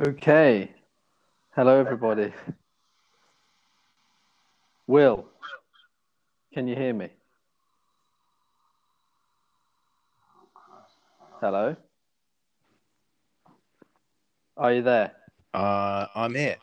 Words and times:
Okay. 0.00 0.70
Hello, 1.56 1.80
everybody. 1.80 2.32
Will, 4.86 5.26
can 6.54 6.68
you 6.68 6.76
hear 6.76 6.94
me? 6.94 7.08
Hello? 11.40 11.74
Are 14.56 14.72
you 14.72 14.82
there? 14.82 15.14
Uh, 15.52 16.06
I'm 16.14 16.32
here. 16.32 16.58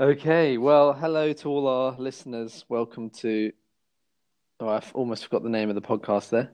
Okay. 0.00 0.58
Well, 0.58 0.94
hello 0.94 1.32
to 1.32 1.48
all 1.48 1.68
our 1.68 1.96
listeners. 1.96 2.64
Welcome 2.68 3.10
to. 3.20 3.52
Oh, 4.58 4.68
I've 4.68 4.90
almost 4.94 5.22
forgot 5.22 5.44
the 5.44 5.48
name 5.48 5.68
of 5.68 5.76
the 5.76 5.80
podcast 5.80 6.30
there. 6.30 6.50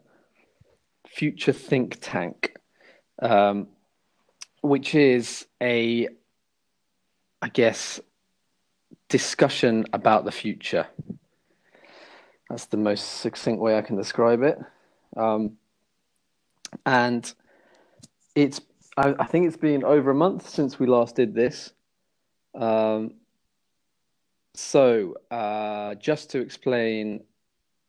Future 1.09 1.53
Think 1.55 1.97
Tank, 2.03 2.55
um, 3.23 3.69
which 4.62 4.94
is 4.94 5.46
a, 5.61 6.08
I 7.43 7.48
guess, 7.48 8.00
discussion 9.08 9.85
about 9.93 10.25
the 10.25 10.32
future. 10.32 10.86
That's 12.48 12.66
the 12.66 12.76
most 12.76 13.21
succinct 13.21 13.61
way 13.61 13.76
I 13.76 13.82
can 13.82 13.96
describe 13.96 14.43
it. 14.43 14.58
Um, 15.16 15.58
and 16.86 17.32
it's, 18.35 18.61
I, 18.96 19.14
I 19.18 19.26
think 19.26 19.46
it's 19.46 19.57
been 19.57 19.85
over 19.85 20.11
a 20.11 20.14
month 20.14 20.48
since 20.48 20.79
we 20.79 20.86
last 20.86 21.16
did 21.16 21.35
this. 21.35 21.72
Um, 22.54 23.14
so, 24.54 25.16
uh, 25.30 25.94
just 25.96 26.30
to 26.30 26.40
explain 26.40 27.24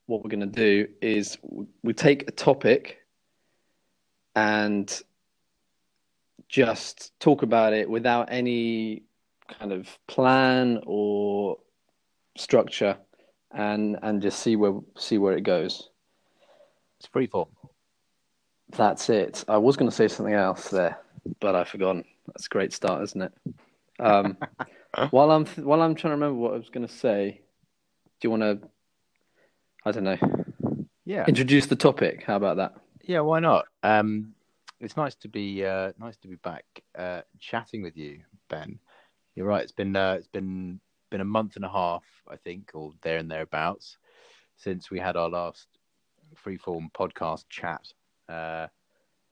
what 0.05 0.23
we're 0.23 0.29
going 0.29 0.39
to 0.39 0.45
do 0.45 0.87
is 1.01 1.37
we 1.81 1.93
take 1.93 2.27
a 2.27 2.31
topic 2.31 2.99
and 4.35 5.01
just 6.53 7.11
talk 7.19 7.41
about 7.41 7.73
it 7.73 7.89
without 7.89 8.27
any 8.31 9.01
kind 9.59 9.71
of 9.71 9.89
plan 10.07 10.79
or 10.85 11.57
structure 12.37 12.95
and 13.51 13.97
and 14.03 14.21
just 14.21 14.37
see 14.39 14.55
where 14.55 14.73
see 14.95 15.17
where 15.17 15.35
it 15.35 15.41
goes 15.41 15.89
It's 16.99 17.07
free 17.07 17.25
form. 17.25 17.49
that's 18.77 19.09
it 19.09 19.43
i 19.47 19.57
was 19.57 19.75
going 19.75 19.89
to 19.89 19.95
say 19.95 20.07
something 20.07 20.35
else 20.35 20.69
there 20.69 20.99
but 21.39 21.55
i've 21.55 21.67
forgotten 21.67 22.03
that's 22.27 22.45
a 22.45 22.49
great 22.49 22.71
start 22.71 23.01
isn't 23.01 23.23
it 23.23 23.33
um, 23.99 24.37
while 25.09 25.31
i'm 25.31 25.47
while 25.47 25.81
i'm 25.81 25.95
trying 25.95 26.11
to 26.11 26.15
remember 26.15 26.35
what 26.39 26.53
i 26.53 26.57
was 26.57 26.69
going 26.69 26.85
to 26.87 26.93
say 26.93 27.41
do 28.21 28.27
you 28.27 28.29
want 28.29 28.43
to 28.43 28.59
i 29.85 29.91
don't 29.91 30.03
know 30.03 30.17
Yeah. 31.03 31.25
introduce 31.27 31.65
the 31.65 31.75
topic 31.75 32.23
how 32.23 32.35
about 32.35 32.57
that 32.57 32.75
Yeah. 33.01 33.21
Why 33.21 33.39
not? 33.39 33.65
Um, 33.81 34.33
it's 34.83 34.97
nice 34.97 35.15
to 35.15 35.29
be 35.29 35.65
uh, 35.65 35.93
nice 35.99 36.17
to 36.17 36.27
be 36.27 36.35
back 36.37 36.65
uh, 36.97 37.21
chatting 37.39 37.81
with 37.83 37.97
you, 37.97 38.19
Ben. 38.49 38.79
You're 39.35 39.47
right. 39.47 39.63
It's 39.63 39.71
been 39.71 39.95
uh, 39.95 40.15
it's 40.17 40.27
been 40.27 40.79
been 41.09 41.21
a 41.21 41.25
month 41.25 41.55
and 41.55 41.65
a 41.65 41.69
half, 41.69 42.03
I 42.29 42.35
think, 42.37 42.71
or 42.73 42.91
there 43.01 43.17
and 43.17 43.29
thereabouts, 43.31 43.97
since 44.57 44.91
we 44.91 44.99
had 44.99 45.15
our 45.17 45.29
last 45.29 45.67
freeform 46.45 46.91
podcast 46.93 47.45
chat. 47.49 47.93
Uh, 48.29 48.67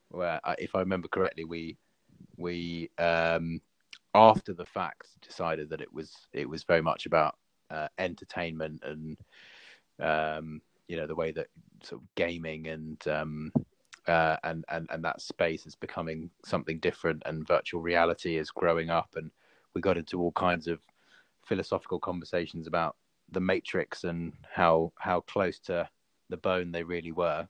where, 0.09 0.39
I- 0.43 0.55
if 0.59 0.75
I 0.75 0.79
remember 0.79 1.07
correctly, 1.07 1.45
we 1.45 1.77
we 2.37 2.89
um, 2.97 3.61
after 4.15 4.53
the 4.53 4.65
fact 4.65 5.07
decided 5.21 5.69
that 5.69 5.81
it 5.81 5.93
was 5.93 6.27
it 6.33 6.49
was 6.49 6.63
very 6.63 6.81
much 6.81 7.05
about 7.05 7.35
uh, 7.69 7.87
entertainment 7.97 8.81
and 8.83 9.17
um, 9.99 10.61
you 10.87 10.97
know 10.97 11.07
the 11.07 11.15
way 11.15 11.31
that 11.31 11.47
sort 11.83 12.01
of 12.01 12.07
gaming 12.15 12.67
and 12.67 13.07
um, 13.07 13.51
uh, 14.07 14.37
and 14.43 14.65
and 14.69 14.87
and 14.91 15.03
that 15.03 15.21
space 15.21 15.65
is 15.65 15.75
becoming 15.75 16.29
something 16.43 16.79
different, 16.79 17.21
and 17.25 17.47
virtual 17.47 17.81
reality 17.81 18.37
is 18.37 18.51
growing 18.51 18.89
up, 18.89 19.09
and 19.15 19.31
we 19.73 19.81
got 19.81 19.97
into 19.97 20.19
all 20.19 20.31
kinds 20.31 20.67
of 20.67 20.79
philosophical 21.45 21.99
conversations 21.99 22.67
about 22.67 22.95
the 23.31 23.39
Matrix 23.39 24.03
and 24.03 24.33
how 24.49 24.91
how 24.97 25.21
close 25.21 25.59
to 25.59 25.87
the 26.29 26.37
bone 26.37 26.71
they 26.71 26.83
really 26.83 27.11
were. 27.11 27.47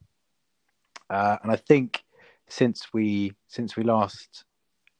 Uh, 1.09 1.37
and 1.43 1.51
I 1.51 1.55
think 1.55 2.03
since 2.47 2.93
we 2.93 3.33
since 3.47 3.75
we 3.75 3.83
last 3.83 4.45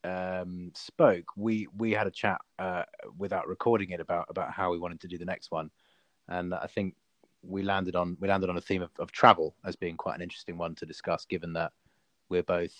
um, 0.03 0.71
spoke, 0.73 1.25
we 1.35 1.67
we 1.77 1.91
had 1.91 2.07
a 2.07 2.11
chat 2.11 2.41
uh, 2.59 2.83
without 3.17 3.47
recording 3.47 3.91
it 3.91 3.99
about 3.99 4.25
about 4.29 4.51
how 4.51 4.71
we 4.71 4.79
wanted 4.79 5.01
to 5.01 5.07
do 5.07 5.17
the 5.17 5.25
next 5.25 5.51
one, 5.51 5.69
and 6.27 6.53
I 6.53 6.67
think 6.67 6.95
we 7.43 7.63
landed 7.63 7.95
on 7.95 8.17
we 8.19 8.27
landed 8.27 8.49
on 8.49 8.57
a 8.57 8.61
theme 8.61 8.81
of, 8.81 8.91
of 8.99 9.11
travel 9.11 9.55
as 9.65 9.75
being 9.75 9.97
quite 9.97 10.15
an 10.15 10.21
interesting 10.21 10.57
one 10.57 10.75
to 10.75 10.85
discuss, 10.85 11.25
given 11.25 11.53
that 11.53 11.71
we're 12.29 12.43
both 12.43 12.73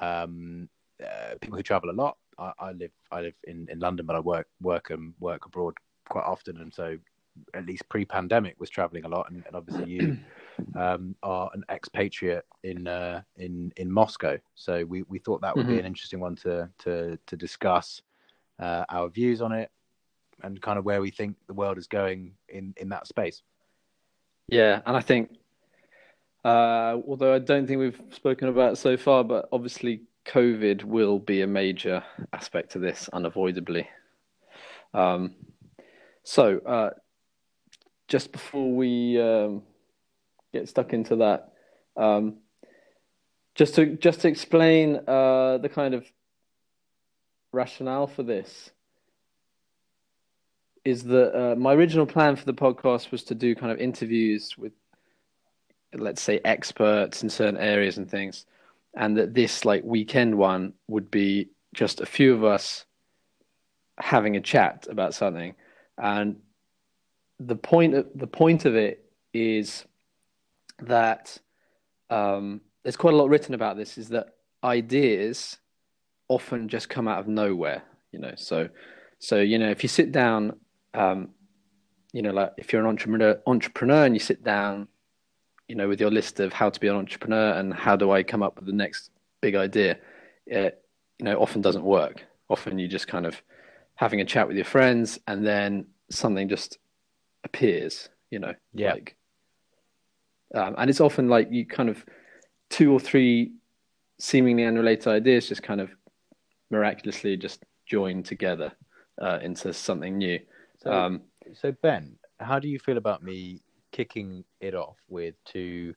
um, 0.00 0.68
uh, 1.02 1.34
people 1.40 1.56
who 1.56 1.62
travel 1.62 1.90
a 1.90 1.92
lot. 1.92 2.16
I, 2.38 2.52
I 2.58 2.72
live 2.72 2.90
I 3.10 3.20
live 3.20 3.34
in, 3.44 3.68
in 3.70 3.78
London, 3.78 4.06
but 4.06 4.16
I 4.16 4.20
work 4.20 4.48
work 4.60 4.90
and 4.90 5.14
work 5.20 5.46
abroad 5.46 5.74
quite 6.08 6.24
often, 6.24 6.60
and 6.60 6.72
so 6.72 6.98
at 7.54 7.66
least 7.66 7.88
pre-pandemic 7.88 8.54
was 8.60 8.70
traveling 8.70 9.04
a 9.04 9.08
lot. 9.08 9.28
And, 9.30 9.42
and 9.46 9.56
obviously, 9.56 9.90
you 9.90 10.16
um, 10.76 11.14
are 11.22 11.50
an 11.54 11.64
expatriate 11.70 12.44
in 12.62 12.86
uh, 12.86 13.22
in 13.36 13.72
in 13.76 13.90
Moscow, 13.90 14.38
so 14.54 14.84
we, 14.84 15.02
we 15.04 15.18
thought 15.18 15.40
that 15.42 15.56
would 15.56 15.66
be 15.66 15.74
Mhm. 15.74 15.80
an 15.80 15.86
interesting 15.86 16.20
one 16.20 16.36
to 16.36 16.68
to 16.78 17.18
to 17.26 17.36
discuss 17.36 18.02
uh, 18.58 18.84
our 18.88 19.08
views 19.08 19.40
on 19.40 19.52
it 19.52 19.70
and 20.42 20.60
kind 20.60 20.78
of 20.78 20.84
where 20.84 21.00
we 21.00 21.10
think 21.10 21.36
the 21.46 21.54
world 21.54 21.78
is 21.78 21.86
going 21.86 22.34
in 22.48 22.74
in 22.76 22.88
that 22.88 23.06
space. 23.06 23.42
Yeah, 24.48 24.80
and 24.84 24.96
I 24.96 25.00
think, 25.00 25.30
uh, 26.44 26.98
although 27.08 27.34
I 27.34 27.38
don't 27.38 27.66
think 27.66 27.80
we've 27.80 28.00
spoken 28.12 28.48
about 28.48 28.78
so 28.78 28.96
far, 28.96 29.24
but 29.24 29.48
obviously 29.52 30.02
COVID 30.26 30.84
will 30.84 31.18
be 31.18 31.42
a 31.42 31.46
major 31.46 32.04
aspect 32.32 32.72
to 32.72 32.78
this, 32.78 33.08
unavoidably. 33.12 33.88
Um, 34.92 35.34
so, 36.22 36.58
uh, 36.58 36.90
just 38.08 38.32
before 38.32 38.74
we 38.74 39.20
um, 39.20 39.62
get 40.52 40.68
stuck 40.68 40.92
into 40.92 41.16
that, 41.16 41.52
um, 41.96 42.36
just 43.54 43.74
to 43.76 43.96
just 43.96 44.20
to 44.20 44.28
explain 44.28 44.96
uh, 45.06 45.58
the 45.58 45.68
kind 45.68 45.94
of 45.94 46.04
rationale 47.52 48.06
for 48.06 48.22
this 48.22 48.70
is 50.84 51.04
that 51.04 51.34
uh, 51.34 51.54
my 51.56 51.72
original 51.72 52.06
plan 52.06 52.36
for 52.36 52.44
the 52.44 52.54
podcast 52.54 53.10
was 53.10 53.24
to 53.24 53.34
do 53.34 53.54
kind 53.54 53.72
of 53.72 53.78
interviews 53.78 54.56
with, 54.58 54.72
let's 55.94 56.20
say, 56.20 56.40
experts 56.44 57.22
in 57.22 57.30
certain 57.30 57.56
areas 57.56 57.96
and 57.96 58.10
things, 58.10 58.44
and 58.94 59.16
that 59.16 59.34
this 59.34 59.64
like 59.64 59.82
weekend 59.84 60.36
one 60.36 60.74
would 60.88 61.10
be 61.10 61.48
just 61.74 62.00
a 62.00 62.06
few 62.06 62.34
of 62.34 62.44
us 62.44 62.84
having 63.98 64.36
a 64.36 64.40
chat 64.40 64.86
about 64.90 65.14
something, 65.14 65.54
and 65.96 66.36
the 67.40 67.56
point 67.56 67.94
of, 67.94 68.06
the 68.14 68.26
point 68.26 68.64
of 68.64 68.76
it 68.76 69.10
is 69.32 69.84
that 70.80 71.38
um, 72.10 72.60
there's 72.82 72.96
quite 72.96 73.14
a 73.14 73.16
lot 73.16 73.28
written 73.28 73.54
about 73.54 73.76
this. 73.76 73.96
Is 73.96 74.10
that 74.10 74.34
ideas 74.62 75.58
often 76.28 76.68
just 76.68 76.88
come 76.88 77.08
out 77.08 77.20
of 77.20 77.28
nowhere, 77.28 77.82
you 78.12 78.18
know. 78.18 78.34
So, 78.36 78.68
so 79.18 79.40
you 79.40 79.58
know, 79.58 79.70
if 79.70 79.82
you 79.82 79.88
sit 79.88 80.12
down 80.12 80.58
um, 80.94 81.30
you 82.12 82.22
know, 82.22 82.32
like 82.32 82.52
if 82.56 82.72
you're 82.72 82.82
an 82.82 82.88
entrepreneur, 82.88 83.40
entrepreneur, 83.46 84.04
and 84.04 84.14
you 84.14 84.20
sit 84.20 84.44
down, 84.44 84.88
you 85.68 85.74
know, 85.74 85.88
with 85.88 86.00
your 86.00 86.10
list 86.10 86.40
of 86.40 86.52
how 86.52 86.70
to 86.70 86.80
be 86.80 86.88
an 86.88 86.96
entrepreneur 86.96 87.52
and 87.52 87.74
how 87.74 87.96
do 87.96 88.10
I 88.10 88.22
come 88.22 88.42
up 88.42 88.56
with 88.56 88.66
the 88.66 88.72
next 88.72 89.10
big 89.40 89.54
idea, 89.54 89.98
it, 90.46 90.82
you 91.18 91.24
know, 91.24 91.40
often 91.40 91.60
doesn't 91.60 91.84
work. 91.84 92.24
Often 92.48 92.78
you 92.78 92.88
just 92.88 93.08
kind 93.08 93.26
of 93.26 93.40
having 93.96 94.20
a 94.20 94.24
chat 94.24 94.46
with 94.46 94.56
your 94.56 94.64
friends, 94.64 95.18
and 95.26 95.46
then 95.46 95.86
something 96.10 96.48
just 96.48 96.78
appears, 97.44 98.08
you 98.30 98.38
know, 98.38 98.54
Yeah. 98.72 98.92
like, 98.92 99.16
um, 100.54 100.74
and 100.78 100.90
it's 100.90 101.00
often 101.00 101.28
like 101.28 101.50
you 101.50 101.66
kind 101.66 101.88
of 101.88 102.04
two 102.70 102.92
or 102.92 103.00
three 103.00 103.52
seemingly 104.18 104.64
unrelated 104.64 105.08
ideas 105.08 105.48
just 105.48 105.62
kind 105.62 105.80
of 105.80 105.90
miraculously 106.70 107.36
just 107.36 107.64
join 107.86 108.22
together 108.22 108.72
uh, 109.20 109.38
into 109.42 109.72
something 109.72 110.18
new. 110.18 110.38
So, 110.84 110.92
Um, 110.92 111.22
so 111.54 111.72
Ben, 111.82 112.18
how 112.40 112.58
do 112.58 112.68
you 112.68 112.78
feel 112.78 112.98
about 112.98 113.22
me 113.22 113.62
kicking 113.92 114.44
it 114.60 114.74
off 114.74 114.98
with 115.08 115.34
two 115.44 115.94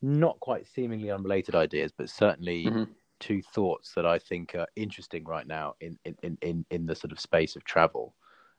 not 0.00 0.38
quite 0.40 0.66
seemingly 0.66 1.10
unrelated 1.10 1.54
ideas, 1.54 1.92
but 1.92 2.08
certainly 2.08 2.64
Mhm. 2.64 2.94
two 3.18 3.42
thoughts 3.42 3.92
that 3.94 4.06
I 4.06 4.18
think 4.18 4.54
are 4.54 4.68
interesting 4.76 5.24
right 5.24 5.46
now 5.46 5.74
in 5.80 5.98
in, 6.04 6.38
in, 6.42 6.64
in, 6.70 6.86
the 6.86 6.94
sort 6.94 7.12
of 7.12 7.20
space 7.20 7.56
of 7.56 7.64
travel? 7.64 8.14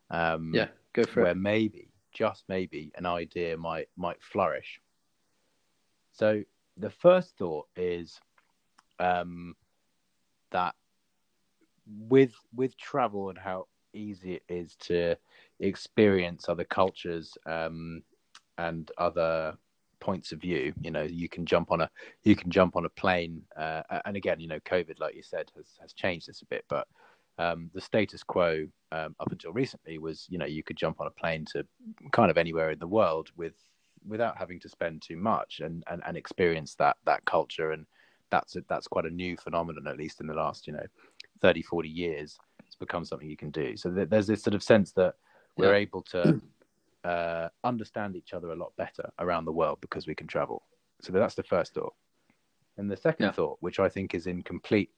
Um, 0.09 0.53
yeah, 0.53 0.67
go 0.93 1.05
for 1.05 1.21
where 1.21 1.31
it. 1.31 1.37
maybe, 1.37 1.93
just 2.11 2.43
maybe, 2.49 2.91
an 2.95 3.05
idea 3.05 3.57
might 3.57 3.87
might 3.95 4.21
flourish. 4.21 4.81
So 6.11 6.43
the 6.75 6.89
first 6.89 7.37
thought 7.37 7.67
is 7.75 8.19
um, 8.99 9.55
that 10.51 10.75
with 11.87 12.33
with 12.53 12.77
travel 12.77 13.29
and 13.29 13.37
how 13.37 13.67
easy 13.93 14.35
it 14.35 14.43
is 14.49 14.75
to 14.75 15.15
experience 15.59 16.47
other 16.47 16.63
cultures 16.63 17.37
um, 17.45 18.03
and 18.57 18.91
other 18.97 19.57
points 19.99 20.31
of 20.31 20.41
view. 20.41 20.73
You 20.81 20.91
know, 20.91 21.03
you 21.03 21.29
can 21.29 21.45
jump 21.45 21.71
on 21.71 21.81
a 21.81 21.89
you 22.23 22.35
can 22.35 22.51
jump 22.51 22.75
on 22.75 22.85
a 22.85 22.89
plane, 22.89 23.41
uh, 23.57 23.81
and 24.05 24.15
again, 24.15 24.39
you 24.39 24.47
know, 24.47 24.59
COVID, 24.61 24.99
like 24.99 25.15
you 25.15 25.23
said, 25.23 25.51
has 25.55 25.77
has 25.81 25.93
changed 25.93 26.27
this 26.27 26.41
a 26.41 26.45
bit, 26.45 26.65
but 26.69 26.87
um, 27.37 27.69
the 27.73 27.81
status 27.81 28.23
quo 28.23 28.67
um, 28.91 29.15
up 29.19 29.31
until 29.31 29.53
recently 29.53 29.97
was, 29.97 30.27
you 30.29 30.37
know, 30.37 30.45
you 30.45 30.61
could 30.61 30.75
jump 30.75 30.99
on 30.99 31.07
a 31.07 31.11
plane 31.11 31.45
to 31.53 31.65
kind 32.11 32.29
of 32.29 32.37
anywhere 32.37 32.71
in 32.71 32.79
the 32.79 32.87
world 32.87 33.29
with 33.37 33.53
without 34.07 34.37
having 34.37 34.59
to 34.59 34.69
spend 34.69 35.01
too 35.01 35.17
much 35.17 35.61
and 35.61 35.83
and, 35.89 36.01
and 36.05 36.17
experience 36.17 36.75
that 36.75 36.97
that 37.05 37.23
culture 37.25 37.71
and 37.71 37.85
that's 38.29 38.55
that's 38.67 38.87
quite 38.87 39.05
a 39.05 39.09
new 39.09 39.35
phenomenon 39.37 39.87
at 39.87 39.97
least 39.97 40.21
in 40.21 40.27
the 40.27 40.33
last 40.33 40.67
you 40.67 40.73
know 40.73 40.85
30 41.41 41.61
40 41.61 41.89
years 41.89 42.37
become 42.79 43.05
something 43.05 43.29
you 43.29 43.37
can 43.37 43.51
do 43.51 43.75
so 43.77 43.91
th- 43.91 44.09
there's 44.09 44.27
this 44.27 44.43
sort 44.43 44.53
of 44.53 44.63
sense 44.63 44.91
that 44.91 45.15
we're 45.57 45.73
yeah. 45.73 45.79
able 45.79 46.01
to 46.01 46.41
uh, 47.03 47.49
understand 47.63 48.15
each 48.15 48.33
other 48.33 48.51
a 48.51 48.55
lot 48.55 48.75
better 48.77 49.09
around 49.19 49.45
the 49.45 49.51
world 49.51 49.77
because 49.81 50.07
we 50.07 50.15
can 50.15 50.27
travel 50.27 50.63
so 51.01 51.11
that's 51.11 51.35
the 51.35 51.43
first 51.43 51.73
thought 51.73 51.93
and 52.77 52.89
the 52.89 52.97
second 52.97 53.27
yeah. 53.27 53.31
thought 53.31 53.57
which 53.61 53.79
i 53.79 53.89
think 53.89 54.13
is 54.13 54.27
in 54.27 54.41
complete 54.41 54.89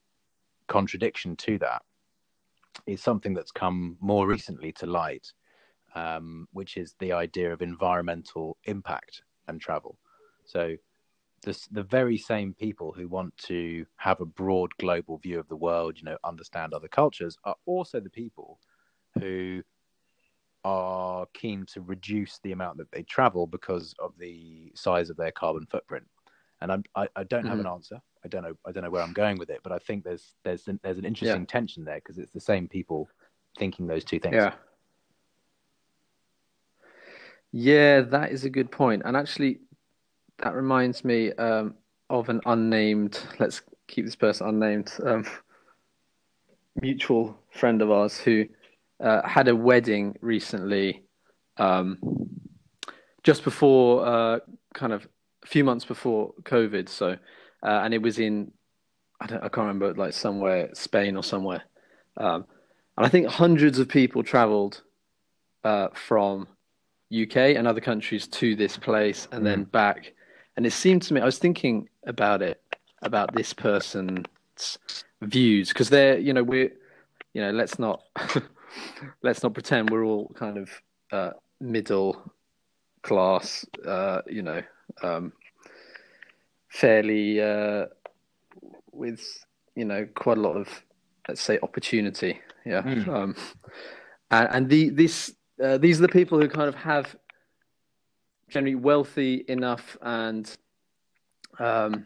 contradiction 0.68 1.36
to 1.36 1.58
that 1.58 1.82
is 2.86 3.02
something 3.02 3.34
that's 3.34 3.52
come 3.52 3.96
more 4.00 4.26
recently 4.26 4.72
to 4.72 4.86
light 4.86 5.32
um, 5.94 6.48
which 6.52 6.76
is 6.76 6.94
the 6.98 7.12
idea 7.12 7.52
of 7.52 7.62
environmental 7.62 8.56
impact 8.64 9.22
and 9.48 9.60
travel. 9.60 9.98
So, 10.44 10.76
this, 11.42 11.66
the 11.66 11.82
very 11.82 12.18
same 12.18 12.54
people 12.54 12.92
who 12.92 13.08
want 13.08 13.36
to 13.38 13.84
have 13.96 14.20
a 14.20 14.26
broad 14.26 14.70
global 14.78 15.18
view 15.18 15.38
of 15.38 15.48
the 15.48 15.56
world, 15.56 15.98
you 15.98 16.04
know, 16.04 16.16
understand 16.24 16.72
other 16.72 16.88
cultures, 16.88 17.36
are 17.44 17.56
also 17.66 18.00
the 18.00 18.10
people 18.10 18.58
who 19.18 19.62
are 20.64 21.26
keen 21.34 21.66
to 21.66 21.80
reduce 21.80 22.38
the 22.42 22.52
amount 22.52 22.78
that 22.78 22.90
they 22.92 23.02
travel 23.02 23.46
because 23.46 23.94
of 23.98 24.12
the 24.18 24.72
size 24.74 25.10
of 25.10 25.16
their 25.16 25.32
carbon 25.32 25.66
footprint. 25.66 26.06
And 26.60 26.70
I'm, 26.70 26.84
I, 26.94 27.08
I 27.16 27.24
don't 27.24 27.44
have 27.44 27.58
mm-hmm. 27.58 27.66
an 27.66 27.72
answer. 27.72 28.00
I 28.24 28.28
don't 28.28 28.44
know. 28.44 28.54
I 28.64 28.70
don't 28.70 28.84
know 28.84 28.90
where 28.90 29.02
I'm 29.02 29.12
going 29.12 29.36
with 29.36 29.50
it, 29.50 29.60
but 29.64 29.72
I 29.72 29.78
think 29.78 30.04
there's 30.04 30.34
there's 30.44 30.68
an, 30.68 30.78
there's 30.84 30.98
an 30.98 31.04
interesting 31.04 31.40
yeah. 31.40 31.46
tension 31.46 31.84
there 31.84 31.96
because 31.96 32.18
it's 32.18 32.32
the 32.32 32.40
same 32.40 32.68
people 32.68 33.08
thinking 33.58 33.88
those 33.88 34.04
two 34.04 34.20
things. 34.20 34.36
Yeah. 34.36 34.52
Yeah, 37.50 38.00
that 38.00 38.30
is 38.30 38.44
a 38.44 38.50
good 38.50 38.70
point. 38.70 39.02
And 39.04 39.16
actually, 39.16 39.60
that 40.42 40.54
reminds 40.54 41.04
me 41.04 41.32
um, 41.34 41.74
of 42.10 42.28
an 42.28 42.40
unnamed, 42.46 43.20
let's 43.38 43.62
keep 43.86 44.04
this 44.04 44.16
person 44.16 44.48
unnamed, 44.48 44.92
um, 45.04 45.24
mutual 46.80 47.38
friend 47.50 47.80
of 47.80 47.90
ours 47.90 48.18
who 48.18 48.46
uh, 49.00 49.26
had 49.26 49.48
a 49.48 49.54
wedding 49.54 50.16
recently, 50.20 51.04
um, 51.58 51.98
just 53.22 53.44
before, 53.44 54.04
uh, 54.04 54.38
kind 54.74 54.92
of 54.92 55.06
a 55.44 55.46
few 55.46 55.62
months 55.62 55.84
before 55.84 56.34
COVID. 56.42 56.88
So, 56.88 57.16
uh, 57.62 57.80
and 57.84 57.94
it 57.94 58.02
was 58.02 58.18
in, 58.18 58.50
I, 59.20 59.26
don't, 59.26 59.38
I 59.38 59.48
can't 59.48 59.68
remember, 59.68 59.94
like 59.94 60.12
somewhere, 60.12 60.70
Spain 60.74 61.16
or 61.16 61.22
somewhere. 61.22 61.62
Um, 62.16 62.46
and 62.96 63.06
I 63.06 63.08
think 63.08 63.28
hundreds 63.28 63.78
of 63.78 63.88
people 63.88 64.24
traveled 64.24 64.82
uh, 65.62 65.88
from 65.94 66.48
UK 67.12 67.36
and 67.36 67.68
other 67.68 67.80
countries 67.80 68.26
to 68.26 68.56
this 68.56 68.76
place 68.76 69.28
and 69.30 69.42
mm. 69.42 69.44
then 69.44 69.64
back. 69.64 70.14
And 70.56 70.66
it 70.66 70.72
seemed 70.72 71.02
to 71.02 71.14
me, 71.14 71.20
I 71.20 71.24
was 71.24 71.38
thinking 71.38 71.88
about 72.04 72.42
it, 72.42 72.60
about 73.02 73.34
this 73.34 73.52
person's 73.52 74.26
views, 75.22 75.68
because 75.68 75.88
they're, 75.88 76.18
you 76.18 76.32
know, 76.32 76.42
we're, 76.42 76.72
you 77.32 77.40
know, 77.40 77.50
let's 77.50 77.78
not, 77.78 78.02
let's 79.22 79.42
not 79.42 79.54
pretend 79.54 79.90
we're 79.90 80.04
all 80.04 80.30
kind 80.34 80.58
of 80.58 80.70
uh, 81.10 81.30
middle 81.60 82.32
class, 83.02 83.64
uh, 83.86 84.22
you 84.26 84.42
know, 84.42 84.62
um, 85.02 85.32
fairly 86.68 87.40
uh, 87.40 87.86
with, 88.92 89.44
you 89.74 89.84
know, 89.84 90.06
quite 90.14 90.38
a 90.38 90.40
lot 90.40 90.56
of, 90.56 90.68
let's 91.28 91.40
say, 91.40 91.58
opportunity. 91.62 92.40
Yeah. 92.66 92.82
Mm. 92.82 93.08
Um, 93.08 93.36
and, 94.30 94.48
and 94.52 94.68
the, 94.68 94.90
this, 94.90 95.34
uh, 95.62 95.78
these 95.78 95.98
are 95.98 96.02
the 96.02 96.12
people 96.12 96.38
who 96.38 96.48
kind 96.48 96.68
of 96.68 96.74
have 96.74 97.16
generally 98.52 98.74
wealthy 98.74 99.44
enough 99.48 99.96
and 100.02 100.56
um, 101.58 102.04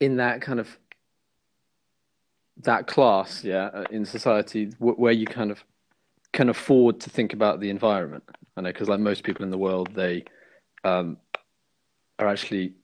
in 0.00 0.16
that 0.16 0.42
kind 0.42 0.60
of 0.60 0.78
that 2.62 2.88
class, 2.88 3.44
yeah, 3.44 3.66
uh, 3.66 3.84
in 3.90 4.04
society 4.04 4.66
w- 4.66 4.96
where 4.96 5.12
you 5.12 5.26
kind 5.26 5.50
of 5.50 5.62
can 6.32 6.48
afford 6.48 7.00
to 7.00 7.10
think 7.10 7.32
about 7.32 7.60
the 7.60 7.70
environment. 7.70 8.24
I 8.56 8.62
know 8.62 8.70
because 8.70 8.88
like 8.88 9.00
most 9.00 9.22
people 9.22 9.44
in 9.44 9.50
the 9.50 9.58
world, 9.58 9.90
they 9.94 10.24
um, 10.82 11.16
are 12.18 12.26
actually 12.26 12.74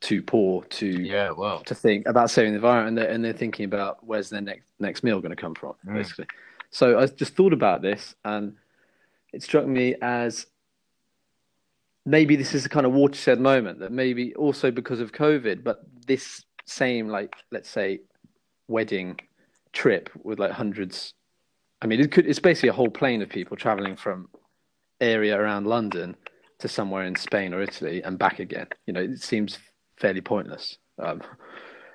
too 0.00 0.22
poor 0.22 0.64
to 0.64 0.86
yeah, 0.86 1.30
well, 1.30 1.60
to 1.60 1.74
think 1.74 2.06
about 2.08 2.30
saving 2.30 2.52
the 2.52 2.56
environment, 2.56 2.88
and 2.88 2.98
they're, 2.98 3.14
and 3.14 3.24
they're 3.24 3.32
thinking 3.32 3.64
about 3.64 4.04
where's 4.04 4.30
their 4.30 4.40
next 4.40 4.66
next 4.80 5.04
meal 5.04 5.20
going 5.20 5.30
to 5.30 5.40
come 5.40 5.54
from, 5.54 5.74
mm. 5.86 5.94
basically. 5.94 6.26
So 6.70 6.98
I 6.98 7.06
just 7.06 7.34
thought 7.34 7.52
about 7.52 7.82
this, 7.82 8.16
and 8.24 8.56
it 9.32 9.42
struck 9.42 9.66
me 9.66 9.94
as 10.00 10.46
maybe 12.04 12.36
this 12.36 12.54
is 12.54 12.64
a 12.64 12.68
kind 12.68 12.86
of 12.86 12.92
watershed 12.92 13.38
moment 13.38 13.80
that 13.80 13.92
maybe 13.92 14.34
also 14.34 14.70
because 14.70 15.00
of 15.00 15.12
COVID, 15.12 15.62
but 15.62 15.82
this 16.06 16.44
same 16.64 17.08
like 17.08 17.34
let's 17.50 17.68
say 17.68 18.00
wedding 18.66 19.18
trip 19.72 20.10
with 20.22 20.38
like 20.38 20.52
hundreds. 20.52 21.14
I 21.82 21.86
mean, 21.86 22.00
it 22.00 22.10
could. 22.10 22.26
It's 22.26 22.38
basically 22.38 22.70
a 22.70 22.74
whole 22.74 22.90
plane 22.90 23.22
of 23.22 23.28
people 23.28 23.56
traveling 23.56 23.96
from 23.96 24.28
area 25.00 25.38
around 25.38 25.66
London 25.66 26.16
to 26.58 26.68
somewhere 26.68 27.04
in 27.04 27.14
Spain 27.14 27.54
or 27.54 27.62
Italy 27.62 28.02
and 28.02 28.18
back 28.18 28.40
again. 28.40 28.66
You 28.86 28.92
know, 28.92 29.00
it 29.00 29.22
seems 29.22 29.58
fairly 29.96 30.20
pointless, 30.20 30.78
um, 30.98 31.20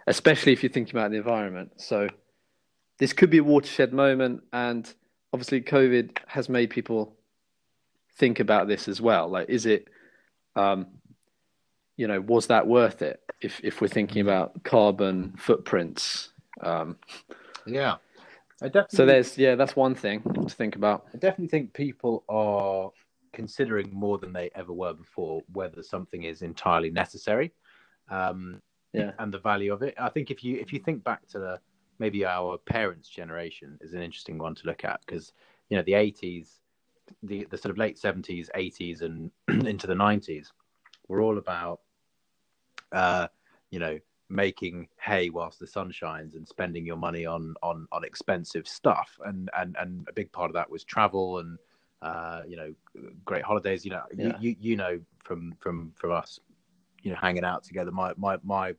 especially 0.07 0.53
if 0.53 0.63
you're 0.63 0.71
thinking 0.71 0.95
about 0.95 1.11
the 1.11 1.17
environment. 1.17 1.71
So 1.77 2.07
this 2.99 3.13
could 3.13 3.29
be 3.29 3.39
a 3.39 3.43
watershed 3.43 3.93
moment, 3.93 4.43
and 4.53 4.91
obviously, 5.33 5.61
COVID 5.61 6.19
has 6.27 6.47
made 6.49 6.69
people 6.69 7.15
think 8.23 8.39
about 8.39 8.69
this 8.69 8.87
as 8.87 9.01
well. 9.01 9.27
Like, 9.27 9.49
is 9.49 9.65
it, 9.65 9.89
um, 10.55 10.87
you 11.97 12.07
know, 12.07 12.21
was 12.21 12.47
that 12.47 12.65
worth 12.65 13.01
it? 13.01 13.19
If 13.41 13.59
if 13.61 13.81
we're 13.81 13.89
thinking 13.89 14.21
about 14.21 14.63
carbon 14.63 15.33
footprints, 15.37 16.29
um, 16.61 16.97
yeah. 17.67 17.95
I 18.61 18.67
definitely, 18.67 18.97
so 18.97 19.05
there's 19.05 19.37
yeah, 19.37 19.55
that's 19.55 19.75
one 19.75 19.93
thing 19.93 20.21
to 20.21 20.55
think 20.55 20.77
about. 20.77 21.07
I 21.13 21.17
definitely 21.17 21.49
think 21.49 21.73
people 21.73 22.23
are 22.29 22.91
considering 23.33 23.89
more 23.91 24.17
than 24.17 24.31
they 24.31 24.49
ever 24.55 24.71
were 24.71 24.93
before 24.93 25.41
whether 25.51 25.83
something 25.83 26.23
is 26.23 26.43
entirely 26.43 26.91
necessary. 26.91 27.51
Um, 28.09 28.61
yeah, 28.93 29.11
and 29.19 29.33
the 29.33 29.39
value 29.39 29.73
of 29.73 29.81
it. 29.81 29.95
I 29.99 30.07
think 30.07 30.31
if 30.31 30.45
you 30.45 30.61
if 30.61 30.71
you 30.71 30.79
think 30.79 31.03
back 31.03 31.27
to 31.29 31.39
the 31.39 31.59
maybe 31.99 32.25
our 32.25 32.57
parents' 32.57 33.09
generation 33.09 33.77
is 33.81 33.93
an 33.93 34.01
interesting 34.01 34.37
one 34.37 34.55
to 34.55 34.65
look 34.65 34.85
at 34.85 35.01
because 35.05 35.33
you 35.69 35.75
know 35.75 35.83
the 35.83 35.93
80s, 35.93 36.59
the 37.21 37.45
the 37.49 37.57
sort 37.57 37.71
of 37.71 37.77
late 37.77 37.97
70s, 37.97 38.49
80s, 38.55 39.01
and 39.01 39.31
into 39.67 39.87
the 39.87 39.93
90s 39.93 40.47
were 41.07 41.21
all 41.21 41.37
about 41.37 41.81
uh, 42.91 43.27
you 43.71 43.79
know 43.79 43.99
making 44.29 44.87
hay 44.99 45.29
whilst 45.29 45.59
the 45.59 45.67
sun 45.67 45.91
shines 45.91 46.35
and 46.35 46.47
spending 46.47 46.85
your 46.85 46.95
money 46.95 47.25
on 47.25 47.53
on 47.61 47.87
on 47.91 48.03
expensive 48.03 48.67
stuff 48.67 49.19
and 49.25 49.49
and 49.57 49.75
and 49.79 50.07
a 50.09 50.13
big 50.13 50.31
part 50.31 50.49
of 50.49 50.53
that 50.53 50.69
was 50.69 50.83
travel 50.83 51.39
and 51.39 51.57
uh, 52.01 52.41
you 52.47 52.55
know 52.55 52.73
great 53.25 53.43
holidays 53.43 53.85
you 53.85 53.91
know 53.91 54.01
yeah. 54.15 54.27
you, 54.27 54.33
you 54.39 54.55
you 54.59 54.75
know 54.75 54.99
from 55.23 55.53
from 55.59 55.91
from 55.95 56.11
us 56.11 56.39
you 57.03 57.11
know 57.11 57.17
hanging 57.17 57.43
out 57.43 57.63
together 57.63 57.91
my 57.91 58.13
my 58.17 58.37
my 58.43 58.73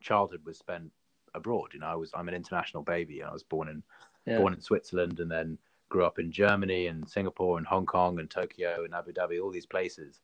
childhood 0.00 0.40
was 0.44 0.58
spent 0.58 0.90
abroad. 1.34 1.70
You 1.72 1.80
know, 1.80 1.86
I 1.86 1.94
was 1.94 2.10
I'm 2.14 2.28
an 2.28 2.34
international 2.34 2.82
baby. 2.82 3.22
I 3.22 3.32
was 3.32 3.42
born 3.42 3.68
in 3.68 3.82
yeah. 4.26 4.38
born 4.38 4.52
in 4.52 4.60
Switzerland 4.60 5.20
and 5.20 5.30
then 5.30 5.58
grew 5.88 6.04
up 6.04 6.18
in 6.18 6.30
Germany 6.30 6.86
and 6.86 7.08
Singapore 7.08 7.58
and 7.58 7.66
Hong 7.66 7.86
Kong 7.86 8.18
and 8.18 8.30
Tokyo 8.30 8.84
and 8.84 8.94
Abu 8.94 9.12
Dhabi, 9.12 9.42
all 9.42 9.50
these 9.50 9.66
places. 9.66 10.20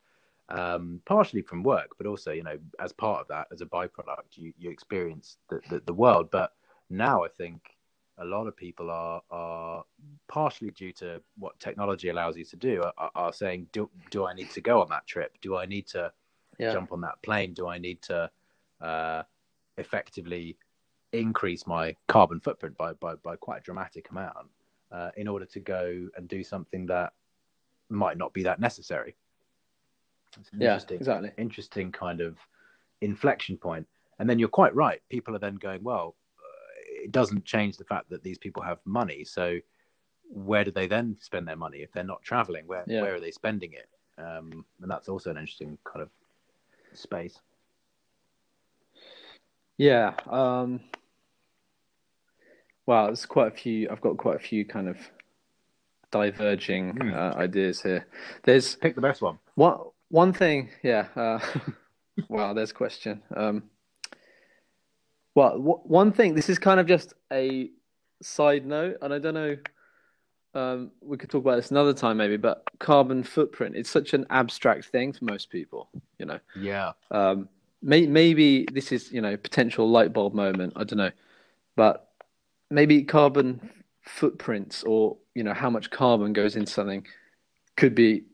Um, 0.50 1.00
partially 1.06 1.40
from 1.40 1.62
work, 1.62 1.92
but 1.96 2.06
also 2.06 2.32
you 2.32 2.42
know 2.42 2.58
as 2.78 2.92
part 2.92 3.20
of 3.20 3.28
that, 3.28 3.46
as 3.50 3.62
a 3.62 3.66
byproduct, 3.66 4.36
you 4.36 4.52
you 4.58 4.70
experience 4.70 5.38
the, 5.48 5.60
the, 5.70 5.82
the 5.86 5.94
world. 5.94 6.30
But 6.30 6.52
now 6.90 7.24
I 7.24 7.28
think 7.28 7.74
a 8.18 8.24
lot 8.24 8.46
of 8.46 8.56
people 8.56 8.90
are 8.90 9.22
are 9.30 9.84
partially 10.28 10.70
due 10.70 10.92
to 10.92 11.20
what 11.38 11.58
technology 11.60 12.08
allows 12.08 12.36
you 12.36 12.44
to 12.44 12.56
do 12.56 12.84
are, 12.98 13.10
are 13.14 13.32
saying 13.32 13.66
do 13.72 13.88
do 14.10 14.26
I 14.26 14.34
need 14.34 14.50
to 14.50 14.60
go 14.60 14.82
on 14.82 14.88
that 14.90 15.06
trip? 15.06 15.36
Do 15.40 15.56
I 15.56 15.66
need 15.66 15.86
to 15.88 16.12
yeah. 16.58 16.72
jump 16.72 16.92
on 16.92 17.00
that 17.00 17.20
plane? 17.22 17.54
Do 17.54 17.66
I 17.68 17.78
need 17.78 18.02
to 18.02 18.30
uh, 18.80 19.22
effectively 19.78 20.56
increase 21.12 21.66
my 21.66 21.96
carbon 22.06 22.40
footprint 22.40 22.76
by 22.76 22.92
by, 22.94 23.14
by 23.16 23.36
quite 23.36 23.58
a 23.58 23.62
dramatic 23.62 24.10
amount 24.10 24.48
uh, 24.94 25.10
in 25.16 25.28
order 25.28 25.44
to 25.46 25.60
go 25.60 26.08
and 26.16 26.28
do 26.28 26.44
something 26.44 26.86
that 26.86 27.12
might 27.88 28.16
not 28.16 28.32
be 28.32 28.42
that 28.44 28.60
necessary. 28.60 29.14
yeah, 30.56 30.78
exactly. 30.90 31.30
Interesting 31.36 31.92
kind 31.92 32.20
of 32.20 32.36
inflection 33.00 33.56
point. 33.56 33.86
And 34.18 34.30
then 34.30 34.38
you're 34.38 34.48
quite 34.48 34.74
right. 34.74 35.00
People 35.08 35.34
are 35.34 35.40
then 35.40 35.56
going, 35.56 35.82
well, 35.82 36.14
uh, 36.38 37.04
it 37.04 37.12
doesn't 37.12 37.44
change 37.44 37.76
the 37.76 37.84
fact 37.84 38.10
that 38.10 38.22
these 38.22 38.38
people 38.38 38.62
have 38.62 38.78
money. 38.84 39.24
So 39.24 39.58
where 40.28 40.64
do 40.64 40.70
they 40.70 40.86
then 40.86 41.16
spend 41.20 41.48
their 41.48 41.56
money 41.56 41.78
if 41.78 41.92
they're 41.92 42.04
not 42.04 42.22
traveling? 42.22 42.66
Where 42.66 42.84
yeah. 42.86 43.02
where 43.02 43.14
are 43.14 43.20
they 43.20 43.32
spending 43.32 43.72
it? 43.72 43.88
um, 44.18 44.64
and 44.80 44.90
that's 44.90 45.08
also 45.08 45.30
an 45.30 45.38
interesting 45.38 45.78
kind 45.84 46.02
of 46.02 46.10
space. 46.92 47.38
Yeah. 49.76 50.14
Um, 50.28 50.80
well, 52.86 53.06
there's 53.06 53.26
quite 53.26 53.48
a 53.48 53.56
few. 53.56 53.88
I've 53.90 54.00
got 54.00 54.16
quite 54.16 54.36
a 54.36 54.40
few 54.40 54.64
kind 54.64 54.88
of 54.88 54.96
diverging 56.10 56.90
Hmm. 56.96 57.14
uh, 57.14 57.32
ideas 57.36 57.82
here. 57.82 58.06
There's 58.44 58.76
Pick 58.76 58.94
the 58.94 59.00
best 59.00 59.22
one. 59.22 59.38
one 59.54 59.78
one 60.10 60.32
thing. 60.32 60.70
Yeah. 60.82 61.06
Uh, 61.16 61.40
wow. 62.28 62.52
There's 62.54 62.70
a 62.70 62.74
question. 62.74 63.22
Um, 63.34 63.64
well, 65.34 65.52
w- 65.58 65.80
one 65.84 66.12
thing. 66.12 66.34
This 66.34 66.48
is 66.48 66.58
kind 66.58 66.78
of 66.78 66.86
just 66.86 67.14
a 67.32 67.70
side 68.22 68.66
note, 68.66 68.98
and 69.02 69.12
I 69.12 69.18
don't 69.18 69.34
know. 69.34 69.56
Um, 70.54 70.92
we 71.00 71.16
could 71.16 71.30
talk 71.30 71.42
about 71.42 71.56
this 71.56 71.72
another 71.72 71.92
time, 71.92 72.16
maybe. 72.16 72.36
But 72.36 72.62
carbon 72.78 73.24
footprint. 73.24 73.74
It's 73.76 73.90
such 73.90 74.14
an 74.14 74.24
abstract 74.30 74.84
thing 74.86 75.12
for 75.12 75.24
most 75.24 75.50
people. 75.50 75.88
You 76.18 76.26
know. 76.26 76.38
Yeah. 76.54 76.92
Um, 77.10 77.48
may, 77.82 78.06
maybe 78.06 78.68
this 78.72 78.92
is 78.92 79.10
you 79.10 79.20
know 79.20 79.36
potential 79.36 79.90
light 79.90 80.12
bulb 80.12 80.34
moment. 80.34 80.74
I 80.76 80.84
don't 80.84 80.98
know, 80.98 81.10
but 81.74 82.08
maybe 82.70 83.02
carbon 83.02 83.70
footprints 84.02 84.82
or 84.84 85.16
you 85.34 85.42
know 85.42 85.54
how 85.54 85.70
much 85.70 85.90
carbon 85.90 86.32
goes 86.32 86.56
into 86.56 86.70
something 86.70 87.06
could 87.76 87.94
be 87.94 88.24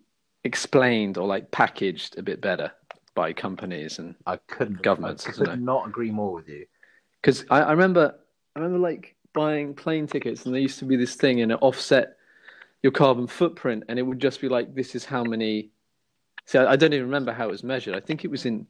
explained 0.44 1.16
or 1.18 1.26
like 1.26 1.50
packaged 1.50 2.18
a 2.18 2.22
bit 2.22 2.40
better 2.40 2.72
by 3.14 3.32
companies 3.32 3.98
and 3.98 4.14
I 4.26 4.36
couldn't 4.36 4.82
Governments, 4.82 5.26
I 5.28 5.32
could 5.32 5.60
not 5.62 5.86
agree 5.86 6.10
more 6.10 6.32
with 6.32 6.48
you. 6.48 6.66
because 7.20 7.44
I, 7.50 7.60
I 7.60 7.70
remember 7.72 8.14
I 8.56 8.60
remember 8.60 8.78
like 8.78 9.14
buying 9.32 9.74
plane 9.74 10.06
tickets 10.06 10.44
and 10.44 10.54
there 10.54 10.60
used 10.62 10.78
to 10.80 10.84
be 10.84 10.96
this 10.96 11.14
thing 11.14 11.40
and 11.40 11.52
it 11.52 11.58
offset 11.60 12.16
your 12.82 12.92
carbon 12.92 13.26
footprint 13.26 13.84
and 13.88 13.98
it 13.98 14.02
would 14.02 14.18
just 14.18 14.40
be 14.40 14.48
like 14.48 14.74
this 14.74 14.94
is 14.94 15.04
how 15.04 15.22
many. 15.22 15.70
See, 16.46 16.58
I, 16.58 16.72
I 16.72 16.76
don't 16.76 16.92
even 16.92 17.06
remember 17.06 17.32
how 17.32 17.44
it 17.48 17.50
was 17.50 17.62
measured. 17.62 17.94
I 17.94 18.00
think 18.00 18.24
it 18.24 18.30
was 18.30 18.44
in 18.46 18.66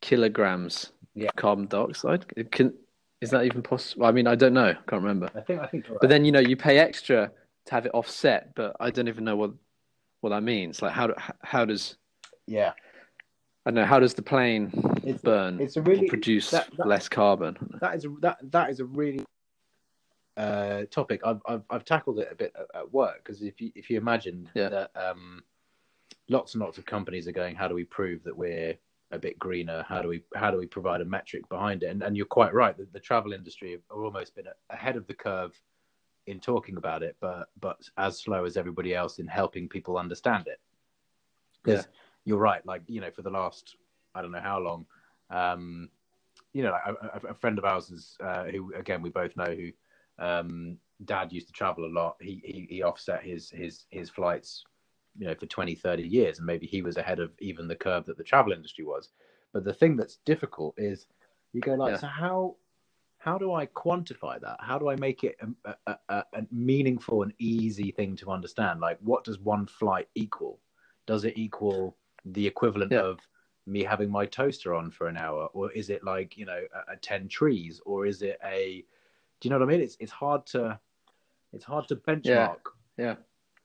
kilograms 0.00 0.90
Yeah. 1.14 1.28
of 1.28 1.36
carbon 1.36 1.66
dioxide. 1.66 2.26
It 2.36 2.50
can 2.52 2.74
is 3.22 3.30
that 3.30 3.44
even 3.44 3.62
possible? 3.62 4.04
I 4.04 4.10
mean, 4.12 4.26
I 4.26 4.34
don't 4.34 4.52
know. 4.52 4.66
I 4.70 4.74
can't 4.74 5.02
remember. 5.02 5.30
I 5.34 5.40
think 5.40 5.60
I 5.60 5.66
think. 5.66 5.88
you're 5.88 5.98
But 6.00 6.10
then 6.10 6.24
you 6.24 6.32
know 6.32 6.40
you 6.40 6.56
pay 6.56 6.78
extra 6.78 7.30
to 7.66 7.72
have 7.74 7.86
it 7.86 7.92
offset, 7.94 8.54
but 8.54 8.76
I 8.80 8.90
don't 8.90 9.08
even 9.08 9.24
know 9.24 9.36
what 9.36 9.52
what 10.20 10.30
that 10.30 10.42
means. 10.42 10.82
Like 10.82 10.92
how 10.92 11.06
do, 11.06 11.14
how 11.42 11.64
does 11.64 11.96
yeah, 12.46 12.72
I 13.64 13.70
don't 13.70 13.76
know 13.76 13.84
how 13.86 14.00
does 14.00 14.14
the 14.14 14.22
plane 14.22 14.70
It's- 15.04 15.20
burn 15.22 15.60
it's 15.60 15.76
a 15.76 15.82
really- 15.82 16.08
produce 16.08 16.50
that- 16.50 16.70
that- 16.76 16.86
less 16.86 17.08
carbon? 17.08 17.56
that 17.80 17.94
is 17.94 18.04
a, 18.04 18.08
that 18.20 18.38
that 18.50 18.70
is 18.70 18.80
a 18.80 18.84
really 18.84 19.24
uh, 20.36 20.84
topic. 20.90 21.20
I've, 21.24 21.40
I've 21.46 21.62
I've 21.70 21.84
tackled 21.84 22.18
it 22.18 22.28
a 22.30 22.34
bit 22.34 22.52
at, 22.58 22.66
at 22.74 22.92
work 22.92 23.18
because 23.22 23.42
if 23.42 23.60
you 23.60 23.70
if 23.76 23.88
you 23.90 23.96
imagine 23.98 24.48
Yeah. 24.54 24.68
that 24.70 24.90
um, 24.96 25.44
lots 26.28 26.54
and 26.54 26.62
lots 26.62 26.78
of 26.78 26.86
companies 26.86 27.28
are 27.28 27.32
going, 27.32 27.54
how 27.54 27.68
do 27.68 27.74
we 27.74 27.84
prove 27.84 28.24
that 28.24 28.36
we're 28.36 28.74
a 29.12 29.18
bit 29.18 29.38
greener? 29.38 29.84
How 29.88 30.02
do 30.02 30.08
we 30.08 30.24
how 30.34 30.50
do 30.50 30.58
we 30.58 30.66
provide 30.66 31.00
a 31.00 31.04
metric 31.04 31.48
behind 31.48 31.82
it? 31.82 31.90
And 31.90 32.02
and 32.02 32.16
you're 32.16 32.26
quite 32.26 32.52
right. 32.54 32.76
The, 32.76 32.86
the 32.92 33.00
travel 33.00 33.32
industry 33.32 33.72
have 33.72 33.82
almost 33.90 34.34
been 34.34 34.46
ahead 34.70 34.96
of 34.96 35.06
the 35.06 35.14
curve 35.14 35.60
in 36.26 36.40
talking 36.40 36.76
about 36.76 37.02
it, 37.02 37.16
but 37.20 37.48
but 37.60 37.78
as 37.96 38.18
slow 38.18 38.44
as 38.44 38.56
everybody 38.56 38.94
else 38.94 39.18
in 39.18 39.26
helping 39.26 39.68
people 39.68 39.96
understand 39.98 40.46
it. 40.48 40.60
Because 41.62 41.86
you're 42.24 42.38
right. 42.38 42.64
Like 42.66 42.82
you 42.86 43.00
know, 43.00 43.10
for 43.10 43.22
the 43.22 43.30
last 43.30 43.76
I 44.14 44.22
don't 44.22 44.32
know 44.32 44.40
how 44.40 44.58
long. 44.58 44.86
Um, 45.30 45.88
you 46.52 46.62
know, 46.62 46.72
like 46.72 46.82
a, 46.86 47.26
a- 47.26 47.30
a 47.30 47.34
friend 47.34 47.58
of 47.58 47.64
ours 47.64 47.90
is 47.90 48.16
uh, 48.22 48.44
who 48.44 48.74
again 48.74 49.02
we 49.02 49.10
both 49.10 49.36
know 49.36 49.54
who 49.54 49.70
um, 50.18 50.76
dad 51.04 51.32
used 51.32 51.46
to 51.48 51.52
travel 51.52 51.84
a 51.84 51.92
lot. 51.92 52.16
He, 52.20 52.40
he 52.44 52.66
he 52.68 52.82
offset 52.82 53.22
his 53.22 53.50
his 53.50 53.86
his 53.90 54.10
flights, 54.10 54.64
you 55.18 55.26
know, 55.26 55.34
for 55.34 55.46
20, 55.46 55.74
30 55.74 56.02
years, 56.02 56.38
and 56.38 56.46
maybe 56.46 56.66
he 56.66 56.82
was 56.82 56.96
ahead 56.96 57.20
of 57.20 57.32
even 57.40 57.68
the 57.68 57.76
curve 57.76 58.06
that 58.06 58.16
the 58.16 58.24
travel 58.24 58.52
industry 58.52 58.84
was. 58.84 59.10
But 59.52 59.64
the 59.64 59.74
thing 59.74 59.96
that's 59.96 60.16
difficult 60.24 60.74
is 60.78 61.06
you 61.52 61.60
go 61.60 61.74
like, 61.74 61.92
Yeah. 61.92 62.00
so 62.00 62.06
how 62.06 62.56
how 63.18 63.38
do 63.38 63.52
I 63.52 63.66
quantify 63.66 64.40
that? 64.40 64.56
How 64.60 64.78
do 64.78 64.88
I 64.88 64.96
make 64.96 65.22
it 65.22 65.36
a, 65.64 65.74
a, 65.86 65.96
a, 66.08 66.24
a 66.34 66.46
meaningful 66.50 67.22
and 67.22 67.32
easy 67.38 67.92
thing 67.92 68.16
to 68.16 68.30
understand? 68.30 68.80
Like, 68.80 68.98
what 69.00 69.22
does 69.22 69.38
one 69.38 69.66
flight 69.66 70.08
equal? 70.16 70.58
Does 71.06 71.24
it 71.24 71.38
equal 71.38 71.96
the 72.24 72.44
equivalent 72.46 72.92
Yeah. 72.92 73.00
of 73.00 73.20
me 73.66 73.84
having 73.84 74.10
my 74.10 74.26
toaster 74.26 74.74
on 74.74 74.90
for 74.90 75.06
an 75.06 75.16
hour, 75.16 75.46
or 75.52 75.70
is 75.70 75.88
it 75.88 76.02
like 76.02 76.36
you 76.36 76.46
know 76.46 76.62
a, 76.88 76.94
a 76.94 76.96
ten 76.96 77.28
trees, 77.28 77.80
or 77.86 78.06
is 78.06 78.22
it 78.22 78.38
a? 78.44 78.84
Do 79.40 79.48
you 79.48 79.50
know 79.50 79.58
what 79.58 79.68
I 79.68 79.72
mean? 79.72 79.82
It's 79.82 79.96
it's 80.00 80.12
hard 80.12 80.46
to 80.46 80.80
it's 81.52 81.64
hard 81.64 81.86
to 81.88 81.96
benchmark 81.96 82.58
Yeah. 82.98 83.16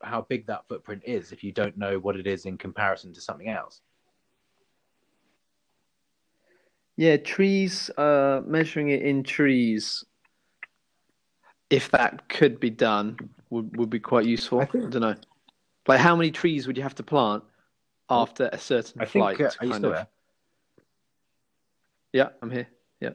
How 0.04 0.22
big 0.22 0.48
that 0.48 0.68
footprint 0.68 1.04
is 1.06 1.32
if 1.32 1.44
you 1.44 1.52
don't 1.52 1.78
know 1.78 2.00
what 2.00 2.16
it 2.16 2.28
is 2.28 2.46
in 2.46 2.58
comparison 2.58 3.14
to 3.14 3.22
something 3.22 3.50
else. 3.50 3.82
Yeah, 6.96 7.18
trees, 7.18 7.90
uh, 7.98 8.42
measuring 8.46 8.90
it 8.90 9.04
in 9.04 9.24
trees, 9.24 10.04
if 11.70 11.92
that 11.92 12.28
could 12.28 12.60
be 12.60 12.72
done, 12.72 13.18
would, 13.50 13.78
would 13.78 13.90
be 13.90 14.00
quite 14.00 14.26
useful. 14.26 14.62
I 14.62 14.64
I, 14.64 14.66
don't 14.66 15.00
know. 15.00 15.16
Like, 15.88 16.00
how 16.00 16.16
many 16.16 16.32
trees 16.32 16.66
would 16.66 16.76
you 16.76 16.84
have 16.84 16.96
to 16.96 17.04
plant 17.04 17.44
after 18.10 18.50
a 18.52 18.58
certain 18.58 19.02
I 19.02 19.06
think. 19.06 19.24
flight? 19.24 19.42
Uh, 19.42 19.52
are 19.60 19.66
you 19.66 19.74
still 19.74 19.90
of- 19.90 19.96
there? 19.96 20.08
Yeah, 22.14 22.30
I'm 22.42 22.50
here. 22.50 22.68
Yeah. 23.00 23.12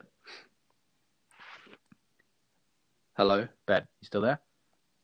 Hello. 3.17 3.49
Ben, 3.67 3.87
you 4.01 4.07
still 4.07 4.21
there? 4.21 4.39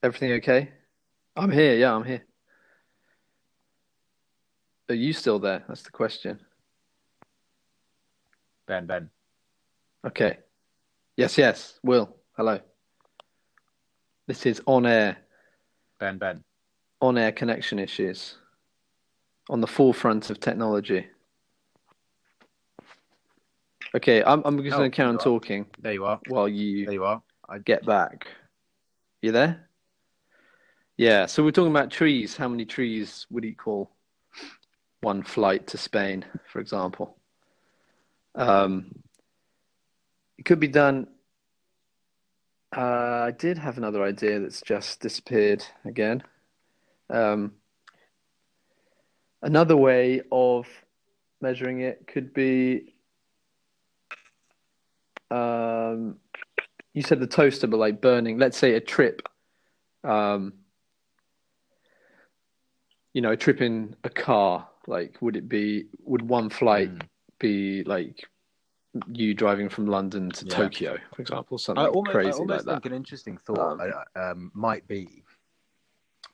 Everything 0.02 0.32
okay? 0.32 0.70
I'm 1.38 1.50
here. 1.52 1.76
Yeah, 1.76 1.94
I'm 1.94 2.04
here. 2.04 2.22
Are 4.88 4.94
you 4.94 5.12
still 5.12 5.38
there? 5.38 5.64
That's 5.68 5.82
the 5.82 5.90
question. 5.90 6.40
Ben, 8.66 8.86
Ben. 8.86 9.10
Okay. 10.06 10.38
Yes, 11.16 11.38
yes. 11.38 11.78
Will. 11.82 12.16
Hello. 12.36 12.58
This 14.26 14.46
is 14.46 14.60
on 14.66 14.86
air. 14.86 15.18
Ben, 16.00 16.18
Ben. 16.18 16.42
on 17.00 17.16
air 17.18 17.32
connection 17.32 17.78
issues 17.78 18.36
on 19.48 19.60
the 19.60 19.66
forefront 19.66 20.30
of 20.30 20.40
technology. 20.40 21.06
Okay, 23.94 24.22
I'm, 24.22 24.42
I'm 24.44 24.62
just 24.62 24.74
Oh, 24.74 24.78
going 24.78 24.90
to 24.90 24.94
carry 24.96 25.08
on 25.08 25.18
talking 25.18 25.66
There 25.80 25.92
you 25.94 26.04
are. 26.04 26.20
while 26.28 26.48
you, 26.48 26.84
There 26.84 26.94
you 26.94 27.00
you 27.00 27.04
are. 27.04 27.22
I 27.48 27.58
get 27.58 27.86
back. 27.86 28.26
You 29.22 29.32
there? 29.32 29.67
Yeah, 30.98 31.26
so 31.26 31.44
we're 31.44 31.52
talking 31.52 31.70
about 31.70 31.92
trees. 31.92 32.36
How 32.36 32.48
many 32.48 32.64
trees 32.64 33.24
would 33.30 33.44
equal 33.44 33.88
one 35.00 35.22
flight 35.22 35.68
to 35.68 35.78
Spain, 35.78 36.24
for 36.50 36.58
example? 36.58 37.16
Um, 38.34 38.90
it 40.38 40.44
could 40.44 40.58
be 40.58 40.66
done. 40.66 41.06
Uh, 42.76 43.26
I 43.26 43.30
did 43.30 43.58
have 43.58 43.78
another 43.78 44.02
idea 44.02 44.40
that's 44.40 44.60
just 44.60 44.98
disappeared 44.98 45.64
again. 45.84 46.24
Um, 47.08 47.52
another 49.40 49.76
way 49.76 50.22
of 50.32 50.66
measuring 51.40 51.80
it 51.80 52.08
could 52.08 52.34
be 52.34 52.96
um, 55.30 56.16
you 56.92 57.02
said 57.02 57.20
the 57.20 57.28
toaster, 57.28 57.68
but 57.68 57.76
like 57.76 58.00
burning, 58.00 58.38
let's 58.38 58.58
say 58.58 58.74
a 58.74 58.80
trip, 58.80 59.22
um, 60.02 60.54
you 63.18 63.22
know, 63.22 63.32
a 63.32 63.36
trip 63.36 63.60
in 63.60 63.96
a 64.04 64.10
car, 64.10 64.68
like 64.86 65.20
would 65.20 65.34
it 65.34 65.48
be, 65.48 65.86
would 66.04 66.22
one 66.22 66.48
flight 66.48 66.88
Mm. 66.88 67.08
be 67.40 67.82
like 67.82 68.28
you 69.08 69.34
driving 69.34 69.68
from 69.68 69.88
London 69.88 70.30
to 70.30 70.44
Yeah. 70.44 70.54
Tokyo, 70.54 70.96
for 71.12 71.20
example, 71.22 71.58
something 71.58 71.84
I 71.84 71.88
almost, 71.88 72.14
I 72.14 72.20
crazy 72.20 72.38
almost 72.38 72.66
like 72.68 72.74
think 72.76 72.84
that? 72.84 72.90
an 72.92 72.96
interesting 72.96 73.36
thought 73.36 73.80
Um, 73.80 73.92
uh, 74.14 74.20
um, 74.30 74.52
might 74.54 74.86
be 74.86 75.24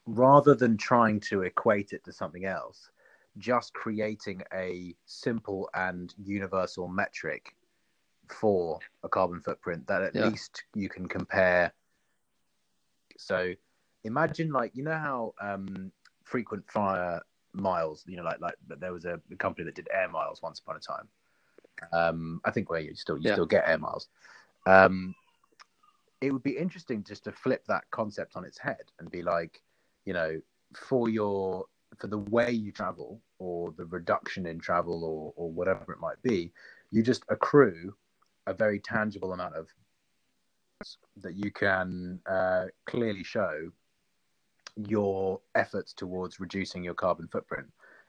rather 0.05 0.55
than 0.55 0.77
trying 0.77 1.21
to 1.21 1.41
equate 1.41 1.95
it 1.95 2.05
to 2.05 2.13
something 2.13 2.45
else, 2.45 2.91
just 3.39 3.73
creating 3.73 4.43
a 4.53 4.95
simple 5.07 5.71
and 5.73 6.13
universal 6.23 6.87
metric 6.87 7.57
for 8.29 8.79
a 9.03 9.09
carbon 9.09 9.41
footprint 9.41 9.87
that 9.87 10.03
at 10.03 10.15
Yeah. 10.15 10.29
least 10.29 10.65
you 10.75 10.91
can 10.91 11.09
compare. 11.09 11.73
So 13.17 13.55
imagine, 14.05 14.53
like, 14.53 14.77
you 14.77 14.83
know 14.83 14.99
how 14.99 15.35
um, 15.41 15.91
frequent 16.25 16.65
flyer 16.71 17.21
miles, 17.53 18.03
you 18.07 18.17
know, 18.17 18.25
like, 18.25 18.41
like 18.41 18.57
there 18.81 18.93
was 18.93 19.05
a, 19.05 19.21
a 19.31 19.37
company 19.37 19.65
that 19.65 19.75
did 19.75 19.89
air 19.93 20.09
miles 20.09 20.43
once 20.43 20.59
upon 20.59 20.77
a 20.77 20.81
time. 20.81 21.09
Um, 21.93 22.41
I 22.45 22.51
think 22.51 22.71
where 22.71 22.81
you 22.81 22.95
still 22.95 23.17
you 23.17 23.29
Yeah. 23.29 23.35
still 23.35 23.47
get 23.47 23.69
air 23.69 23.79
miles. 23.79 24.09
Um, 24.67 25.15
it 26.21 26.33
would 26.33 26.43
be 26.43 26.57
interesting 26.57 27.05
just 27.05 27.25
to 27.25 27.33
flip 27.33 27.65
that 27.67 27.85
concept 27.91 28.37
on 28.37 28.45
its 28.45 28.59
head 28.59 28.91
and 28.99 29.11
be 29.11 29.23
like, 29.23 29.63
you 30.05 30.15
know, 30.15 30.41
for 30.75 31.09
your 31.09 31.67
for 31.99 32.07
the 32.09 32.19
way 32.19 32.51
you 32.51 32.73
travel 32.73 33.21
or 33.39 33.73
the 33.77 33.85
reduction 33.87 34.47
in 34.47 34.59
travel 34.59 35.05
or 35.05 35.33
or 35.37 35.51
whatever 35.53 35.93
it 35.93 36.01
might 36.01 36.21
be, 36.23 36.53
you 36.91 37.03
just 37.03 37.25
accrue 37.29 37.95
a 38.47 38.55
very 38.55 38.81
tangible 38.81 39.33
amount 39.33 39.55
of 39.55 39.69
that 41.17 41.35
you 41.35 41.51
can 41.51 42.21
uh, 42.27 42.67
clearly 42.87 43.23
show 43.23 43.71
your 44.77 45.41
efforts 45.55 45.93
towards 45.93 46.41
reducing 46.41 46.83
your 46.85 46.95
carbon 46.95 47.29
footprint. 47.29 47.67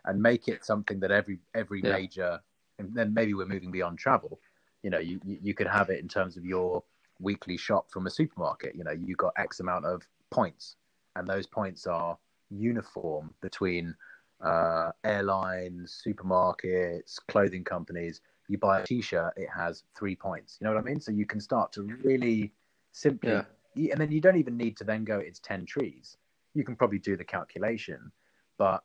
and 0.07 0.21
make 0.21 0.47
it 0.47 0.63
something 0.63 0.99
that 0.99 1.09
every 1.09 1.39
every 1.55 1.81
Yeah. 1.81 1.93
major 1.93 2.39
and 2.77 2.93
then 2.93 3.11
maybe 3.11 3.33
we're 3.33 3.47
moving 3.47 3.71
beyond 3.71 3.97
travel 3.97 4.39
you 4.83 4.91
know 4.91 4.99
you, 4.99 5.19
you 5.23 5.53
could 5.55 5.65
have 5.65 5.89
it 5.89 5.99
in 5.99 6.07
terms 6.07 6.37
of 6.37 6.45
your 6.45 6.83
weekly 7.19 7.57
shop 7.57 7.89
from 7.89 8.05
a 8.05 8.09
supermarket 8.11 8.75
you 8.75 8.83
know 8.83 8.91
you 8.91 9.15
got 9.15 9.33
x 9.37 9.61
amount 9.61 9.83
of 9.83 10.07
points 10.29 10.75
and 11.15 11.27
those 11.27 11.47
points 11.47 11.87
are 11.87 12.15
uniform 12.51 13.33
between 13.41 13.95
uh, 14.41 14.91
airlines 15.03 16.03
supermarkets 16.05 17.15
clothing 17.27 17.63
companies 17.63 18.21
you 18.47 18.57
buy 18.59 18.81
a 18.81 18.85
t-shirt 18.85 19.33
it 19.37 19.49
has 19.49 19.85
three 19.97 20.15
points 20.15 20.57
you 20.59 20.65
know 20.67 20.73
what 20.73 20.79
i 20.79 20.83
mean 20.83 20.99
so 20.99 21.11
you 21.11 21.25
can 21.25 21.39
start 21.39 21.71
to 21.71 21.81
really 22.03 22.51
simply 22.91 23.31
Yeah. 23.75 23.91
and 23.91 23.99
then 23.99 24.11
you 24.11 24.21
don't 24.21 24.37
even 24.37 24.55
need 24.55 24.77
to 24.77 24.83
then 24.83 25.03
go 25.03 25.17
it's 25.17 25.39
10 25.39 25.65
trees 25.65 26.17
you 26.55 26.63
can 26.63 26.75
probably 26.75 26.99
do 26.99 27.15
the 27.15 27.23
calculation 27.23 28.11
but 28.57 28.83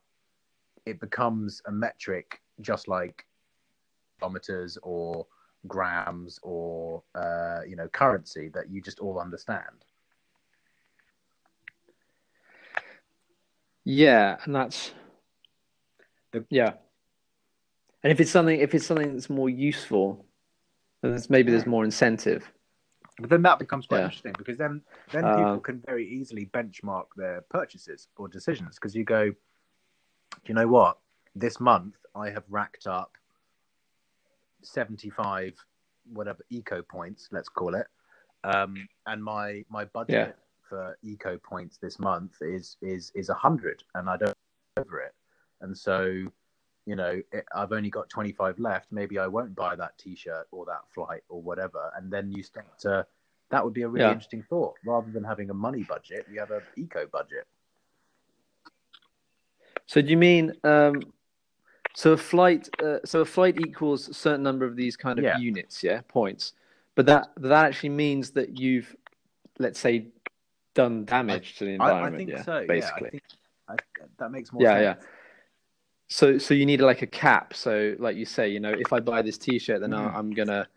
it 0.86 1.00
becomes 1.00 1.62
a 1.66 1.72
metric 1.72 2.40
just 2.60 2.88
like 2.88 3.26
kilometers 4.18 4.76
or 4.82 5.26
grams 5.66 6.38
or 6.42 7.02
uh, 7.14 7.60
you 7.66 7.76
know 7.76 7.88
currency 7.88 8.48
that 8.52 8.70
you 8.70 8.80
just 8.80 8.98
all 8.98 9.18
understand 9.18 9.84
Yeah, 13.84 14.36
and 14.44 14.54
that's 14.54 14.92
The- 16.32 16.44
yeah. 16.50 16.74
And 18.02 18.12
if 18.12 18.20
it's 18.20 18.30
something, 18.30 18.58
if 18.58 18.74
it's 18.74 18.86
something 18.86 19.12
that's 19.12 19.28
more 19.28 19.50
useful, 19.50 20.24
then 21.02 21.10
there's, 21.10 21.28
maybe 21.28 21.50
there's 21.50 21.66
more 21.66 21.84
incentive. 21.84 22.50
But 23.20 23.30
then 23.30 23.42
that 23.42 23.58
becomes 23.58 23.86
quite 23.86 23.98
Yeah. 23.98 24.04
interesting 24.06 24.34
because 24.38 24.56
then 24.58 24.82
then 25.12 25.24
Uh, 25.24 25.36
people 25.36 25.60
can 25.60 25.80
very 25.86 26.06
easily 26.08 26.46
benchmark 26.46 27.06
their 27.16 27.42
purchases 27.50 28.08
or 28.16 28.28
decisions 28.28 28.76
because 28.76 28.94
you 28.94 29.04
go 29.04 29.30
"Do 29.30 29.36
you 30.46 30.54
know 30.54 30.66
what 30.68 30.98
this 31.34 31.60
month 31.60 31.96
i 32.14 32.30
have 32.30 32.44
racked 32.48 32.86
up 32.86 33.16
75 34.62 35.54
whatever 36.12 36.44
eco 36.50 36.82
points 36.82 37.28
let's 37.30 37.48
call 37.48 37.74
it 37.74 37.86
um, 38.44 38.88
and 39.06 39.22
my 39.22 39.64
my 39.68 39.84
budget 39.86 40.34
Yeah. 40.36 40.68
for 40.68 40.96
eco 41.02 41.38
points 41.38 41.78
this 41.78 41.98
month 41.98 42.34
is 42.40 42.76
is 42.82 43.12
is 43.14 43.28
100 43.28 43.84
and 43.94 44.08
i 44.08 44.16
don't 44.16 44.36
over 44.78 45.00
it 45.00 45.14
and 45.60 45.76
so 45.76 46.24
you 46.86 46.96
know 46.96 47.20
it, 47.32 47.44
i've 47.54 47.72
only 47.72 47.90
got 47.90 48.08
25 48.08 48.58
left 48.58 48.90
maybe 48.90 49.18
i 49.18 49.26
won't 49.26 49.54
buy 49.54 49.76
that 49.76 49.96
t-shirt 49.98 50.46
or 50.50 50.64
that 50.66 50.80
flight 50.92 51.22
or 51.28 51.40
whatever 51.42 51.90
and 51.96 52.10
then 52.10 52.30
you 52.32 52.42
start 52.42 52.66
to 52.78 53.06
that 53.50 53.64
would 53.64 53.74
be 53.74 53.82
a 53.82 53.88
really 53.88 54.06
Yeah. 54.06 54.12
interesting 54.12 54.42
thought 54.48 54.74
rather 54.84 55.10
than 55.10 55.24
having 55.24 55.50
a 55.50 55.54
money 55.54 55.82
budget 55.82 56.26
you 56.30 56.38
have 56.40 56.50
an 56.50 56.62
eco 56.76 57.06
budget 57.06 57.46
So 59.90 60.00
do 60.00 60.08
you 60.08 60.16
mean 60.16 60.52
um, 60.62 61.12
so 61.94 62.12
a 62.12 62.16
flight? 62.16 62.68
Uh, 62.80 62.98
so 63.04 63.22
a 63.22 63.24
flight 63.24 63.58
equals 63.60 64.08
a 64.08 64.14
certain 64.14 64.42
number 64.44 64.64
of 64.64 64.76
these 64.76 64.96
kind 64.96 65.18
of 65.18 65.24
Yeah. 65.24 65.36
units, 65.38 65.82
yeah, 65.82 66.02
points. 66.06 66.52
But 66.94 67.06
that 67.06 67.30
that 67.38 67.64
actually 67.64 67.88
means 67.88 68.30
that 68.32 68.56
you've, 68.56 68.94
let's 69.58 69.80
say, 69.80 70.06
done 70.74 71.06
damage 71.06 71.56
to 71.56 71.64
the 71.64 71.72
environment. 71.72 72.14
I 72.14 72.18
think 72.18 72.30
yeah, 72.30 72.42
so 72.44 72.64
basically. 72.68 73.10
yeah 73.12 73.16
I 73.68 73.76
think 73.76 73.90
I, 74.00 74.04
that 74.20 74.30
makes 74.30 74.52
more 74.52 74.62
Yeah, 74.62 74.94
sense 74.94 75.04
So 76.10 76.38
so 76.38 76.54
you 76.54 76.66
need 76.66 76.80
like 76.80 77.02
a 77.02 77.06
cap. 77.06 77.54
So 77.54 77.94
like 77.98 78.16
you 78.16 78.24
say, 78.26 78.48
you 78.48 78.58
know, 78.60 78.72
if 78.72 78.92
I 78.92 78.98
buy 78.98 79.22
this 79.22 79.38
T-shirt, 79.38 79.80
then 79.80 79.92
Mhm. 79.92 80.14
I'm 80.14 80.32
gonna, 80.32 80.68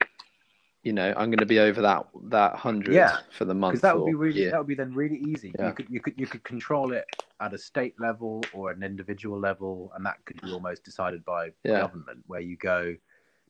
you 0.84 0.94
know, 0.94 1.12
I'm 1.18 1.32
gonna 1.32 1.48
be 1.48 1.60
over 1.60 1.82
that 1.82 2.06
that 2.26 2.56
hundred 2.56 2.94
Yeah, 2.94 3.18
for 3.32 3.46
the 3.46 3.56
month. 3.56 3.74
because 3.74 3.82
that 3.82 3.98
would 3.98 4.06
be 4.06 4.14
really 4.14 4.42
year. 4.42 4.52
that 4.52 4.60
would 4.60 4.68
be 4.68 4.76
then 4.76 4.94
really 4.94 5.18
easy. 5.18 5.52
Yeah. 5.58 5.70
You 5.70 5.74
could 5.74 5.90
you 5.90 6.00
could 6.00 6.20
you 6.20 6.28
could 6.28 6.44
control 6.44 6.94
it 6.94 7.06
at 7.42 7.52
a 7.52 7.58
state 7.58 8.00
level 8.00 8.44
or 8.54 8.70
an 8.70 8.84
individual 8.84 9.40
level, 9.40 9.92
and 9.96 10.06
that 10.06 10.24
could 10.26 10.40
be 10.42 10.52
almost 10.52 10.84
decided 10.84 11.26
by 11.26 11.52
Yeah. 11.64 11.80
government. 11.80 12.24
Where 12.28 12.40
you 12.40 12.56
go, 12.56 12.84
do 12.94 13.00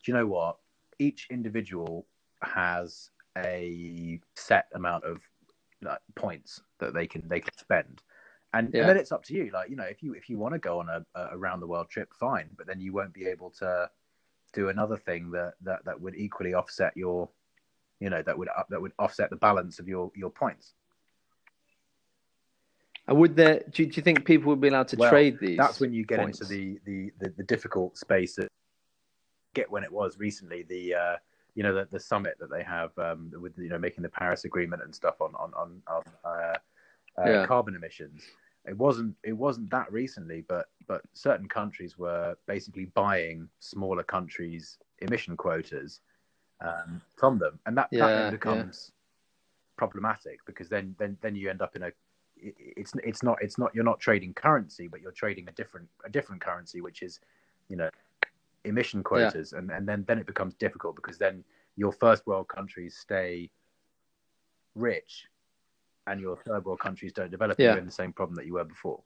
you 0.06 0.13
know 0.13 0.25
what? 0.25 0.60
Each 1.00 1.28
individual 1.30 2.08
has 2.42 3.12
a 3.38 4.22
set 4.36 4.68
amount 4.74 5.04
of 5.04 5.20
like, 5.82 6.00
points 6.15 6.62
that 6.80 6.93
they 6.93 7.08
can 7.08 7.28
they 7.28 7.41
can 7.41 7.54
spend. 7.58 8.02
And, 8.54 8.74
Yeah. 8.74 8.82
and 8.82 8.89
then 8.89 8.98
it's 8.98 9.12
up 9.12 9.24
to 9.26 9.34
you. 9.34 9.50
Like 9.52 9.70
you 9.70 9.76
know, 9.76 9.84
if 9.84 10.04
you 10.04 10.13
if 10.13 10.30
you 10.30 10.38
want 10.38 10.54
to 10.54 10.60
go 10.60 10.80
on 10.80 10.89
a, 10.89 11.04
a 11.16 11.30
around 11.38 11.60
the 11.60 11.68
world 11.68 11.89
trip, 11.89 12.13
fine. 12.13 12.50
But 12.56 12.68
then 12.68 12.80
you 12.80 12.94
won't 12.94 13.13
be 13.13 13.26
able 13.26 13.50
to 13.60 13.89
do 14.54 14.70
another 14.70 14.98
thing 14.98 15.32
that 15.32 15.54
that, 15.62 15.84
that 15.86 16.00
would 16.00 16.16
equally 16.16 16.54
offset 16.54 16.96
your 16.96 17.30
you 18.00 18.10
know 18.10 18.22
that 18.22 18.38
would 18.38 18.50
up, 18.50 18.68
that 18.70 18.82
would 18.82 18.94
offset 19.00 19.30
the 19.32 19.36
balance 19.38 19.80
of 19.80 19.88
your 19.88 20.12
your 20.16 20.30
points. 20.30 20.74
And 23.08 23.18
would 23.18 23.36
there? 23.36 23.63
Do 23.72 23.84
you, 23.84 23.89
do 23.89 23.96
you 23.98 24.04
think 24.04 24.24
people 24.26 24.50
would 24.50 24.62
be 24.62 24.68
allowed 24.70 24.88
to 24.89 24.98
Well, 24.98 25.10
trade 25.10 25.39
these? 25.42 25.58
That's 25.58 25.80
when 25.80 25.92
you 25.92 26.06
get 26.06 26.20
points? 26.20 26.39
into 26.42 26.54
the, 26.54 26.80
the 26.86 27.12
the 27.20 27.34
the 27.38 27.44
difficult 27.44 27.98
space. 27.98 28.36
That 28.36 28.48
get 29.56 29.70
when 29.70 29.84
it 29.84 29.92
was 29.92 30.18
recently 30.18 30.63
the 30.63 30.94
uh, 30.94 31.16
you 31.56 31.63
know 31.63 31.74
the, 31.74 31.88
the 31.92 32.00
summit 32.00 32.36
that 32.39 32.50
they 32.50 32.63
have 32.63 32.98
um, 32.98 33.32
with 33.39 33.58
you 33.58 33.70
know 33.70 33.78
making 33.80 34.04
the 34.04 34.10
Paris 34.10 34.46
Agreement 34.46 34.84
and 34.84 34.94
stuff 34.94 35.22
on 35.22 35.34
on 35.36 35.54
on, 35.56 35.82
on 35.88 36.04
uh, 36.24 36.58
uh, 37.22 37.30
Yeah. 37.30 37.46
carbon 37.46 37.76
emissions. 37.76 38.24
It 38.65 38.78
wasn't 38.78 39.15
it 39.23 39.34
wasn't 39.34 39.69
that 39.71 39.91
recently, 39.91 40.41
but 40.41 40.67
but 40.88 41.02
certain 41.13 41.47
countries 41.49 41.97
were 41.97 42.36
basically 42.47 42.86
buying 42.86 43.49
smaller 43.60 44.04
countries' 44.04 44.78
emission 44.99 45.36
quotas 45.36 46.02
um, 46.62 47.02
from 47.17 47.39
them, 47.39 47.60
and 47.65 47.78
that, 47.78 47.89
that 47.91 47.99
Yeah, 48.13 48.21
yeah. 48.23 48.30
becomes 48.32 48.91
problematic 49.78 50.39
because 50.45 50.69
then 50.69 50.95
then 50.97 51.17
then 51.21 51.36
you 51.36 51.49
end 51.49 51.62
up 51.62 51.76
in 51.76 51.84
a 51.84 51.88
it- 52.38 52.56
it's 52.78 52.93
it's 53.04 53.23
not 53.23 53.38
it's 53.41 53.58
not 53.58 53.73
you're 53.76 53.84
not 53.84 53.99
trading 53.99 54.34
currency, 54.34 54.88
but 54.88 55.02
you're 55.02 55.12
trading 55.12 55.47
a 55.49 55.52
different 55.52 55.89
a 56.06 56.10
different 56.10 56.41
currency, 56.41 56.80
which 56.82 57.02
is 57.02 57.19
you 57.69 57.76
know 57.76 57.89
emission 58.63 59.04
quotas, 59.04 59.54
and 59.54 59.71
and 59.71 59.88
then 59.88 60.06
then 60.08 60.19
it 60.19 60.26
becomes 60.26 60.54
difficult 60.56 60.95
because 60.95 61.17
then 61.17 61.43
your 61.76 61.91
first 61.91 62.26
world 62.28 62.47
countries 62.47 62.95
stay 62.97 63.49
rich, 64.76 65.28
and 66.08 66.20
your 66.20 66.38
third 66.38 66.66
world 66.66 66.80
countries 66.80 67.13
don't 67.13 67.32
develop. 67.32 67.60
Yeah. 67.60 67.72
You're 67.72 67.80
in 67.80 67.86
the 67.86 67.92
same 67.92 68.13
problem 68.13 68.36
that 68.36 68.46
you 68.46 68.54
were 68.54 68.63
before. 68.63 69.02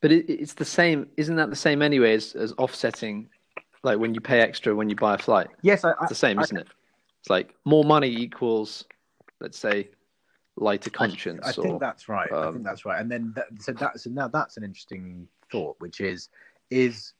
But 0.00 0.12
it, 0.12 0.28
it's 0.28 0.54
the 0.54 0.64
same, 0.64 1.08
isn't 1.16 1.36
that 1.36 1.50
the 1.50 1.56
same 1.56 1.82
anyway 1.82 2.14
as, 2.14 2.34
as 2.34 2.52
offsetting? 2.58 3.28
Like 3.84 3.98
when 3.98 4.14
you 4.14 4.20
pay 4.20 4.40
extra 4.40 4.74
when 4.74 4.88
you 4.88 4.96
buy 4.96 5.14
a 5.14 5.18
flight, 5.18 5.48
Yes, 5.62 5.84
I, 5.84 5.92
it's 6.00 6.08
the 6.08 6.14
same, 6.14 6.38
I- 6.38 6.42
isn't 6.42 6.56
it? 6.56 6.68
It's 7.20 7.30
like 7.30 7.54
more 7.64 7.84
money 7.84 8.08
equals, 8.08 8.84
let's 9.40 9.58
say, 9.58 9.90
lighter 10.56 10.90
conscience. 10.90 11.46
I 11.46 11.52
think 11.52 11.74
or, 11.74 11.78
that's 11.78 12.08
right. 12.08 12.30
I 12.32 12.46
um, 12.46 12.54
think 12.54 12.64
that's 12.64 12.84
right. 12.84 13.00
And 13.00 13.10
then 13.10 13.32
that, 13.36 13.46
so 13.60 13.72
that's 13.72 14.04
so 14.04 14.10
now 14.10 14.26
that's 14.26 14.56
an 14.56 14.64
interesting 14.64 15.28
thought, 15.50 15.76
which 15.78 16.00
is 16.00 16.30
is 16.70 17.12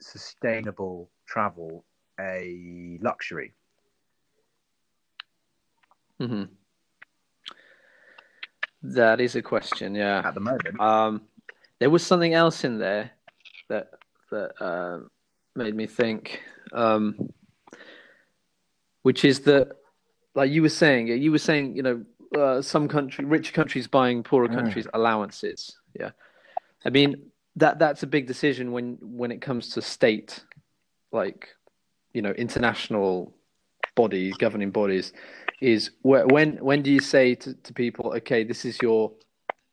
sustainable 0.00 1.08
travel 1.26 1.84
a 2.20 2.98
luxury? 3.00 3.54
Mhm. 6.20 6.48
That 8.82 9.20
is 9.20 9.36
a 9.36 9.42
question. 9.42 9.94
Yeah. 9.94 10.22
At 10.24 10.34
the 10.34 10.40
moment, 10.40 10.80
Um, 10.80 11.22
there 11.78 11.90
was 11.90 12.04
something 12.04 12.34
else 12.34 12.64
in 12.64 12.78
there 12.78 13.12
that 13.68 13.90
that 14.30 14.52
uh, 14.60 15.00
made 15.54 15.74
me 15.74 15.86
think, 15.86 16.42
um, 16.72 17.32
which 19.02 19.24
is 19.24 19.40
that, 19.40 19.76
like 20.34 20.50
you 20.50 20.62
were 20.62 20.70
saying, 20.70 21.08
you 21.08 21.30
were 21.30 21.38
saying, 21.38 21.76
you 21.76 21.82
know, 21.82 22.04
uh, 22.36 22.62
some 22.62 22.88
country, 22.88 23.24
rich 23.24 23.52
countries 23.52 23.86
buying 23.86 24.22
poorer 24.22 24.48
Mm. 24.48 24.54
countries 24.54 24.86
allowances. 24.94 25.76
Yeah, 25.98 26.12
I 26.84 26.90
mean 26.90 27.30
that 27.56 27.78
that's 27.78 28.02
a 28.02 28.06
big 28.06 28.26
decision 28.26 28.72
when 28.72 28.96
when 29.00 29.30
it 29.30 29.42
comes 29.42 29.68
to 29.74 29.82
state, 29.82 30.42
like, 31.12 31.48
you 32.14 32.22
know, 32.22 32.32
international 32.32 33.34
bodies, 33.94 34.34
governing 34.38 34.70
bodies. 34.70 35.12
Is 35.62 35.92
when 36.02 36.56
when 36.56 36.82
do 36.82 36.90
you 36.90 36.98
say 36.98 37.36
to, 37.36 37.54
to 37.54 37.72
people, 37.72 38.12
okay, 38.16 38.42
this 38.42 38.64
is 38.64 38.82
your 38.82 39.12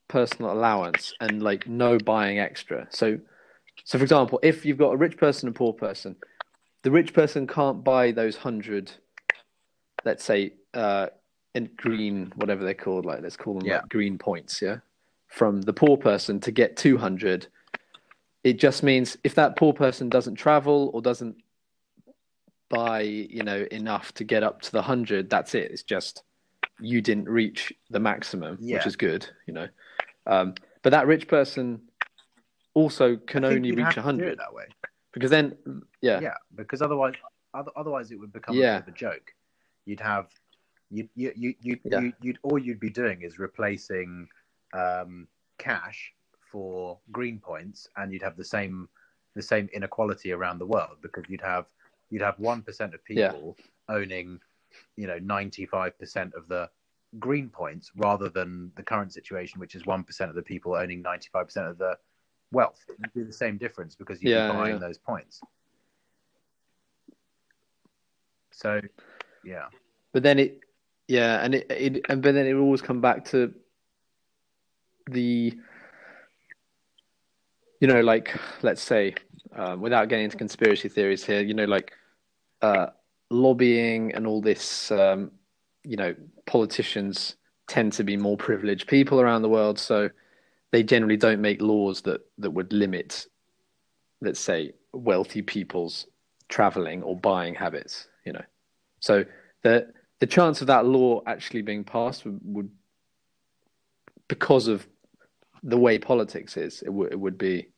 personal 0.08 0.52
allowance 0.52 1.14
and 1.20 1.42
like 1.42 1.68
no 1.68 1.98
buying 1.98 2.38
extra. 2.38 2.88
So, 2.92 3.18
so 3.86 3.98
for 3.98 4.04
example, 4.04 4.40
if 4.44 4.66
you've 4.66 4.78
got 4.78 4.92
a 4.94 4.98
rich 4.98 5.18
person 5.18 5.48
and 5.48 5.56
a 5.56 5.58
poor 5.58 5.74
person, 5.74 6.16
the 6.84 6.92
rich 6.92 7.12
person 7.12 7.48
can't 7.48 7.84
buy 7.84 8.12
those 8.12 8.38
hundred, 8.38 8.92
let's 10.06 10.24
say, 10.24 10.54
uh, 10.76 11.08
in 11.56 11.72
green, 11.76 12.32
whatever 12.36 12.64
they're 12.64 12.76
called, 12.76 13.06
like 13.06 13.24
let's 13.24 13.36
call 13.36 13.58
them 13.58 13.68
Yeah. 13.68 13.78
like 13.78 13.90
green 13.90 14.20
points, 14.20 14.62
yeah, 14.62 14.78
from 15.28 15.64
the 15.64 15.74
poor 15.74 15.98
person 15.98 16.40
to 16.42 16.52
get 16.52 16.78
two 16.78 17.00
hundred. 17.00 17.48
It 18.44 18.60
just 18.60 18.84
means 18.84 19.18
if 19.24 19.34
that 19.36 19.56
poor 19.56 19.74
person 19.74 20.08
doesn't 20.08 20.36
travel 20.36 20.92
or 20.94 21.02
doesn't 21.02 21.38
buy, 22.70 23.02
you 23.02 23.44
know, 23.44 23.66
enough 23.72 24.14
to 24.14 24.24
get 24.24 24.44
up 24.44 24.62
to 24.62 24.72
the 24.72 24.82
hundred, 24.82 25.30
that's 25.30 25.56
it. 25.56 25.72
It's 25.72 25.84
just 25.84 26.24
you 26.80 27.02
didn't 27.02 27.28
reach 27.28 27.74
the 27.90 28.00
maximum, 28.00 28.58
Yeah. 28.62 28.78
which 28.78 28.88
is 28.88 28.96
good, 28.96 29.28
you 29.48 29.54
know. 29.54 29.68
Um, 30.28 30.54
but 30.84 30.92
that 30.92 31.08
rich 31.08 31.28
person 31.28 31.82
also 32.74 33.18
can 33.18 33.44
only 33.44 33.72
reach 33.72 33.80
have 33.96 33.96
to 33.96 34.02
do 34.02 34.02
it 34.02 34.06
100 34.06 34.38
that 34.38 34.54
way. 34.54 34.66
because 35.12 35.32
then, 35.32 35.58
yeah, 36.02 36.22
Yeah, 36.22 36.36
because 36.56 36.82
otherwise, 36.82 37.16
other, 37.54 37.72
otherwise 37.76 38.12
it 38.12 38.20
would 38.20 38.32
become 38.32 38.56
Yeah. 38.56 38.78
a 38.78 38.80
bit 38.82 38.90
of 38.90 38.94
a 38.94 38.98
joke. 38.98 39.34
You'd 39.86 40.00
have 40.00 40.30
you 40.92 41.08
you 41.16 41.32
you 41.36 41.56
you 41.62 41.80
Yeah. 41.84 42.00
you 42.00 42.14
you'd 42.22 42.40
all 42.44 42.58
you'd 42.58 42.80
be 42.80 42.90
doing 42.90 43.22
is 43.24 43.38
replacing 43.40 44.28
um, 44.74 45.28
cash 45.58 46.14
for 46.52 47.00
green 47.12 47.40
points, 47.40 47.88
and 47.98 48.12
you'd 48.14 48.22
have 48.22 48.38
the 48.38 48.44
same 48.46 48.88
the 49.36 49.42
same 49.42 49.68
inequality 49.74 50.32
around 50.32 50.60
the 50.60 50.66
world 50.66 50.98
because 51.02 51.24
you'd 51.28 51.42
have 51.42 51.66
you'd 52.10 52.22
have 52.22 52.40
one 52.40 52.62
percent 52.62 52.94
of 52.94 53.04
people 53.04 53.58
yeah. 53.58 53.96
owning, 53.96 54.40
you 54.96 55.08
know, 55.08 55.20
ninety 55.20 55.66
five 55.66 55.98
percent 56.00 56.34
of 56.36 56.48
the 56.48 56.70
green 57.18 57.50
points 57.50 57.92
rather 57.96 58.30
than 58.30 58.72
the 58.76 58.84
current 58.84 59.12
situation, 59.14 59.60
which 59.60 59.76
is 59.76 59.86
one 59.86 60.04
percent 60.04 60.30
of 60.30 60.36
the 60.36 60.42
people 60.44 60.76
owning 60.76 61.02
ninety 61.02 61.30
five 61.32 61.46
percent 61.48 61.68
of 61.68 61.78
the 61.78 61.98
wealth. 62.52 62.80
It'd 62.88 63.14
be 63.14 63.24
the 63.24 63.34
same 63.34 63.58
difference 63.58 63.96
because 63.96 64.22
you'd 64.22 64.32
yeah, 64.32 64.52
be 64.52 64.58
buying 64.58 64.74
yeah. 64.74 64.80
those 64.80 64.98
points. 64.98 65.42
So, 68.52 68.82
yeah. 69.44 69.66
But 70.12 70.24
then 70.24 70.40
it, 70.40 70.60
yeah, 71.08 71.44
and 71.44 71.56
it, 71.56 71.68
it, 71.70 72.06
and 72.10 72.22
but 72.22 72.34
then 72.34 72.46
it 72.46 72.54
always 72.54 72.82
come 72.82 73.02
back 73.02 73.26
to 73.26 73.54
the, 75.10 75.58
you 77.80 77.88
know, 77.88 78.02
like 78.02 78.38
let's 78.62 78.82
say, 78.82 79.16
um, 79.56 79.82
without 79.82 80.10
getting 80.10 80.26
into 80.26 80.38
conspiracy 80.38 80.90
theories 80.90 81.24
here, 81.24 81.42
you 81.42 81.54
know, 81.54 81.66
like 81.66 81.94
uh, 82.62 82.88
lobbying 83.30 84.14
and 84.14 84.28
all 84.28 84.42
this, 84.42 84.92
um, 84.92 85.32
you 85.84 85.98
know, 85.98 86.16
politicians 86.46 87.36
tend 87.68 87.94
to 87.94 88.04
be 88.04 88.18
more 88.18 88.38
privileged 88.38 88.88
people 88.88 89.22
around 89.22 89.42
the 89.42 89.50
world, 89.50 89.80
so 89.80 90.10
they 90.72 90.84
generally 90.84 91.18
don't 91.18 91.42
make 91.42 91.62
laws 91.62 92.02
that 92.02 92.22
that 92.38 92.52
would 92.52 92.74
limit, 92.74 93.28
let's 94.22 94.40
say, 94.40 94.74
wealthy 94.94 95.42
people's 95.42 96.08
traveling 96.48 97.04
or 97.04 97.16
buying 97.16 97.56
habits. 97.56 98.08
You 98.26 98.34
know, 98.34 98.46
so 99.00 99.26
the 99.64 99.92
the 100.20 100.28
chance 100.28 100.62
of 100.62 100.68
that 100.68 100.86
law 100.86 101.22
actually 101.26 101.62
being 101.62 101.84
passed 101.84 102.26
would, 102.26 102.40
would 102.44 102.70
because 104.28 104.68
of 104.68 104.88
the 105.64 105.78
way 105.78 105.98
politics 105.98 106.56
is, 106.58 106.82
it, 106.82 106.88
w- 106.88 107.10
it 107.12 107.20
would 107.20 107.38
be 107.38 107.70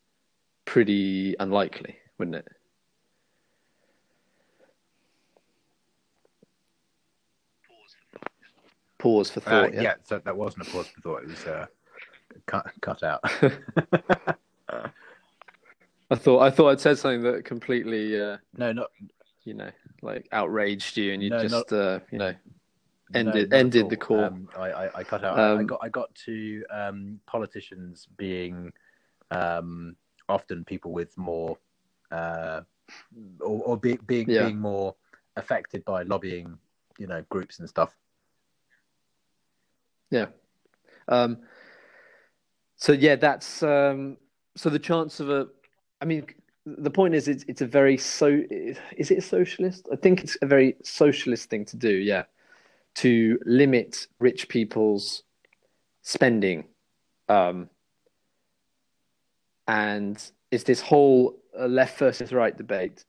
pretty 0.65 1.35
unlikely, 1.39 1.97
wouldn't 2.17 2.35
it? 2.35 2.47
Pause 9.01 9.31
for 9.31 9.39
thought. 9.39 9.69
Uh, 9.69 9.71
yeah. 9.73 9.81
yeah, 9.81 9.93
so 10.03 10.19
that 10.19 10.37
wasn't 10.37 10.67
a 10.67 10.71
pause 10.71 10.87
for 10.87 11.01
thought. 11.01 11.23
It 11.23 11.29
was 11.29 11.45
uh, 11.45 11.65
cut 12.45 12.71
cut 12.81 13.01
out. 13.01 13.19
I 16.11 16.15
thought 16.15 16.41
I 16.41 16.51
thought 16.51 16.69
I'd 16.69 16.79
said 16.79 16.99
something 16.99 17.23
that 17.23 17.43
completely 17.43 18.21
uh, 18.21 18.37
no, 18.55 18.71
not 18.71 18.91
you 19.43 19.55
know, 19.55 19.71
like 20.03 20.27
outraged 20.31 20.97
you, 20.97 21.13
and 21.13 21.23
you 21.23 21.31
no, 21.31 21.41
just 21.41 21.51
not, 21.51 21.73
uh, 21.73 21.99
you 22.11 22.19
know 22.19 22.35
ended 23.15 23.49
no, 23.49 23.57
ended 23.57 23.89
the 23.89 23.97
call. 23.97 24.23
Um, 24.23 24.47
I, 24.55 24.71
I, 24.71 24.99
I, 24.99 25.03
cut 25.03 25.23
out. 25.23 25.39
Um, 25.39 25.57
I 25.57 25.63
got 25.63 25.79
I 25.81 25.89
got 25.89 26.13
to 26.25 26.63
um, 26.71 27.19
politicians 27.25 28.07
being 28.17 28.71
um, 29.31 29.95
often 30.29 30.63
people 30.63 30.91
with 30.91 31.17
more 31.17 31.57
uh, 32.11 32.61
or, 33.39 33.61
or 33.63 33.77
be, 33.77 33.97
being 34.05 34.29
yeah. 34.29 34.45
being 34.45 34.59
more 34.59 34.95
affected 35.37 35.83
by 35.85 36.03
lobbying, 36.03 36.57
you 36.97 37.07
know, 37.07 37.23
groups 37.29 37.59
and 37.59 37.67
stuff. 37.67 37.95
Yeah. 40.11 40.27
Um, 41.07 41.39
so 42.75 42.91
yeah, 42.91 43.15
that's 43.15 43.63
um, 43.63 44.17
so 44.55 44.69
the 44.69 44.79
chance 44.79 45.19
of 45.19 45.29
a. 45.29 45.47
I 46.01 46.05
mean, 46.05 46.25
the 46.65 46.89
point 46.91 47.15
is, 47.15 47.27
it's 47.27 47.45
it's 47.47 47.61
a 47.61 47.65
very 47.65 47.97
so. 47.97 48.41
Is 48.49 49.11
it 49.11 49.17
a 49.17 49.21
socialist? 49.21 49.87
I 49.91 49.95
think 49.95 50.23
it's 50.23 50.37
a 50.41 50.45
very 50.45 50.75
socialist 50.83 51.49
thing 51.49 51.65
to 51.65 51.77
do. 51.77 51.89
Yeah, 51.89 52.23
to 52.95 53.39
limit 53.45 54.07
rich 54.19 54.49
people's 54.49 55.23
spending, 56.01 56.65
um, 57.29 57.69
and 59.67 60.21
it's 60.51 60.63
this 60.63 60.81
whole 60.81 61.39
uh, 61.59 61.67
left 61.67 61.97
versus 61.99 62.33
right 62.33 62.55
debate. 62.55 63.05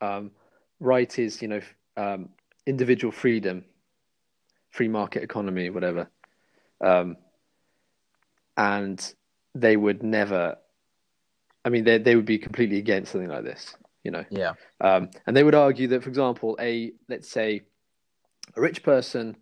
Um, 0.00 0.32
right 0.80 1.18
is 1.18 1.40
you 1.40 1.48
know 1.48 1.60
um, 1.96 2.28
individual 2.66 3.12
freedom, 3.12 3.64
free 4.70 4.88
market 4.88 5.22
economy, 5.22 5.70
whatever, 5.70 6.10
um, 6.82 7.16
and 8.56 9.14
they 9.54 9.76
would 9.76 10.02
never. 10.02 10.56
I 11.64 11.68
mean, 11.70 11.84
they 11.84 11.98
they 11.98 12.16
would 12.16 12.26
be 12.26 12.38
completely 12.38 12.78
against 12.78 13.12
something 13.12 13.30
like 13.30 13.44
this. 13.44 13.76
You 14.02 14.10
know. 14.10 14.24
Yeah. 14.30 14.52
Um, 14.80 15.10
and 15.26 15.36
they 15.36 15.44
would 15.44 15.54
argue 15.54 15.88
that, 15.88 16.02
for 16.02 16.08
example, 16.08 16.56
a 16.60 16.92
let's 17.08 17.30
say 17.30 17.62
a 18.56 18.60
rich 18.60 18.82
person, 18.82 19.36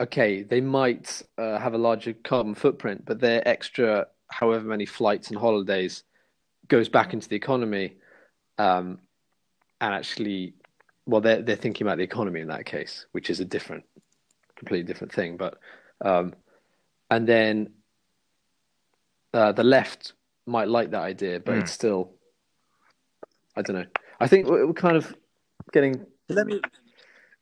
okay, 0.00 0.42
they 0.42 0.60
might 0.60 1.22
uh, 1.38 1.58
have 1.58 1.74
a 1.74 1.78
larger 1.78 2.12
carbon 2.12 2.54
footprint, 2.54 3.04
but 3.04 3.20
their 3.20 3.46
extra, 3.46 4.06
however 4.28 4.66
many 4.66 4.86
flights 4.86 5.28
and 5.28 5.38
holidays, 5.38 6.04
goes 6.68 6.88
back 6.88 7.12
into 7.12 7.28
the 7.28 7.36
economy, 7.36 7.96
um, 8.58 8.98
and 9.80 9.94
actually, 9.94 10.54
well, 11.06 11.20
they're 11.20 11.42
they're 11.42 11.56
thinking 11.56 11.86
about 11.86 11.98
the 11.98 12.04
economy 12.04 12.40
in 12.40 12.48
that 12.48 12.64
case, 12.64 13.06
which 13.12 13.30
is 13.30 13.40
a 13.40 13.44
different, 13.44 13.84
completely 14.56 14.86
different 14.86 15.12
thing. 15.12 15.36
But, 15.36 15.58
um, 16.04 16.34
and 17.12 17.28
then 17.28 17.70
uh, 19.34 19.52
the 19.52 19.64
left 19.64 20.14
might 20.46 20.68
like 20.68 20.90
that 20.92 21.02
idea, 21.02 21.40
but 21.40 21.54
mm. 21.54 21.60
it's 21.60 21.72
still, 21.72 22.14
I 23.54 23.60
don't 23.60 23.76
know. 23.76 23.86
I 24.18 24.28
think 24.28 24.48
we're 24.48 24.72
kind 24.72 24.96
of 24.96 25.14
getting. 25.72 26.06
Let 26.28 26.46
me 26.46 26.60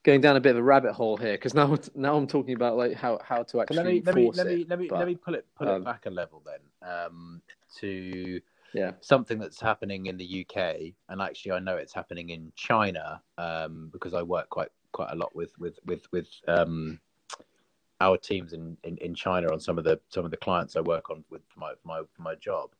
going 0.03 0.21
down 0.21 0.35
a 0.35 0.41
bit 0.41 0.53
of 0.53 0.57
a 0.57 0.63
rabbit 0.63 0.93
hole 0.93 1.17
here 1.17 1.35
because 1.35 1.55
now 1.55 1.77
now 1.95 2.17
I'm 2.17 2.27
talking 2.27 2.55
about 2.55 2.77
like 2.77 2.95
how, 2.95 3.21
how 3.23 3.43
to 3.45 3.61
actually 3.61 3.77
let 3.77 3.87
me 3.87 4.03
let 4.05 4.15
me 4.17 4.31
let 4.33 4.47
me 4.47 4.67
let 4.69 4.79
me 4.79 4.89
but, 4.89 4.99
let 4.99 5.07
me 5.07 5.15
pull 5.15 5.35
it 5.35 5.47
pull 5.57 5.69
um, 5.69 5.83
it 5.83 5.85
back 5.85 6.07
a 6.07 6.11
level 6.11 6.43
then 6.45 6.91
um, 6.91 7.43
to 7.79 8.41
yeah 8.73 8.93
something 9.03 9.39
that's 9.39 9.61
happening 9.61 10.07
in 10.07 10.17
the 10.17 10.47
UK 10.47 10.95
and 11.11 11.21
actually 11.21 11.53
I 11.53 11.59
know 11.59 11.77
it's 11.77 11.93
happening 11.93 12.31
in 12.31 12.51
China 12.57 13.21
um, 13.37 13.91
because 13.93 14.15
I 14.15 14.23
work 14.23 14.49
quite 14.49 14.71
quite 14.93 15.13
a 15.13 15.17
lot 15.17 15.37
with 15.37 15.53
with 15.59 15.79
with 15.85 16.11
with 16.13 16.29
um, 16.49 16.99
our 18.01 18.17
teams 18.17 18.53
in, 18.53 18.77
in, 18.85 18.97
in 18.99 19.15
China 19.15 19.53
on 19.53 19.61
some 19.61 19.79
of 19.79 19.85
the 19.85 20.01
some 20.09 20.25
of 20.25 20.31
the 20.31 20.37
clients 20.37 20.77
I 20.77 20.81
work 20.81 21.11
on 21.11 21.25
with 21.31 21.43
my 21.57 21.73
my 21.85 22.03
my 22.19 22.35
job. 22.35 22.71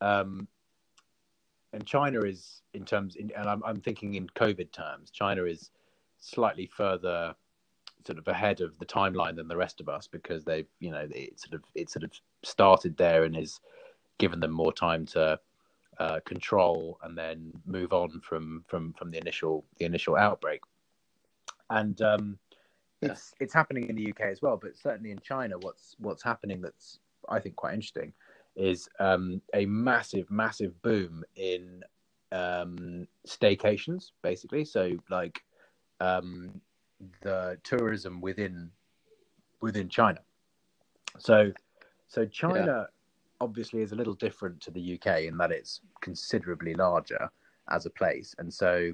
Um, 0.00 0.48
and 1.72 1.86
China 1.86 2.20
is 2.22 2.62
in 2.74 2.84
terms, 2.84 3.16
in, 3.16 3.30
and 3.36 3.48
I'm, 3.48 3.62
I'm 3.64 3.80
thinking 3.80 4.14
in 4.14 4.26
COVID 4.28 4.72
terms. 4.72 5.10
China 5.10 5.44
is 5.44 5.70
slightly 6.18 6.66
further 6.66 7.34
sort 8.06 8.18
of 8.18 8.26
ahead 8.28 8.60
of 8.60 8.78
the 8.78 8.86
timeline 8.86 9.36
than 9.36 9.46
the 9.46 9.56
rest 9.56 9.80
of 9.80 9.88
us 9.88 10.06
because 10.06 10.44
they've 10.44 10.68
you 10.78 10.90
know 10.90 11.06
it 11.10 11.38
sort 11.38 11.54
of 11.54 11.62
it 11.74 11.90
sort 11.90 12.02
of 12.02 12.10
started 12.42 12.96
there 12.96 13.24
and 13.24 13.36
has 13.36 13.60
given 14.18 14.40
them 14.40 14.50
more 14.50 14.72
time 14.72 15.04
to 15.04 15.38
uh, 15.98 16.18
control 16.24 16.98
and 17.02 17.16
then 17.16 17.52
move 17.66 17.92
on 17.92 18.20
from 18.20 18.64
from 18.66 18.94
from 18.94 19.10
the 19.10 19.18
initial 19.18 19.64
the 19.78 19.84
initial 19.84 20.16
outbreak 20.16 20.62
and 21.68 22.00
um, 22.00 22.38
yeah. 23.00 23.12
it's 23.12 23.34
it's 23.40 23.54
happening 23.54 23.88
in 23.88 23.96
the 23.96 24.10
UK 24.10 24.22
as 24.22 24.42
well 24.42 24.58
but 24.60 24.76
certainly 24.76 25.10
in 25.10 25.18
China 25.20 25.56
what's 25.60 25.96
what's 25.98 26.22
happening 26.22 26.60
that's 26.60 26.98
I 27.28 27.38
think 27.40 27.56
quite 27.56 27.74
interesting 27.74 28.12
is 28.56 28.88
um, 28.98 29.40
a 29.54 29.64
massive 29.66 30.30
massive 30.30 30.80
boom 30.82 31.22
in 31.36 31.82
um, 32.32 33.06
staycations 33.26 34.10
basically 34.22 34.64
so 34.64 34.92
like 35.10 35.40
um, 36.00 36.60
the 37.22 37.58
tourism 37.62 38.20
within 38.20 38.70
within 39.60 39.88
China. 39.88 40.20
So, 41.18 41.52
so 42.08 42.24
China 42.26 42.66
yeah. 42.66 42.84
obviously 43.40 43.82
is 43.82 43.92
a 43.92 43.94
little 43.94 44.14
different 44.14 44.60
to 44.62 44.70
the 44.70 44.94
UK 44.94 45.22
in 45.22 45.36
that 45.38 45.50
it's 45.50 45.80
considerably 46.00 46.74
larger 46.74 47.30
as 47.70 47.86
a 47.86 47.90
place, 47.90 48.34
and 48.38 48.52
so 48.52 48.92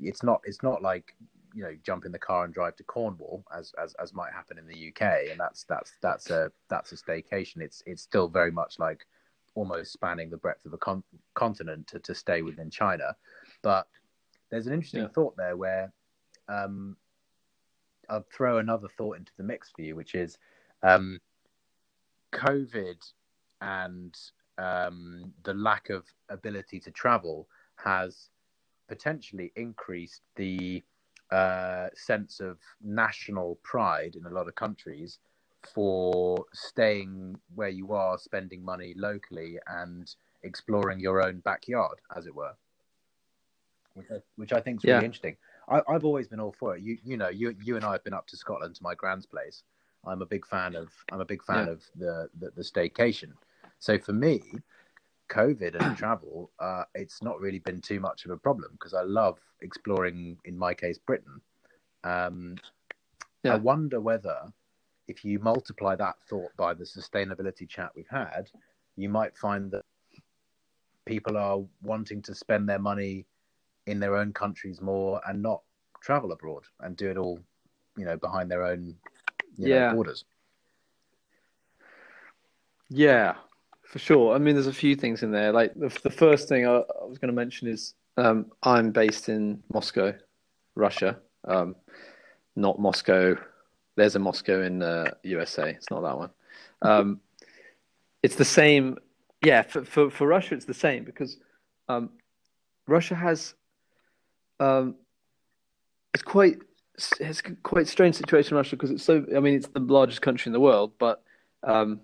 it's 0.00 0.22
not 0.22 0.40
it's 0.44 0.62
not 0.62 0.82
like 0.82 1.14
you 1.56 1.62
know 1.62 1.74
jump 1.82 2.04
in 2.04 2.12
the 2.12 2.18
car 2.18 2.44
and 2.44 2.52
drive 2.52 2.76
to 2.76 2.84
Cornwall 2.84 3.42
as 3.56 3.72
as 3.82 3.94
as 3.94 4.12
might 4.12 4.32
happen 4.32 4.58
in 4.58 4.66
the 4.68 4.88
UK, 4.88 5.30
and 5.30 5.40
that's 5.40 5.64
that's 5.64 5.92
that's 6.02 6.28
a 6.30 6.52
that's 6.68 6.92
a 6.92 6.96
staycation. 6.96 7.62
It's 7.62 7.82
it's 7.86 8.02
still 8.02 8.28
very 8.28 8.52
much 8.52 8.78
like 8.78 9.06
almost 9.54 9.90
spanning 9.90 10.28
the 10.28 10.36
breadth 10.36 10.66
of 10.66 10.74
a 10.74 10.78
con- 10.78 11.02
continent 11.32 11.86
to, 11.86 11.98
to 12.00 12.14
stay 12.14 12.42
within 12.42 12.68
China, 12.68 13.16
but 13.62 13.88
there's 14.50 14.66
an 14.66 14.74
interesting 14.74 15.04
yeah. 15.04 15.08
thought 15.08 15.34
there 15.38 15.56
where 15.56 15.90
um, 16.48 16.94
I'll 18.10 18.26
throw 18.30 18.58
another 18.58 18.88
thought 18.98 19.16
into 19.16 19.32
the 19.38 19.42
mix 19.42 19.70
for 19.74 19.80
you, 19.80 19.96
which 19.96 20.14
is 20.14 20.36
um, 20.82 21.18
COVID 22.34 22.98
and 23.62 24.14
um, 24.58 25.32
the 25.44 25.54
lack 25.54 25.88
of 25.88 26.04
ability 26.28 26.80
to 26.80 26.90
travel 26.90 27.48
has 27.76 28.28
potentially 28.88 29.52
increased 29.56 30.20
the 30.36 30.84
uh, 31.30 31.88
sense 31.94 32.40
of 32.40 32.58
national 32.82 33.58
pride 33.62 34.16
in 34.16 34.26
a 34.26 34.30
lot 34.30 34.48
of 34.48 34.54
countries 34.54 35.18
for 35.74 36.44
staying 36.52 37.36
where 37.54 37.68
you 37.68 37.92
are, 37.92 38.18
spending 38.18 38.64
money 38.64 38.94
locally, 38.96 39.58
and 39.66 40.14
exploring 40.42 41.00
your 41.00 41.22
own 41.22 41.40
backyard, 41.40 41.98
as 42.16 42.26
it 42.26 42.34
were. 42.34 42.52
Which 43.94 44.06
I, 44.10 44.14
which 44.36 44.52
I 44.52 44.60
think 44.60 44.80
is 44.80 44.84
really 44.84 44.98
yeah. 44.98 45.04
interesting. 45.04 45.36
I, 45.68 45.80
have 45.88 46.04
always 46.04 46.28
been 46.28 46.38
all 46.38 46.54
for 46.56 46.76
it. 46.76 46.82
You 46.82 46.98
you 47.04 47.16
know 47.16 47.28
you 47.28 47.54
you 47.62 47.76
and 47.76 47.84
I 47.84 47.92
have 47.92 48.04
been 48.04 48.12
up 48.12 48.26
to 48.28 48.36
Scotland 48.36 48.76
to 48.76 48.82
my 48.82 48.94
grand's 48.94 49.26
place. 49.26 49.62
I'm 50.06 50.22
a 50.22 50.26
big 50.26 50.46
fan 50.46 50.76
of 50.76 50.88
I'm 51.10 51.20
a 51.20 51.24
big 51.24 51.42
fan 51.42 51.66
yeah. 51.66 51.72
of 51.72 51.82
the, 51.96 52.28
the, 52.38 52.50
the 52.56 52.62
staycation, 52.62 53.32
So 53.80 53.98
for 53.98 54.12
me, 54.12 54.42
COVID 55.28 55.74
and 55.74 55.96
travel, 56.02 56.50
uh, 56.58 56.84
it's 56.94 57.22
not 57.22 57.40
really 57.40 57.58
been 57.60 57.80
too 57.80 58.00
much 58.00 58.24
of 58.24 58.30
a 58.30 58.36
problem 58.36 58.72
because 58.72 58.94
I 58.94 59.02
love 59.02 59.38
exploring. 59.60 60.38
In 60.44 60.56
my 60.56 60.74
case, 60.74 60.98
Britain. 60.98 61.40
Um, 62.04 62.56
Yeah. 63.42 63.54
I 63.54 63.56
wonder 63.56 64.00
whether, 64.00 64.52
if 65.08 65.24
you 65.24 65.38
multiply 65.38 65.94
that 65.96 66.16
thought 66.28 66.50
by 66.56 66.74
the 66.74 66.84
sustainability 66.84 67.68
chat 67.68 67.90
we've 67.94 68.08
had, 68.08 68.50
you 68.96 69.08
might 69.08 69.36
find 69.36 69.70
that 69.70 69.84
people 71.04 71.36
are 71.36 71.60
wanting 71.82 72.22
to 72.22 72.34
spend 72.34 72.68
their 72.68 72.78
money 72.80 73.26
in 73.86 74.00
their 74.00 74.16
own 74.16 74.32
countries 74.32 74.80
more 74.80 75.20
and 75.28 75.40
not 75.42 75.62
travel 76.00 76.32
abroad 76.32 76.64
and 76.80 76.96
do 76.96 77.08
it 77.08 77.16
all, 77.16 77.38
you 77.96 78.04
know, 78.04 78.16
behind 78.16 78.50
their 78.50 78.64
own 78.64 78.96
you 79.56 79.68
know, 79.68 79.76
Yeah. 79.76 79.92
borders. 79.92 80.24
Yeah, 82.88 83.34
for 83.86 83.98
sure. 83.98 84.34
I 84.34 84.38
mean, 84.38 84.54
there's 84.54 84.66
a 84.66 84.72
few 84.72 84.96
things 84.96 85.22
in 85.22 85.30
there. 85.30 85.52
Like 85.52 85.74
the, 85.74 85.88
the 86.02 86.10
first 86.10 86.48
thing 86.48 86.66
I, 86.66 86.76
I 86.76 87.04
was 87.04 87.18
going 87.18 87.28
to 87.28 87.34
mention 87.34 87.68
is 87.68 87.94
um, 88.16 88.46
I'm 88.62 88.90
based 88.90 89.28
in 89.28 89.62
Moscow, 89.72 90.14
Russia. 90.74 91.18
Um, 91.44 91.76
not 92.56 92.78
Moscow. 92.78 93.36
There's 93.96 94.16
a 94.16 94.18
Moscow 94.18 94.62
in 94.62 94.82
uh, 94.82 95.12
USA. 95.22 95.70
It's 95.70 95.90
not 95.90 96.02
that 96.02 96.18
one. 96.18 96.30
Um, 96.82 97.20
it's 98.22 98.36
the 98.36 98.44
same. 98.44 98.98
Yeah, 99.44 99.62
for, 99.62 99.84
for 99.84 100.10
for 100.10 100.26
Russia, 100.26 100.54
it's 100.54 100.64
the 100.64 100.74
same 100.74 101.04
because 101.04 101.38
um, 101.88 102.10
Russia 102.86 103.14
has 103.14 103.54
um, 104.60 104.96
it's 106.14 106.22
quite 106.22 106.58
it's 107.20 107.42
quite 107.62 107.86
strange 107.86 108.16
situation 108.16 108.54
in 108.54 108.56
Russia 108.56 108.76
because 108.76 108.90
it's 108.90 109.04
so. 109.04 109.24
I 109.36 109.40
mean, 109.40 109.54
it's 109.54 109.68
the 109.68 109.80
largest 109.80 110.22
country 110.22 110.48
in 110.48 110.52
the 110.54 110.60
world, 110.60 110.92
but 110.98 111.22
um, 111.62 112.00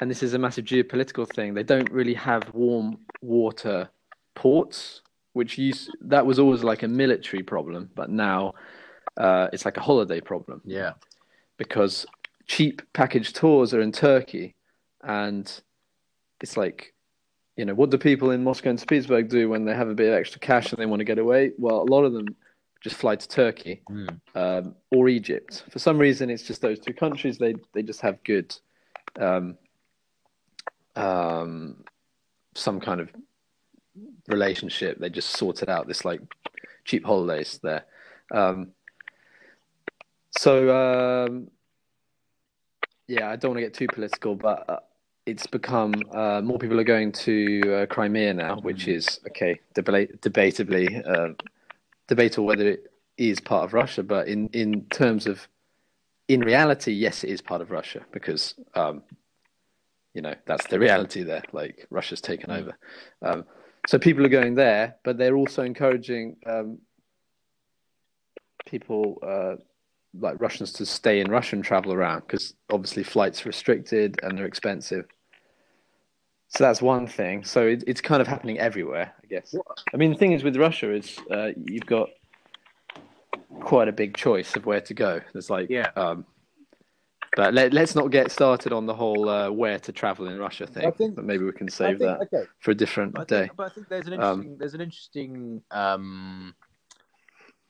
and 0.00 0.10
this 0.10 0.22
is 0.22 0.34
a 0.34 0.38
massive 0.38 0.64
geopolitical 0.64 1.28
thing. 1.28 1.54
They 1.54 1.62
don't 1.62 1.90
really 1.90 2.14
have 2.14 2.52
warm 2.54 2.98
water 3.20 3.88
ports, 4.34 5.02
which 5.32 5.58
used 5.58 5.90
that 6.02 6.24
was 6.24 6.38
always 6.38 6.62
like 6.62 6.82
a 6.82 6.88
military 6.88 7.42
problem, 7.42 7.90
but 7.94 8.10
now 8.10 8.54
uh, 9.16 9.48
it's 9.52 9.64
like 9.64 9.76
a 9.76 9.80
holiday 9.80 10.20
problem 10.20 10.60
Yeah. 10.64 10.92
because 11.56 12.06
cheap 12.46 12.82
package 12.92 13.32
tours 13.32 13.74
are 13.74 13.80
in 13.80 13.92
Turkey, 13.92 14.54
and 15.02 15.50
it's 16.40 16.56
like, 16.56 16.94
you 17.56 17.64
know, 17.64 17.74
what 17.74 17.90
do 17.90 17.98
people 17.98 18.30
in 18.30 18.44
Moscow 18.44 18.70
and 18.70 18.78
St. 18.78 18.88
Petersburg 18.88 19.28
do 19.28 19.48
when 19.48 19.64
they 19.64 19.74
have 19.74 19.88
a 19.88 19.94
bit 19.94 20.08
of 20.08 20.14
extra 20.14 20.38
cash 20.40 20.70
and 20.72 20.80
they 20.80 20.86
want 20.86 21.00
to 21.00 21.04
get 21.04 21.18
away? 21.18 21.52
Well, 21.58 21.82
a 21.82 21.90
lot 21.90 22.04
of 22.04 22.12
them 22.12 22.36
just 22.80 22.94
fly 22.96 23.16
to 23.16 23.28
Turkey 23.28 23.82
Mm. 23.90 24.20
um, 24.36 24.74
or 24.92 25.08
Egypt. 25.08 25.64
For 25.70 25.80
some 25.80 25.98
reason, 25.98 26.30
it's 26.30 26.44
just 26.44 26.60
those 26.62 26.78
two 26.78 26.94
countries. 26.94 27.36
They 27.38 27.56
they 27.72 27.82
just 27.82 28.00
have 28.02 28.22
good, 28.22 28.54
um, 29.18 29.58
um, 30.98 31.84
some 32.54 32.80
kind 32.80 33.00
of 33.00 33.10
relationship. 34.26 34.98
They 34.98 35.10
just 35.10 35.30
sorted 35.30 35.68
out 35.68 35.86
this 35.86 36.04
like 36.04 36.20
cheap 36.84 37.04
holidays 37.04 37.60
there. 37.62 37.84
Um, 38.32 38.72
so 40.30 40.74
um, 41.26 41.50
yeah, 43.06 43.30
I 43.30 43.36
don't 43.36 43.52
want 43.52 43.58
to 43.58 43.62
get 43.62 43.74
too 43.74 43.86
political, 43.92 44.34
but 44.34 44.68
uh, 44.68 44.80
it's 45.26 45.46
become 45.46 45.94
uh, 46.12 46.40
more 46.42 46.58
people 46.58 46.78
are 46.80 46.84
going 46.84 47.12
to 47.12 47.60
uh, 47.74 47.86
Crimea 47.86 48.34
now, 48.34 48.60
which 48.60 48.88
is 48.88 49.20
okay, 49.28 49.60
debate, 49.74 50.20
debatably 50.20 51.06
uh, 51.08 51.34
debatable 52.06 52.46
whether 52.46 52.68
it 52.68 52.90
is 53.16 53.40
part 53.40 53.64
of 53.64 53.74
Russia, 53.74 54.02
but 54.02 54.28
in 54.28 54.48
in 54.48 54.84
terms 54.86 55.26
of 55.26 55.46
in 56.28 56.40
reality, 56.40 56.92
yes, 56.92 57.24
it 57.24 57.30
is 57.30 57.40
part 57.40 57.62
of 57.62 57.70
Russia 57.70 58.04
because 58.12 58.54
um, 58.74 59.02
you 60.14 60.22
know 60.22 60.34
that's 60.46 60.66
the 60.66 60.78
reality 60.78 61.22
there. 61.22 61.42
Like 61.52 61.86
Russia's 61.90 62.20
taken 62.20 62.50
over, 62.50 62.76
um, 63.22 63.44
so 63.86 63.98
people 63.98 64.24
are 64.26 64.30
going 64.30 64.54
there, 64.54 64.96
but 65.04 65.18
they're 65.18 65.36
also 65.36 65.62
encouraging 65.62 66.36
um, 66.46 66.78
people 68.66 69.18
uh, 69.22 69.62
like 70.18 70.40
Russians 70.40 70.72
to 70.74 70.86
stay 70.86 71.20
in 71.20 71.30
Russia 71.30 71.56
and 71.56 71.64
travel 71.64 71.92
around 71.92 72.20
because 72.20 72.54
obviously 72.70 73.02
flights 73.02 73.44
are 73.44 73.48
restricted 73.48 74.18
and 74.22 74.36
they're 74.36 74.46
expensive. 74.46 75.06
So 76.48 76.64
that's 76.64 76.80
one 76.80 77.06
thing. 77.06 77.44
So 77.44 77.66
it, 77.66 77.84
it's 77.86 78.00
kind 78.00 78.22
of 78.22 78.26
happening 78.26 78.58
everywhere, 78.58 79.14
I 79.22 79.26
guess. 79.26 79.54
I 79.92 79.96
mean, 79.96 80.10
the 80.10 80.16
thing 80.16 80.32
is 80.32 80.42
with 80.42 80.56
Russia 80.56 80.92
is 80.92 81.18
uh, 81.30 81.50
you've 81.56 81.86
got 81.86 82.08
quite 83.60 83.88
a 83.88 83.92
big 83.92 84.16
choice 84.16 84.56
of 84.56 84.64
where 84.64 84.80
to 84.80 84.94
go. 84.94 85.20
There's 85.32 85.50
like, 85.50 85.68
Yeah. 85.68 85.90
Um, 85.94 86.24
but 87.36 87.54
let, 87.54 87.72
let's 87.72 87.94
not 87.94 88.10
get 88.10 88.30
started 88.30 88.72
on 88.72 88.86
the 88.86 88.94
whole 88.94 89.28
uh, 89.28 89.50
where 89.50 89.78
to 89.78 89.92
travel 89.92 90.28
in 90.28 90.38
Russia 90.38 90.66
thing. 90.66 90.86
I 90.86 90.90
think- 90.90 91.14
but 91.16 91.24
maybe 91.24 91.44
we 91.44 91.52
can 91.52 91.68
save 91.68 91.98
think- 91.98 92.18
that 92.18 92.28
Okay. 92.32 92.48
for 92.60 92.70
a 92.70 92.74
different 92.74 93.14
But 93.14 93.20
I 93.22 93.24
day. 93.24 93.46
think, 93.46 93.56
but 93.56 93.66
I 93.66 93.74
think 93.74 93.88
there's 93.88 94.06
an 94.06 94.12
Um, 94.14 94.20
interesting. 94.20 94.58
there's 94.58 94.74
an 94.74 94.80
interesting. 94.80 95.62
Um, 95.70 96.54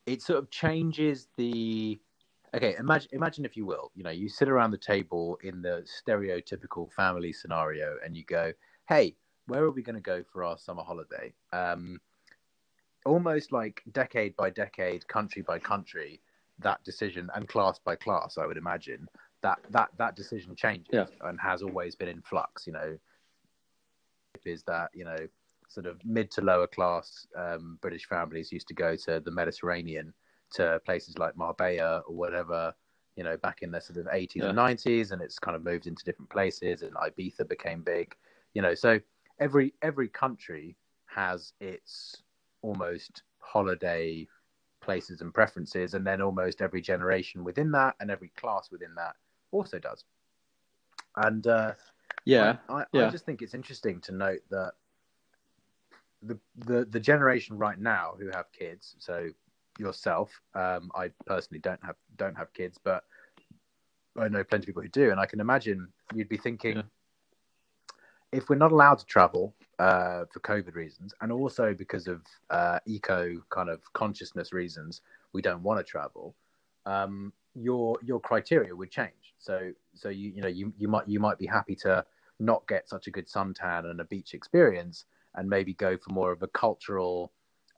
it 0.07 0.23
sort 0.23 0.39
of 0.39 0.51
changes 0.51 1.29
the. 1.37 1.99
Okay, 2.55 2.77
imagine 2.79 3.11
imagine 3.13 3.45
if 3.45 3.57
you 3.59 3.67
will. 3.67 3.93
You 3.95 4.05
know, 4.05 4.11
you 4.11 4.29
sit 4.29 4.49
around 4.49 4.71
the 4.71 4.79
table 4.79 5.39
in 5.43 5.61
the 5.61 5.87
stereotypical 5.87 6.91
family 6.93 7.33
scenario, 7.33 7.99
and 8.03 8.17
you 8.17 8.25
go, 8.25 8.53
"Hey, 8.89 9.17
where 9.47 9.63
are 9.63 9.71
we 9.71 9.83
going 9.83 9.97
to 9.97 10.01
go 10.01 10.23
for 10.33 10.45
our 10.45 10.57
summer 10.57 10.83
holiday?" 10.83 11.35
Um, 11.53 12.01
almost 13.05 13.53
like 13.53 13.83
decade 13.93 14.35
by 14.37 14.49
decade, 14.51 15.07
country 15.09 15.43
by 15.43 15.59
country, 15.59 16.23
that 16.59 16.83
decision 16.85 17.29
and 17.35 17.47
class 17.49 17.79
by 17.79 17.95
class, 17.97 18.39
I 18.39 18.47
would 18.47 18.57
imagine 18.57 19.07
that 19.43 19.59
that 19.71 19.91
that 19.99 20.17
decision 20.17 20.55
changes 20.57 20.89
Yeah. 20.93 21.07
and 21.23 21.39
has 21.41 21.63
always 21.63 21.95
been 21.95 22.09
in 22.09 22.23
flux. 22.23 22.67
You 22.67 22.73
know, 22.73 22.99
is 24.45 24.63
that 24.65 24.91
you 24.95 25.05
know 25.05 25.17
sort 25.69 25.87
of 25.87 26.01
mid 26.05 26.31
to 26.33 26.41
lower 26.41 26.67
class 26.67 27.27
um, 27.37 27.79
British 27.83 28.07
families 28.07 28.51
used 28.51 28.69
to 28.69 28.75
go 28.75 28.97
to 28.97 29.21
the 29.21 29.31
Mediterranean 29.31 30.15
to 30.55 30.81
places 30.87 31.19
like 31.19 31.37
Marbella 31.37 31.99
or 32.09 32.15
whatever, 32.15 32.75
you 33.17 33.23
know, 33.25 33.37
back 33.37 33.59
in 33.61 33.71
the 33.71 33.81
sort 33.81 33.99
of 33.99 34.07
80s 34.07 34.43
and 34.43 34.57
90s, 34.57 35.13
and 35.13 35.21
it's 35.21 35.39
kind 35.39 35.55
of 35.55 35.63
moved 35.63 35.87
into 35.87 36.03
different 36.05 36.31
places, 36.31 36.83
and 36.83 36.95
Ibiza 36.95 37.47
became 37.49 37.83
big, 37.83 38.17
you 38.55 38.63
know. 38.63 38.75
So 38.75 38.99
every 39.41 39.75
every 39.83 40.09
country 40.09 40.77
has 41.07 41.53
its 41.61 42.23
almost 42.63 43.23
holiday 43.41 44.27
places 44.81 45.21
and 45.21 45.35
preferences, 45.35 45.95
and 45.95 46.07
then 46.07 46.23
almost 46.23 46.63
every 46.63 46.81
generation 46.81 47.45
within 47.45 47.71
that 47.73 47.95
and 48.01 48.11
every 48.11 48.31
class 48.37 48.71
within 48.71 48.95
that 48.97 49.17
also 49.51 49.79
does. 49.79 50.05
And 51.17 51.47
uh, 51.47 51.75
Yeah, 52.25 52.57
I, 52.69 52.85
I, 52.95 53.07
I 53.07 53.11
just 53.11 53.25
think 53.25 53.43
it's 53.43 53.55
interesting 53.55 54.01
to 54.03 54.13
note 54.13 54.41
that 54.51 54.73
the, 56.23 56.39
the 56.57 56.85
the 56.85 57.01
generation 57.01 57.57
right 57.57 57.79
now 57.79 58.15
who 58.19 58.27
have 58.33 58.51
kids, 58.53 58.97
so 58.99 59.29
yourself, 59.79 60.31
um, 60.55 60.91
I 60.95 61.11
personally 61.27 61.61
don't 61.61 61.83
have 61.85 61.97
don't 62.17 62.37
have 62.37 62.53
kids, 62.53 62.79
but 62.83 63.05
I 64.19 64.29
know 64.29 64.43
plenty 64.43 64.63
of 64.63 64.67
people 64.67 64.83
who 64.83 64.89
do, 64.89 65.11
and 65.11 65.21
I 65.21 65.27
can 65.27 65.41
imagine 65.41 65.89
you'd 66.15 66.29
be 66.29 66.37
thinking, 66.37 66.77
Yeah. 66.77 66.83
if 68.33 68.49
we're 68.49 68.57
not 68.57 68.73
allowed 68.73 68.99
to 68.99 69.07
travel 69.07 69.55
uh, 69.79 70.25
for 70.33 70.41
COVID 70.41 70.75
reasons, 70.75 71.15
and 71.21 71.31
also 71.31 71.73
because 71.73 72.09
of 72.09 72.23
uh, 72.51 72.81
eco 72.87 73.41
kind 73.51 73.69
of 73.69 73.81
consciousness 73.93 74.53
reasons, 74.53 75.03
we 75.33 75.41
don't 75.41 75.63
want 75.63 75.79
to 75.79 75.85
travel. 75.85 76.35
Um, 76.85 77.33
your 77.55 77.97
your 78.03 78.21
criteria 78.21 78.75
would 78.75 78.91
change. 78.91 79.28
So 79.39 79.73
so 79.95 80.09
you 80.09 80.31
you 80.31 80.43
know 80.43 80.49
you 80.49 80.73
you 80.77 80.89
might 80.89 81.09
you 81.09 81.21
might 81.21 81.39
be 81.39 81.47
happy 81.47 81.77
to 81.77 82.05
not 82.41 82.67
get 82.69 82.89
such 82.89 83.07
a 83.07 83.11
good 83.11 83.27
suntan 83.27 83.91
and 83.91 84.01
a 84.01 84.05
beach 84.05 84.35
experience, 84.35 85.05
and 85.35 85.49
maybe 85.49 85.75
go 85.75 85.97
for 85.97 86.13
more 86.13 86.33
of 86.33 86.43
a 86.43 86.49
cultural 86.49 87.33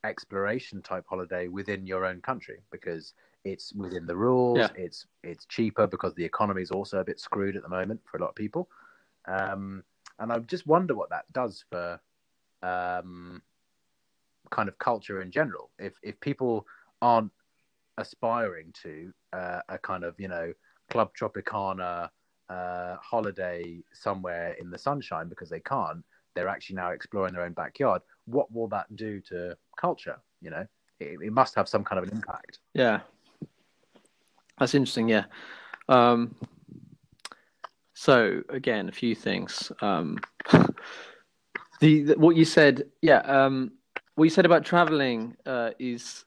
exploration 0.04 0.80
type 0.80 1.04
holiday 1.08 1.48
within 1.48 1.86
your 1.86 2.06
own 2.06 2.20
country 2.22 2.60
because 2.70 3.12
it's 3.44 3.72
within 3.74 4.06
the 4.06 4.16
rules. 4.16 4.58
Yeah. 4.58 4.68
It's 4.74 5.06
it's 5.22 5.46
cheaper 5.46 5.86
because 5.86 6.14
the 6.14 6.24
economy 6.24 6.62
is 6.62 6.70
also 6.70 6.98
a 6.98 7.04
bit 7.04 7.20
screwed 7.20 7.56
at 7.56 7.62
the 7.62 7.68
moment 7.68 8.00
for 8.04 8.16
a 8.16 8.20
lot 8.20 8.30
of 8.30 8.34
people. 8.34 8.68
Um, 9.26 9.84
and 10.18 10.32
I 10.32 10.38
just 10.40 10.66
wonder 10.66 10.94
what 10.94 11.10
that 11.10 11.30
does 11.32 11.64
for 11.70 12.00
um, 12.62 13.42
kind 14.50 14.68
of 14.68 14.78
culture 14.78 15.22
in 15.22 15.30
general. 15.30 15.70
If 15.78 15.94
if 16.02 16.18
people 16.20 16.66
aren't 17.00 17.32
aspiring 17.98 18.72
to 18.82 19.12
uh, 19.32 19.60
a 19.68 19.78
kind 19.78 20.04
of 20.04 20.18
you 20.18 20.28
know 20.28 20.52
club 20.90 21.10
tropicana 21.18 22.10
uh, 22.50 22.96
holiday 23.00 23.80
somewhere 23.92 24.56
in 24.60 24.70
the 24.70 24.78
sunshine 24.78 25.28
because 25.28 25.48
they 25.48 25.60
can't, 25.60 26.04
they're 26.34 26.48
actually 26.48 26.76
now 26.76 26.90
exploring 26.90 27.32
their 27.32 27.44
own 27.44 27.52
backyard. 27.52 28.02
What 28.26 28.52
will 28.52 28.68
that 28.68 28.94
do 28.96 29.20
to 29.28 29.56
culture? 29.76 30.18
You 30.40 30.50
know, 30.50 30.66
it, 30.98 31.18
it 31.22 31.32
must 31.32 31.54
have 31.54 31.68
some 31.68 31.84
kind 31.84 32.02
of 32.02 32.10
an 32.10 32.16
impact. 32.16 32.58
Yeah, 32.74 33.00
that's 34.58 34.74
interesting. 34.74 35.08
Yeah. 35.08 35.24
Um, 35.88 36.34
so 37.94 38.42
again, 38.48 38.88
a 38.88 38.92
few 38.92 39.14
things. 39.14 39.70
Um, 39.80 40.18
the, 41.80 42.02
the 42.02 42.14
what 42.18 42.36
you 42.36 42.44
said, 42.44 42.84
yeah. 43.00 43.18
Um, 43.18 43.72
what 44.16 44.24
you 44.24 44.30
said 44.30 44.46
about 44.46 44.64
traveling 44.64 45.36
uh, 45.46 45.70
is, 45.78 46.24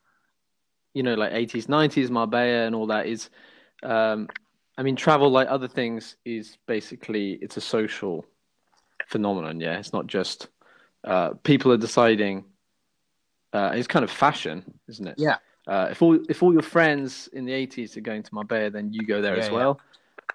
you 0.94 1.02
know, 1.02 1.14
like 1.14 1.32
eighties, 1.32 1.68
nineties, 1.68 2.10
Marbella, 2.10 2.66
and 2.66 2.74
all 2.74 2.86
that 2.86 3.06
is. 3.06 3.28
Um, 3.82 4.28
I 4.76 4.82
mean, 4.82 4.96
travel, 4.96 5.30
like 5.30 5.48
other 5.48 5.68
things, 5.68 6.16
is 6.24 6.58
basically 6.66 7.34
it's 7.34 7.56
a 7.56 7.60
social 7.60 8.24
phenomenon. 9.06 9.60
Yeah, 9.60 9.78
it's 9.78 9.92
not 9.92 10.06
just 10.06 10.48
uh, 11.04 11.30
people 11.42 11.72
are 11.72 11.76
deciding. 11.78 12.44
Uh, 13.52 13.70
it's 13.74 13.86
kind 13.86 14.04
of 14.04 14.10
fashion, 14.10 14.64
isn't 14.88 15.06
it? 15.06 15.14
Yeah. 15.16 15.36
Uh, 15.66 15.88
if 15.90 16.02
all 16.02 16.18
if 16.28 16.42
all 16.42 16.52
your 16.52 16.62
friends 16.62 17.28
in 17.32 17.44
the 17.44 17.52
'80s 17.52 17.96
are 17.96 18.00
going 18.00 18.22
to 18.22 18.34
Marbella, 18.34 18.70
then 18.70 18.92
you 18.92 19.06
go 19.06 19.22
there 19.22 19.36
Yeah, 19.36 19.42
as 19.42 19.48
yeah. 19.48 19.54
well, 19.54 19.80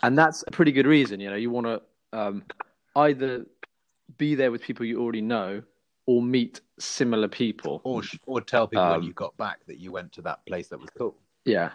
and 0.02 0.17
that's 0.17 0.43
a 0.47 0.52
pretty 0.52 0.71
good 0.71 0.88
reason. 0.88 1.19
You 1.19 1.30
know, 1.30 1.36
you 1.36 1.52
want 1.52 1.67
to 1.67 1.82
um, 2.17 2.43
either 2.95 3.45
be 4.17 4.36
there 4.36 4.52
with 4.52 4.62
people 4.62 4.86
you 4.86 5.02
already 5.02 5.21
know 5.21 5.62
or 6.06 6.21
meet 6.23 6.62
similar 6.80 7.28
people. 7.28 7.82
Or 7.84 8.02
or 8.25 8.41
tell 8.41 8.67
people 8.67 8.89
when 8.89 9.02
Um, 9.02 9.04
you 9.04 9.13
got 9.13 9.38
back 9.38 9.60
that 9.67 9.78
you 9.78 9.91
went 9.91 10.13
to 10.13 10.21
that 10.23 10.45
place 10.45 10.69
that 10.69 10.80
was 10.80 10.89
cool. 10.97 11.15
Yeah. 11.45 11.71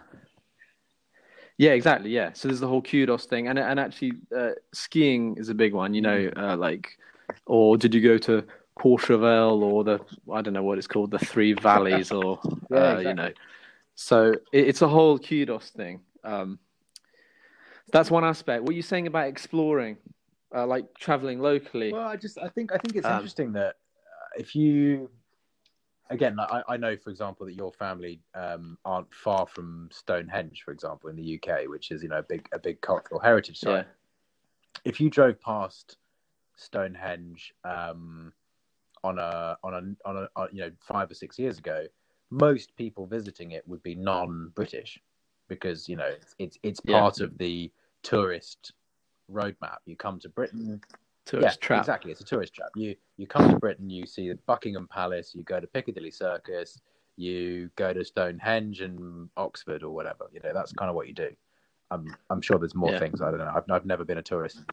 Yeah, 1.58 1.70
exactly. 1.72 2.10
Yeah. 2.10 2.32
So 2.32 2.48
there's 2.48 2.60
the 2.60 2.68
whole 2.68 2.82
kudos 2.82 3.26
thing, 3.26 3.48
and 3.48 3.58
and 3.58 3.78
actually, 3.78 4.12
uh, 4.36 4.50
skiing 4.72 5.36
is 5.36 5.48
a 5.48 5.54
big 5.54 5.72
one. 5.72 5.94
You 5.94 6.00
know, 6.02 6.30
uh, 6.36 6.56
like, 6.56 6.98
or 7.46 7.76
did 7.76 7.94
you 7.94 8.00
go 8.00 8.18
to 8.18 8.44
Courchevel 8.78 9.62
or 9.62 9.84
the 9.84 10.00
I 10.32 10.42
don't 10.42 10.54
know 10.54 10.64
what 10.64 10.78
it's 10.78 10.88
called, 10.88 11.10
the 11.12 11.18
Three 11.18 11.52
Valleys, 11.52 12.10
or 12.10 12.40
Yeah, 12.70 12.76
uh, 12.76 12.98
exactly. 12.98 13.08
you 13.08 13.14
know. 13.14 13.32
So 13.94 14.32
it, 14.52 14.68
it's 14.68 14.82
a 14.82 14.88
whole 14.88 15.18
kudos 15.18 15.70
thing. 15.70 16.00
Um, 16.24 16.58
that's 17.92 18.10
one 18.10 18.24
aspect. 18.24 18.62
What 18.62 18.70
are 18.70 18.76
you 18.76 18.82
saying 18.82 19.06
about 19.06 19.28
exploring, 19.28 19.98
uh, 20.54 20.66
like 20.66 20.86
traveling 20.98 21.38
locally? 21.38 21.92
Well, 21.92 22.08
I 22.08 22.16
just 22.16 22.38
I 22.38 22.48
think 22.48 22.72
I 22.72 22.78
think 22.78 22.96
it's 22.96 23.06
Um, 23.06 23.16
interesting 23.16 23.52
that 23.52 23.76
uh, 23.76 24.40
if 24.40 24.56
you 24.56 25.10
again, 26.10 26.38
I, 26.38 26.62
I 26.68 26.76
know 26.76 26.96
for 26.96 27.10
example 27.10 27.46
that 27.46 27.54
your 27.54 27.72
family 27.72 28.20
um, 28.34 28.78
aren't 28.84 29.12
far 29.14 29.46
from 29.46 29.88
Stonehenge, 29.92 30.62
for 30.64 30.72
example, 30.72 31.10
in 31.10 31.16
the 31.16 31.40
UK, 31.40 31.68
which 31.68 31.90
is 31.90 32.02
you 32.02 32.08
know 32.08 32.18
a 32.18 32.22
big 32.22 32.48
a 32.52 32.58
big 32.58 32.80
cultural 32.80 33.20
heritage 33.20 33.58
site. 33.58 33.86
yeah. 33.86 34.80
If 34.84 35.00
you 35.00 35.08
drove 35.10 35.40
past 35.40 35.96
Stonehenge 36.56 37.54
um, 37.64 38.32
on 39.02 39.18
a 39.18 39.56
on 39.62 39.74
a 39.74 40.08
on 40.08 40.16
a 40.16 40.28
on, 40.36 40.48
you 40.52 40.60
know 40.62 40.70
five 40.80 41.10
or 41.10 41.14
six 41.14 41.38
years 41.38 41.58
ago, 41.58 41.86
most 42.30 42.74
people 42.76 43.06
visiting 43.06 43.52
it 43.52 43.66
would 43.66 43.82
be 43.82 43.94
non-British 43.94 45.00
because 45.48 45.88
you 45.88 45.96
know 45.96 46.08
it's 46.08 46.34
it's, 46.38 46.58
it's 46.62 46.80
Yeah. 46.84 47.00
part 47.00 47.20
of 47.20 47.36
the 47.38 47.70
tourist 48.02 48.72
roadmap. 49.30 49.78
You 49.86 49.96
come 49.96 50.18
to 50.20 50.28
Britain, 50.28 50.80
Tourist 51.26 51.58
yeah, 51.62 51.66
trap. 51.66 51.80
Exactly, 51.80 52.12
it's 52.12 52.20
a 52.20 52.24
tourist 52.24 52.54
trap. 52.54 52.68
You 52.76 52.94
you 53.16 53.26
come 53.26 53.48
to 53.50 53.58
Britain, 53.58 53.88
you 53.88 54.04
see 54.06 54.28
the 54.28 54.38
Buckingham 54.46 54.86
Palace, 54.88 55.34
you 55.34 55.42
go 55.42 55.58
to 55.58 55.66
Piccadilly 55.66 56.10
Circus, 56.10 56.80
you 57.16 57.70
go 57.76 57.92
to 57.94 58.04
Stonehenge 58.04 58.80
and 58.82 59.30
Oxford 59.36 59.82
or 59.82 59.90
whatever. 59.90 60.26
You 60.32 60.40
know, 60.44 60.52
that's 60.52 60.72
kind 60.72 60.90
of 60.90 60.96
what 60.96 61.08
you 61.08 61.14
do. 61.14 61.30
I'm 61.90 62.06
I'm 62.28 62.42
sure 62.42 62.58
there's 62.58 62.74
more 62.74 62.90
Yeah. 62.92 62.98
things. 62.98 63.22
I 63.22 63.30
don't 63.30 63.38
know. 63.38 63.52
I've 63.54 63.70
I've 63.70 63.86
never 63.86 64.04
been 64.04 64.18
a 64.18 64.22
tourist, 64.22 64.64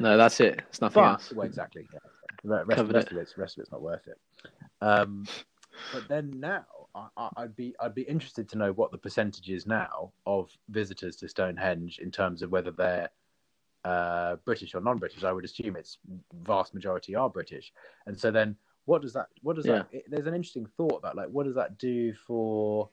No, 0.00 0.16
that's 0.16 0.40
it. 0.40 0.62
It's 0.68 0.80
nothing 0.80 1.02
but 1.02 1.10
else. 1.12 1.32
well, 1.32 1.46
exactly. 1.46 1.86
Yeah. 1.92 1.98
The 2.42 2.64
rest, 2.64 2.92
rest 2.92 3.06
it. 3.08 3.12
of 3.12 3.18
it's 3.18 3.38
rest 3.38 3.56
of 3.58 3.62
it's 3.62 3.70
not 3.72 3.80
worth 3.80 4.06
it. 4.08 4.18
Um, 4.80 5.24
but 5.92 6.08
then 6.08 6.32
now, 6.40 6.64
I, 6.94 7.06
I- 7.16 7.30
I'd 7.36 7.54
be 7.54 7.74
I'd 7.80 7.94
be 7.94 8.02
interested 8.02 8.48
to 8.48 8.58
know 8.58 8.72
what 8.72 8.90
the 8.90 8.98
percentage 8.98 9.48
is 9.48 9.64
now 9.66 10.10
of 10.26 10.50
visitors 10.70 11.14
to 11.16 11.28
Stonehenge 11.28 12.00
in 12.00 12.10
terms 12.10 12.42
of 12.42 12.50
whether 12.50 12.72
they're 12.72 13.10
uh, 13.84 14.36
British 14.44 14.74
or 14.74 14.80
non-British. 14.80 15.24
I 15.24 15.32
would 15.32 15.44
assume 15.44 15.76
it's 15.76 15.98
vast 16.42 16.74
majority 16.74 17.14
are 17.14 17.28
British, 17.30 17.72
and 18.06 18.18
so 18.18 18.30
then 18.30 18.56
what 18.86 19.02
does 19.02 19.12
that 19.14 19.28
what 19.42 19.56
does 19.56 19.64
that? 19.66 19.88
It, 19.92 20.04
there's 20.08 20.26
an 20.26 20.34
interesting 20.34 20.66
thought 20.76 20.98
about 20.98 21.16
like 21.16 21.28
what 21.28 21.46
does 21.46 21.54
that 21.54 21.78
do 21.78 22.12
for 22.26 22.88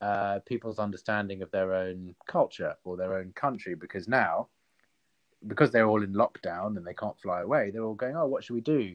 uh, 0.00 0.40
people's 0.46 0.78
understanding 0.78 1.42
of 1.42 1.50
their 1.50 1.72
own 1.74 2.14
culture 2.26 2.74
or 2.84 2.96
their 2.96 3.14
own 3.14 3.32
country? 3.34 3.74
Because 3.74 4.08
now, 4.08 4.48
because 5.46 5.70
they're 5.70 5.86
all 5.88 6.02
in 6.02 6.12
lockdown 6.12 6.76
and 6.76 6.86
they 6.86 6.94
can't 6.94 7.18
fly 7.18 7.40
away, 7.40 7.70
they're 7.70 7.84
all 7.84 7.94
going, 7.94 8.16
oh, 8.16 8.26
what 8.26 8.44
should 8.44 8.54
we 8.54 8.60
do 8.60 8.94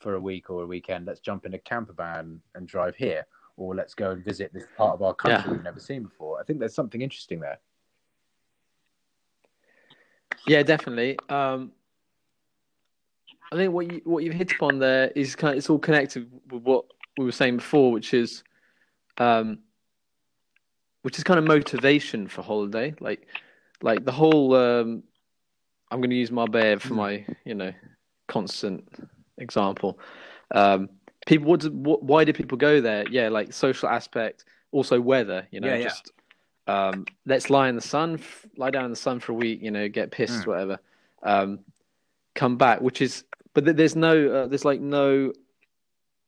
for 0.00 0.14
a 0.14 0.20
week 0.20 0.50
or 0.50 0.62
a 0.62 0.66
weekend? 0.66 1.06
Let's 1.06 1.20
jump 1.20 1.46
in 1.46 1.54
a 1.54 1.58
camper 1.58 1.92
van 1.92 2.40
and 2.54 2.66
drive 2.66 2.96
here. 2.96 3.26
Or 3.56 3.74
let's 3.74 3.92
go 3.92 4.12
and 4.12 4.24
visit 4.24 4.52
this 4.54 4.64
part 4.76 4.94
of 4.94 5.02
our 5.02 5.12
country 5.12 5.44
Yeah. 5.46 5.52
we've 5.52 5.62
never 5.62 5.80
seen 5.80 6.02
before. 6.04 6.40
I 6.40 6.44
think 6.44 6.58
there's 6.58 6.74
something 6.74 7.02
interesting 7.02 7.40
there. 7.40 7.58
Yeah, 10.46 10.62
definitely. 10.62 11.18
Um, 11.28 11.72
I 13.52 13.56
think 13.56 13.72
what 13.72 13.92
you 13.92 14.00
what 14.04 14.22
you've 14.24 14.34
hit 14.34 14.52
upon 14.52 14.78
there 14.78 15.10
is 15.14 15.34
kind 15.34 15.52
of 15.52 15.58
it's 15.58 15.70
all 15.70 15.78
connected 15.78 16.30
with 16.50 16.62
what 16.62 16.84
we 17.18 17.24
were 17.24 17.32
saying 17.32 17.56
before, 17.56 17.90
which 17.90 18.14
is, 18.14 18.44
um, 19.18 19.58
which 21.02 21.18
is 21.18 21.24
kind 21.24 21.38
of 21.38 21.44
motivation 21.44 22.28
for 22.28 22.42
holiday. 22.42 22.94
Like, 23.00 23.26
like 23.82 24.04
the 24.04 24.12
whole. 24.12 24.54
Um, 24.54 25.02
I'm 25.90 26.00
going 26.00 26.10
to 26.10 26.16
use 26.16 26.30
Marbella 26.30 26.78
for 26.78 26.94
my 26.94 27.26
you 27.44 27.54
know 27.54 27.72
constant 28.28 28.88
example. 29.38 29.98
Um, 30.52 30.88
people, 31.26 31.48
what, 31.48 31.60
do, 31.60 31.70
what? 31.72 32.02
Why 32.04 32.24
do 32.24 32.32
people 32.32 32.56
go 32.56 32.80
there? 32.80 33.04
Yeah, 33.10 33.28
like 33.28 33.52
social 33.52 33.88
aspect, 33.88 34.44
also 34.70 35.00
weather. 35.00 35.48
You 35.50 35.60
know, 35.60 35.68
Yeah, 35.68 35.76
yeah. 35.76 35.84
just 35.84 36.12
um, 36.70 37.04
let's 37.26 37.50
lie 37.50 37.68
in 37.68 37.74
the 37.74 37.88
sun, 37.94 38.14
f- 38.14 38.46
lie 38.56 38.70
down 38.70 38.84
in 38.84 38.90
the 38.90 39.02
sun 39.06 39.20
for 39.20 39.32
a 39.32 39.38
week. 39.46 39.58
You 39.62 39.70
know, 39.70 39.88
get 39.88 40.10
pissed, 40.10 40.42
Mm. 40.42 40.46
whatever. 40.46 40.76
Um, 41.22 41.58
come 42.34 42.56
back, 42.56 42.80
which 42.80 43.00
is, 43.02 43.24
but 43.54 43.64
th- 43.64 43.76
there's 43.76 43.96
no, 43.96 44.14
uh, 44.36 44.46
there's 44.46 44.64
like 44.64 44.80
no, 44.80 45.32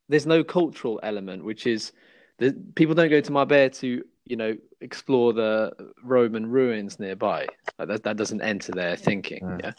there's 0.08 0.26
no 0.26 0.44
cultural 0.44 1.00
element, 1.02 1.44
which 1.44 1.66
is, 1.66 1.92
the, 2.38 2.52
people 2.74 2.94
don't 2.94 3.10
go 3.10 3.20
to 3.20 3.32
Marbella 3.32 3.70
to, 3.70 3.88
you 4.24 4.36
know, 4.36 4.56
explore 4.80 5.32
the 5.32 5.72
Roman 6.02 6.44
ruins 6.50 6.98
nearby. 6.98 7.46
Like 7.78 7.88
that, 7.88 8.02
that 8.02 8.16
doesn't 8.16 8.42
enter 8.42 8.72
their 8.72 8.96
thinking. 8.96 9.42
Mm. 9.44 9.60
Yeah. 9.62 9.72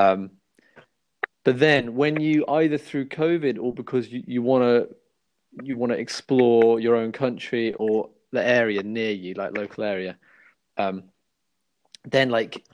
Um, 0.00 0.30
but 1.44 1.58
then 1.58 1.94
when 1.94 2.20
you 2.20 2.44
either 2.48 2.78
through 2.78 3.06
COVID 3.08 3.58
or 3.60 3.72
because 3.72 4.12
you, 4.12 4.22
you 4.26 4.42
want 4.42 4.62
to, 4.64 4.94
you 5.62 5.76
want 5.78 5.92
to 5.92 5.98
explore 5.98 6.80
your 6.80 6.96
own 6.96 7.12
country 7.12 7.72
or 7.74 8.10
the 8.32 8.46
area 8.46 8.82
near 8.82 9.12
you, 9.12 9.34
like 9.34 9.56
local 9.56 9.84
area, 9.84 10.16
um, 10.76 11.04
then 12.04 12.30
like 12.30 12.64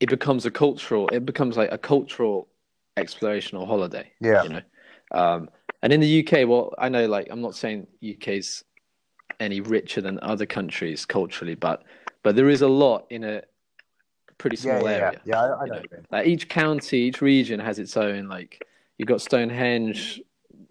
it 0.00 0.08
becomes 0.08 0.46
a 0.46 0.50
cultural, 0.50 1.08
it 1.08 1.24
becomes 1.24 1.56
like 1.56 1.72
a 1.72 1.78
cultural 1.78 2.48
exploration 2.96 3.58
or 3.58 3.66
holiday. 3.66 4.10
Yeah. 4.20 4.42
You 4.42 4.48
know, 4.50 4.62
um, 5.12 5.50
and 5.82 5.92
in 5.92 6.00
the 6.00 6.26
UK, 6.26 6.48
well, 6.48 6.74
I 6.78 6.88
know 6.88 7.06
like 7.06 7.28
I'm 7.30 7.40
not 7.40 7.54
saying 7.54 7.86
UK's 8.02 8.64
any 9.40 9.60
richer 9.60 10.00
than 10.00 10.18
other 10.22 10.46
countries 10.46 11.04
culturally, 11.04 11.54
but 11.54 11.84
but 12.22 12.36
there 12.36 12.48
is 12.48 12.62
a 12.62 12.68
lot 12.68 13.06
in 13.10 13.24
a 13.24 13.42
pretty 14.38 14.56
small 14.56 14.86
area. 14.86 15.20
Yeah, 15.24 15.40
I, 15.40 15.46
I 15.46 15.64
you 15.64 15.70
know. 15.70 15.74
know. 15.74 15.80
what 15.80 15.90
you 15.90 15.96
mean. 15.96 16.06
Like 16.10 16.26
each 16.26 16.48
county, 16.48 16.98
each 16.98 17.20
region 17.20 17.60
has 17.60 17.78
its 17.78 17.96
own. 17.96 18.28
Like 18.28 18.66
you've 18.98 19.08
got 19.08 19.20
Stonehenge, 19.20 20.22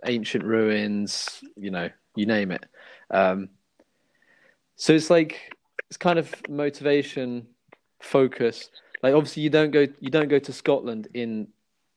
ancient 0.05 0.43
ruins, 0.43 1.43
you 1.55 1.71
know, 1.71 1.89
you 2.15 2.25
name 2.25 2.51
it. 2.51 2.65
Um, 3.09 3.49
so 4.75 4.93
it's 4.93 5.09
like 5.09 5.53
it's 5.89 5.97
kind 5.97 6.19
of 6.19 6.33
motivation, 6.49 7.47
focus. 8.01 8.69
Like 9.01 9.13
obviously 9.13 9.43
you 9.43 9.49
don't 9.49 9.71
go 9.71 9.87
you 9.99 10.09
don't 10.09 10.29
go 10.29 10.39
to 10.39 10.53
Scotland 10.53 11.07
in 11.13 11.47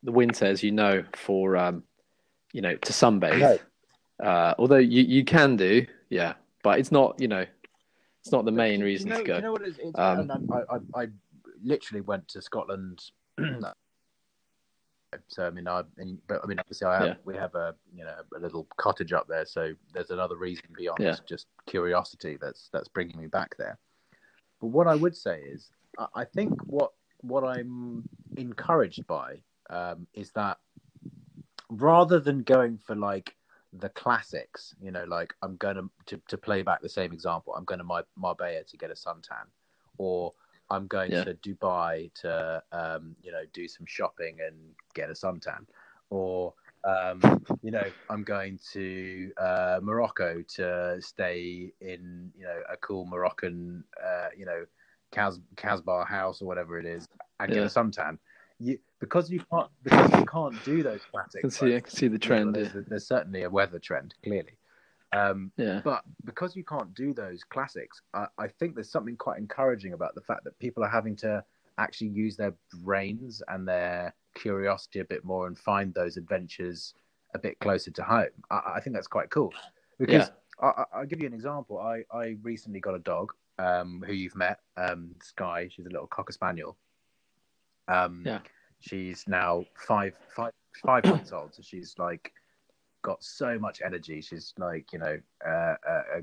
the 0.02 0.12
winter, 0.12 0.44
as 0.44 0.62
you 0.62 0.72
know, 0.72 1.04
for 1.14 1.56
um, 1.56 1.82
you 2.52 2.62
know 2.62 2.76
to 2.76 2.92
sunbathe. 2.92 3.38
No. 3.38 3.58
Uh, 4.24 4.54
although 4.58 4.76
you 4.76 5.02
you 5.02 5.24
can 5.24 5.56
do, 5.56 5.86
yeah, 6.08 6.34
but 6.62 6.78
it's 6.78 6.92
not 6.92 7.20
you 7.20 7.28
know 7.28 7.44
it's 8.20 8.32
not 8.32 8.44
the 8.44 8.52
main 8.52 8.80
Do 8.80 8.86
you 8.86 8.92
reason 8.92 9.08
know, 9.10 9.18
to 9.18 9.24
go. 9.24 9.36
You 9.36 9.42
know 9.42 9.52
what 9.52 9.62
it 9.62 9.68
is? 9.68 9.78
It's, 9.78 9.98
Um, 9.98 10.30
I, 10.52 10.74
I, 10.74 11.02
I 11.02 11.06
literally 11.62 12.00
went 12.00 12.26
to 12.28 12.42
Scotland. 12.42 13.02
so 15.29 15.46
I 15.46 15.50
mean, 15.50 15.68
I, 15.68 15.83
and, 15.98 16.18
but 16.26 16.40
I 16.42 16.46
mean, 16.46 16.59
obviously, 16.59 16.87
I 16.87 16.98
have, 16.98 17.07
Yeah. 17.09 17.14
we 17.24 17.35
have 17.37 17.55
a 17.55 17.74
you 17.94 18.05
know 18.05 18.14
a 18.37 18.40
little 18.40 18.66
cottage 18.76 19.12
up 19.12 19.26
there, 19.29 19.44
so 19.46 19.72
there's 19.92 20.11
another 20.11 20.37
reason 20.37 20.66
beyond 20.76 21.02
Yeah. 21.02 21.16
just 21.26 21.46
curiosity 21.66 22.38
that's 22.40 22.68
that's 22.72 22.88
bringing 22.88 23.18
me 23.18 23.26
back 23.26 23.57
there. 23.57 23.79
But 24.61 24.68
what 24.68 24.87
I 24.87 24.94
would 24.94 25.16
say 25.16 25.40
is, 25.40 25.70
I, 25.98 26.07
I 26.14 26.24
think 26.24 26.52
what 26.66 26.92
what 27.20 27.44
I'm 27.44 28.05
encouraged 28.37 29.07
by 29.07 29.42
um, 29.70 30.07
is 30.14 30.31
that 30.33 30.59
rather 31.71 32.21
than 32.21 32.42
going 32.42 32.79
for 32.79 32.94
like 32.94 33.35
the 33.73 33.88
classics, 33.90 34.75
you 34.81 34.90
know, 34.90 35.04
like 35.04 35.35
I'm 35.42 35.56
going 35.56 35.90
to, 36.06 36.21
to 36.29 36.38
play 36.38 36.62
back 36.62 36.81
the 36.81 36.88
same 36.88 37.12
example, 37.12 37.54
I'm 37.54 37.64
going 37.64 37.79
to 37.79 37.85
Mar- 37.85 38.06
Marbella 38.17 38.62
to 38.64 38.77
get 38.77 38.90
a 38.90 38.94
suntan, 38.94 39.46
or 39.98 40.33
I'm 40.71 40.87
going 40.87 41.12
Yeah. 41.12 41.25
to 41.25 41.35
Dubai 41.35 42.12
to, 42.23 42.62
um, 42.73 43.17
you 43.23 43.33
know, 43.33 43.42
do 43.52 43.69
some 43.69 43.87
shopping 43.87 44.38
and 44.46 44.56
get 44.94 45.10
a 45.10 45.12
suntan, 45.12 45.67
or 46.10 46.54
um, 46.85 47.21
you 47.62 47.73
know, 47.73 47.90
I'm 48.08 48.23
going 48.23 48.60
to 48.73 49.33
uh, 49.38 49.81
Morocco 49.83 50.42
to 50.56 50.98
stay 51.00 51.73
in, 51.81 52.31
you 52.37 52.44
know, 52.44 52.62
a 52.71 52.77
cool 52.77 53.06
Moroccan, 53.06 53.83
uh, 54.04 54.29
you 54.37 54.46
know, 54.46 54.64
Cas- 55.10 55.40
Casbah 55.56 56.04
house 56.04 56.40
or 56.40 56.46
whatever 56.46 56.79
it 56.79 56.87
is, 56.87 57.08
and 57.40 57.52
get 57.52 57.64
a 57.64 57.67
suntan. 57.67 58.19
You, 58.58 58.79
because 59.00 59.31
you 59.31 59.42
can't 59.52 59.69
because 59.83 60.10
you 60.12 60.25
can't 60.27 60.62
do 60.64 60.83
those 60.83 61.04
classics. 61.12 61.37
I 61.37 61.40
can 61.40 61.50
see 61.50 61.77
I 61.77 61.81
can 61.81 61.90
see 61.90 62.08
the 62.08 62.19
trend. 62.19 62.54
well, 62.54 62.62
Yeah, 62.62 62.71
there's, 62.73 62.87
there's 62.87 63.06
certainly 63.08 63.42
a 63.42 63.50
weather 63.50 63.79
trend, 63.79 64.14
clearly. 64.25 64.56
Um, 65.13 65.52
yeah. 65.57 65.81
but 65.85 66.02
because 66.25 66.57
you 66.57 66.65
can't 66.65 66.92
do 66.94 67.15
those 67.15 67.44
classics, 67.44 68.02
I, 68.13 68.27
I 68.38 68.48
think 68.48 68.75
there's 68.75 68.90
something 68.90 69.17
quite 69.17 69.38
encouraging 69.38 69.92
about 69.92 70.15
the 70.15 70.21
fact 70.21 70.44
that 70.44 70.59
people 70.59 70.85
are 70.85 70.88
having 70.88 71.17
to 71.17 71.44
actually 71.79 72.09
use 72.09 72.37
their 72.37 72.54
brains 72.83 73.42
and 73.48 73.67
their 73.67 74.15
curiosity 74.35 75.00
a 75.00 75.04
bit 75.04 75.25
more 75.25 75.46
and 75.46 75.59
find 75.59 75.94
those 75.94 76.17
adventures 76.17 76.94
a 77.35 77.38
bit 77.38 77.59
closer 77.61 77.90
to 77.90 78.02
home. 78.02 78.29
I, 78.50 78.75
I 78.77 78.81
think 78.81 78.94
that's 78.94 79.07
quite 79.07 79.31
cool 79.31 79.52
because 79.98 80.31
I, 80.61 80.85
will 80.98 81.07
give 81.07 81.21
you 81.21 81.27
an 81.27 81.35
example. 81.35 81.79
I, 81.79 82.02
I 82.15 82.37
recently 82.42 82.81
got 82.81 82.94
a 82.94 83.00
dog 83.00 83.33
um, 83.59 84.02
who 84.07 84.13
you've 84.13 84.37
met, 84.37 84.61
um, 84.77 85.15
Sky. 85.23 85.69
She's 85.71 85.87
a 85.87 85.90
little 85.90 86.07
cocker 86.07 86.33
spaniel. 86.33 86.77
Um, 87.88 88.23
yeah. 88.25 88.40
She's 88.81 89.25
now 89.27 89.65
five, 89.87 90.15
five, 90.35 90.52
five 90.85 91.04
months 91.04 91.33
old. 91.33 91.54
So 91.54 91.63
she's 91.63 91.94
like 91.98 92.33
got 93.07 93.23
so 93.23 93.57
much 93.57 93.83
energy. 93.85 94.21
She's 94.21 94.52
like, 94.59 94.92
you 94.92 94.98
know, 94.98 95.17
uh, 95.46 95.75
a, 95.88 96.19
a, 96.19 96.23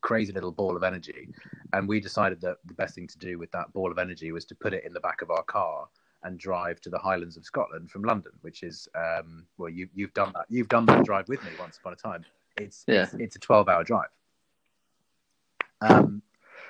crazy 0.00 0.32
little 0.32 0.50
ball 0.50 0.76
of 0.76 0.82
energy. 0.82 1.28
And 1.72 1.88
we 1.88 2.00
decided 2.00 2.40
that 2.40 2.56
the 2.64 2.74
best 2.74 2.96
thing 2.96 3.06
to 3.06 3.18
do 3.18 3.38
with 3.38 3.52
that 3.52 3.72
ball 3.72 3.92
of 3.92 3.98
energy 3.98 4.32
was 4.32 4.44
to 4.46 4.56
put 4.56 4.74
it 4.74 4.82
in 4.84 4.92
the 4.92 4.98
back 4.98 5.22
of 5.22 5.30
our 5.30 5.44
car 5.44 5.86
and 6.24 6.36
drive 6.36 6.80
to 6.80 6.90
the 6.90 6.98
Highlands 6.98 7.36
of 7.36 7.44
Scotland 7.44 7.88
from 7.88 8.02
London, 8.02 8.32
which 8.40 8.64
is, 8.64 8.88
um, 8.96 9.46
well, 9.58 9.68
you, 9.68 9.88
you've 9.94 10.12
done 10.12 10.32
that. 10.34 10.46
You've 10.48 10.68
done 10.68 10.86
that 10.86 11.04
drive 11.04 11.28
with 11.28 11.40
me 11.44 11.50
once 11.56 11.78
upon 11.78 11.92
a 11.92 11.96
time. 11.96 12.24
It's, 12.56 12.82
yeah. 12.88 13.04
it's, 13.04 13.14
it's 13.14 13.36
a 13.36 13.38
12 13.38 13.68
hour 13.68 13.84
drive. 13.84 14.08
Um, 15.82 16.20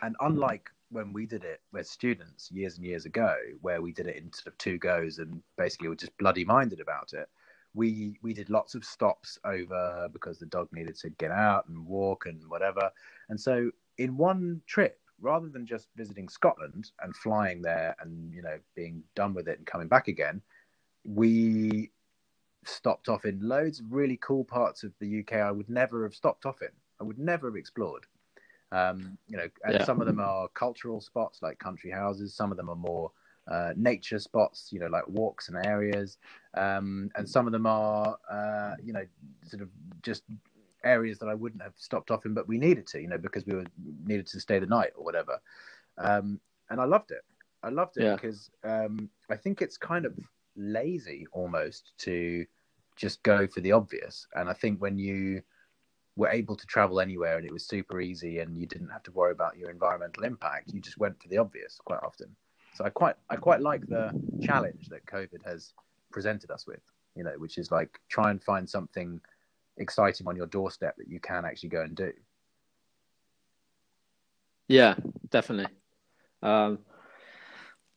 and 0.02 0.14
unlike 0.20 0.68
when 0.90 1.14
we 1.14 1.24
did 1.24 1.42
it 1.42 1.62
with 1.72 1.86
students 1.86 2.52
years 2.52 2.76
and 2.76 2.84
years 2.84 3.06
ago, 3.06 3.34
where 3.62 3.80
we 3.80 3.92
did 3.92 4.08
it 4.08 4.16
in 4.16 4.30
sort 4.30 4.48
of 4.48 4.58
two 4.58 4.76
goes 4.76 5.20
and 5.20 5.42
basically 5.56 5.88
were 5.88 5.96
just 5.96 6.16
bloody 6.18 6.44
minded 6.44 6.80
about 6.80 7.14
it, 7.14 7.30
we 7.74 8.16
we 8.22 8.32
did 8.32 8.50
lots 8.50 8.74
of 8.74 8.84
stops 8.84 9.38
over 9.44 10.08
because 10.12 10.38
the 10.38 10.46
dog 10.46 10.68
needed 10.72 10.96
to 10.96 11.10
get 11.10 11.30
out 11.30 11.68
and 11.68 11.84
walk 11.86 12.26
and 12.26 12.40
whatever. 12.48 12.90
And 13.28 13.40
so 13.40 13.70
in 13.98 14.16
one 14.16 14.62
trip, 14.66 15.00
rather 15.20 15.48
than 15.48 15.66
just 15.66 15.88
visiting 15.96 16.28
Scotland 16.28 16.90
and 17.02 17.14
flying 17.14 17.62
there 17.62 17.96
and 18.00 18.32
you 18.32 18.42
know 18.42 18.58
being 18.74 19.02
done 19.14 19.34
with 19.34 19.48
it 19.48 19.58
and 19.58 19.66
coming 19.66 19.88
back 19.88 20.08
again, 20.08 20.40
we 21.04 21.90
stopped 22.64 23.08
off 23.08 23.24
in 23.24 23.46
loads 23.46 23.80
of 23.80 23.92
really 23.92 24.18
cool 24.22 24.44
parts 24.44 24.84
of 24.84 24.92
the 25.00 25.20
UK 25.20 25.34
I 25.34 25.50
would 25.50 25.68
never 25.68 26.04
have 26.04 26.14
stopped 26.14 26.46
off 26.46 26.62
in. 26.62 26.68
I 27.00 27.04
would 27.04 27.18
never 27.18 27.48
have 27.48 27.56
explored. 27.56 28.06
Um, 28.72 29.18
you 29.28 29.36
know, 29.36 29.48
and 29.64 29.74
yeah. 29.74 29.84
some 29.84 30.00
of 30.00 30.06
them 30.06 30.18
are 30.18 30.48
cultural 30.48 31.00
spots 31.00 31.42
like 31.42 31.58
country 31.58 31.90
houses. 31.90 32.34
Some 32.34 32.50
of 32.50 32.56
them 32.56 32.70
are 32.70 32.76
more 32.76 33.12
uh, 33.50 33.72
nature 33.76 34.18
spots, 34.18 34.68
you 34.72 34.80
know, 34.80 34.86
like 34.86 35.06
walks 35.08 35.48
and 35.48 35.66
areas, 35.66 36.18
um, 36.54 37.10
and 37.16 37.28
some 37.28 37.46
of 37.46 37.52
them 37.52 37.66
are, 37.66 38.16
uh, 38.30 38.74
you 38.82 38.92
know, 38.92 39.04
sort 39.44 39.62
of 39.62 39.68
just 40.02 40.22
areas 40.84 41.18
that 41.18 41.28
I 41.28 41.34
wouldn't 41.34 41.62
have 41.62 41.74
stopped 41.76 42.10
off 42.10 42.26
in, 42.26 42.34
but 42.34 42.46
we 42.46 42.58
needed 42.58 42.86
to, 42.88 43.00
you 43.00 43.08
know, 43.08 43.18
because 43.18 43.46
we 43.46 43.54
were 43.54 43.66
needed 44.04 44.26
to 44.28 44.40
stay 44.40 44.58
the 44.58 44.66
night 44.66 44.92
or 44.96 45.04
whatever. 45.04 45.40
Um, 45.98 46.40
and 46.70 46.80
I 46.80 46.84
loved 46.84 47.10
it. 47.10 47.22
I 47.62 47.70
loved 47.70 47.96
it 47.96 48.04
yeah. 48.04 48.14
because 48.14 48.50
um, 48.62 49.08
I 49.30 49.36
think 49.36 49.62
it's 49.62 49.78
kind 49.78 50.04
of 50.04 50.18
lazy 50.56 51.26
almost 51.32 51.92
to 51.98 52.44
just 52.96 53.22
go 53.22 53.46
for 53.46 53.60
the 53.60 53.72
obvious. 53.72 54.26
And 54.34 54.48
I 54.48 54.52
think 54.52 54.80
when 54.80 54.98
you 54.98 55.42
were 56.16 56.28
able 56.28 56.56
to 56.56 56.66
travel 56.66 57.00
anywhere 57.00 57.38
and 57.38 57.46
it 57.46 57.52
was 57.52 57.66
super 57.66 58.00
easy 58.00 58.38
and 58.38 58.56
you 58.56 58.66
didn't 58.66 58.90
have 58.90 59.02
to 59.04 59.12
worry 59.12 59.32
about 59.32 59.56
your 59.56 59.70
environmental 59.70 60.24
impact, 60.24 60.72
you 60.72 60.80
just 60.80 60.98
went 60.98 61.20
for 61.20 61.28
the 61.28 61.38
obvious 61.38 61.78
quite 61.84 62.00
often. 62.02 62.36
So 62.74 62.84
I 62.84 62.90
quite 62.90 63.14
I 63.30 63.36
quite 63.36 63.60
like 63.60 63.86
the 63.86 64.10
challenge 64.42 64.88
that 64.88 65.06
COVID 65.06 65.44
has 65.44 65.72
presented 66.10 66.50
us 66.50 66.66
with, 66.66 66.80
you 67.14 67.24
know, 67.24 67.34
which 67.38 67.56
is 67.58 67.70
like 67.70 68.00
try 68.08 68.30
and 68.30 68.42
find 68.42 68.68
something 68.68 69.20
exciting 69.76 70.26
on 70.26 70.36
your 70.36 70.46
doorstep 70.46 70.96
that 70.98 71.08
you 71.08 71.20
can 71.20 71.44
actually 71.44 71.68
go 71.68 71.82
and 71.82 71.94
do. 71.94 72.12
Yeah, 74.68 74.94
definitely. 75.30 75.72
Um, 76.42 76.78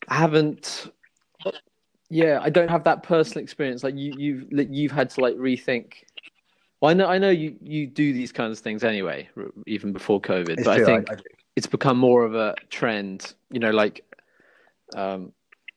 I 0.07 0.15
haven't. 0.15 0.91
Yeah, 2.09 2.39
I 2.41 2.49
don't 2.49 2.69
have 2.69 2.83
that 2.85 3.03
personal 3.03 3.43
experience. 3.43 3.83
Like 3.83 3.95
you, 3.97 4.13
you've 4.17 4.69
you've 4.69 4.91
had 4.91 5.09
to 5.11 5.21
like 5.21 5.35
rethink. 5.35 5.93
Well, 6.81 6.91
I 6.91 6.93
know 6.93 7.07
I 7.07 7.17
know 7.17 7.29
you 7.29 7.55
you 7.61 7.87
do 7.87 8.13
these 8.13 8.31
kinds 8.31 8.59
of 8.59 8.63
things 8.63 8.83
anyway, 8.83 9.29
even 9.65 9.91
before 9.91 10.21
COVID. 10.21 10.49
It's 10.49 10.63
but 10.63 10.77
true, 10.77 10.83
I 10.83 10.85
think 10.85 11.11
I, 11.11 11.15
I 11.15 11.17
it's 11.55 11.67
become 11.67 11.97
more 11.97 12.23
of 12.23 12.35
a 12.35 12.55
trend. 12.69 13.33
You 13.51 13.59
know, 13.59 13.71
like 13.71 14.03
um, 14.95 15.33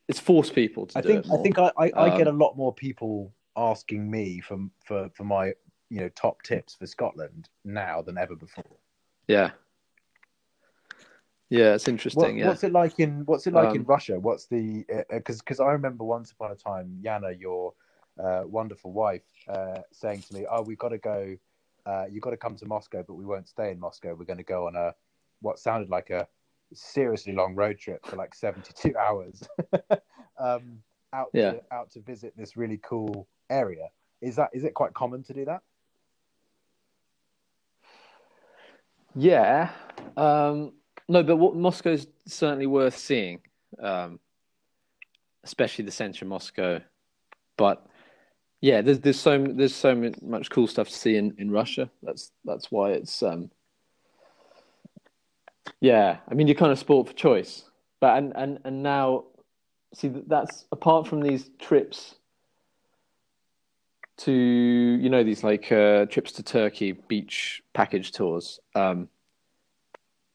it's 0.08 0.20
forced 0.20 0.54
people 0.54 0.86
to 0.86 0.98
I 0.98 1.02
think 1.02 1.26
I 1.32 1.36
think 1.36 1.58
I, 1.58 1.70
I, 1.76 1.90
um, 1.90 2.12
I, 2.12 2.16
get 2.16 2.26
a 2.26 2.32
lot 2.32 2.56
more 2.56 2.74
people 2.74 3.32
asking 3.56 4.11
me 4.11 4.40
for 4.40 4.58
for 4.84 5.08
for 5.14 5.24
my 5.24 5.52
you 5.88 6.00
know 6.00 6.08
top 6.11 6.42
tips 6.42 6.74
for 6.74 6.86
Scotland 6.86 7.48
now 7.64 8.02
than 8.02 8.18
ever 8.18 8.36
before. 8.36 8.76
Yeah. 9.28 9.50
Yeah, 11.48 11.74
it's 11.74 11.88
interesting. 11.88 12.22
What, 12.22 12.34
yeah. 12.36 12.46
What's 12.48 12.62
it 12.62 12.72
like 12.72 13.00
in 13.00 13.24
What's 13.26 13.46
it 13.46 13.52
like 13.52 13.70
um, 13.70 13.76
in 13.76 13.84
Russia? 13.84 14.18
What's 14.18 14.46
the 14.46 14.84
because 15.11 15.40
uh, 15.40 15.42
because 15.44 15.61
I 15.61 15.70
remember 15.72 16.04
once 16.04 16.30
upon 16.30 16.52
a 16.52 16.54
time, 16.54 17.00
Yana, 17.04 17.38
your 17.38 17.74
uh, 18.22 18.42
wonderful 18.46 18.92
wife, 18.92 19.24
uh, 19.48 19.80
saying 19.90 20.22
to 20.22 20.34
me, 20.34 20.46
"Oh, 20.50 20.62
we've 20.62 20.78
got 20.78 20.90
to 20.90 20.98
go. 20.98 21.36
Uh, 21.84 22.04
you've 22.08 22.22
got 22.22 22.30
to 22.30 22.36
come 22.36 22.54
to 22.56 22.66
Moscow, 22.66 23.02
but 23.06 23.14
we 23.14 23.24
won't 23.24 23.48
stay 23.48 23.72
in 23.72 23.80
Moscow. 23.80 24.14
We're 24.14 24.26
going 24.26 24.38
to 24.38 24.44
go 24.44 24.68
on 24.68 24.76
a 24.76 24.94
what 25.40 25.58
sounded 25.58 25.90
like 25.90 26.11
a 26.11 26.28
seriously 26.72 27.32
long 27.32 27.54
road 27.54 27.78
trip 27.78 28.04
for 28.06 28.16
like 28.16 28.34
72 28.34 28.96
hours 28.98 29.42
um, 30.38 30.82
out 31.12 31.28
yeah. 31.32 31.52
to, 31.52 31.62
out 31.72 31.90
to 31.92 32.00
visit 32.00 32.34
this 32.36 32.56
really 32.56 32.78
cool 32.82 33.26
area. 33.48 33.88
Is 34.20 34.36
that 34.36 34.50
is 34.52 34.64
it 34.64 34.74
quite 34.74 34.94
common 34.94 35.22
to 35.24 35.34
do 35.34 35.44
that? 35.46 35.62
Yeah, 39.14 39.70
um, 40.16 40.72
no, 41.08 41.24
but 41.24 41.36
what, 41.36 41.56
Moscow's 41.56 42.06
certainly 42.26 42.66
worth 42.66 42.96
seeing, 42.96 43.40
um, 43.82 44.20
especially 45.42 45.84
the 45.84 45.90
centre 45.90 46.24
of 46.24 46.28
Moscow. 46.28 46.80
But 47.56 47.84
yeah, 48.60 48.82
there's 48.82 49.00
there's 49.00 49.18
so 49.18 49.44
there's 49.44 49.74
so 49.74 50.12
much 50.22 50.50
cool 50.50 50.68
stuff 50.68 50.88
to 50.88 50.94
see 50.94 51.16
in, 51.16 51.34
in 51.38 51.50
Russia. 51.50 51.90
That's 52.02 52.30
that's 52.44 52.70
why 52.70 52.90
it's 52.92 53.22
um, 53.22 53.50
yeah, 55.80 56.18
I 56.28 56.34
mean, 56.34 56.46
you're 56.46 56.56
kind 56.56 56.72
of 56.72 56.78
sport 56.78 57.08
for 57.08 57.14
choice, 57.14 57.64
but 58.00 58.18
and 58.18 58.32
and 58.36 58.58
and 58.64 58.82
now, 58.82 59.24
see, 59.94 60.08
that's 60.26 60.64
apart 60.72 61.06
from 61.06 61.20
these 61.20 61.50
trips 61.58 62.16
to 64.18 64.32
you 64.32 65.08
know 65.08 65.22
these 65.22 65.42
like 65.44 65.70
uh, 65.72 66.06
trips 66.06 66.32
to 66.32 66.42
Turkey 66.42 66.92
beach 66.92 67.62
package 67.72 68.12
tours. 68.12 68.60
Um, 68.74 69.08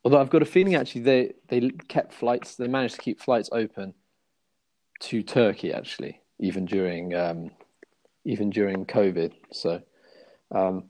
although 0.03 0.19
I've 0.19 0.29
got 0.29 0.41
a 0.41 0.45
feeling 0.45 0.75
actually 0.75 1.01
they 1.01 1.33
they 1.47 1.69
kept 1.87 2.13
flights, 2.13 2.55
they 2.55 2.67
managed 2.67 2.95
to 2.95 3.01
keep 3.01 3.21
flights 3.21 3.49
open 3.51 3.93
to 5.01 5.21
Turkey 5.21 5.73
actually, 5.73 6.21
even 6.39 6.65
during 6.65 7.13
um, 7.15 7.51
even 8.23 8.49
during 8.49 8.85
COVID. 8.85 9.33
So. 9.51 9.81
Um, 10.51 10.85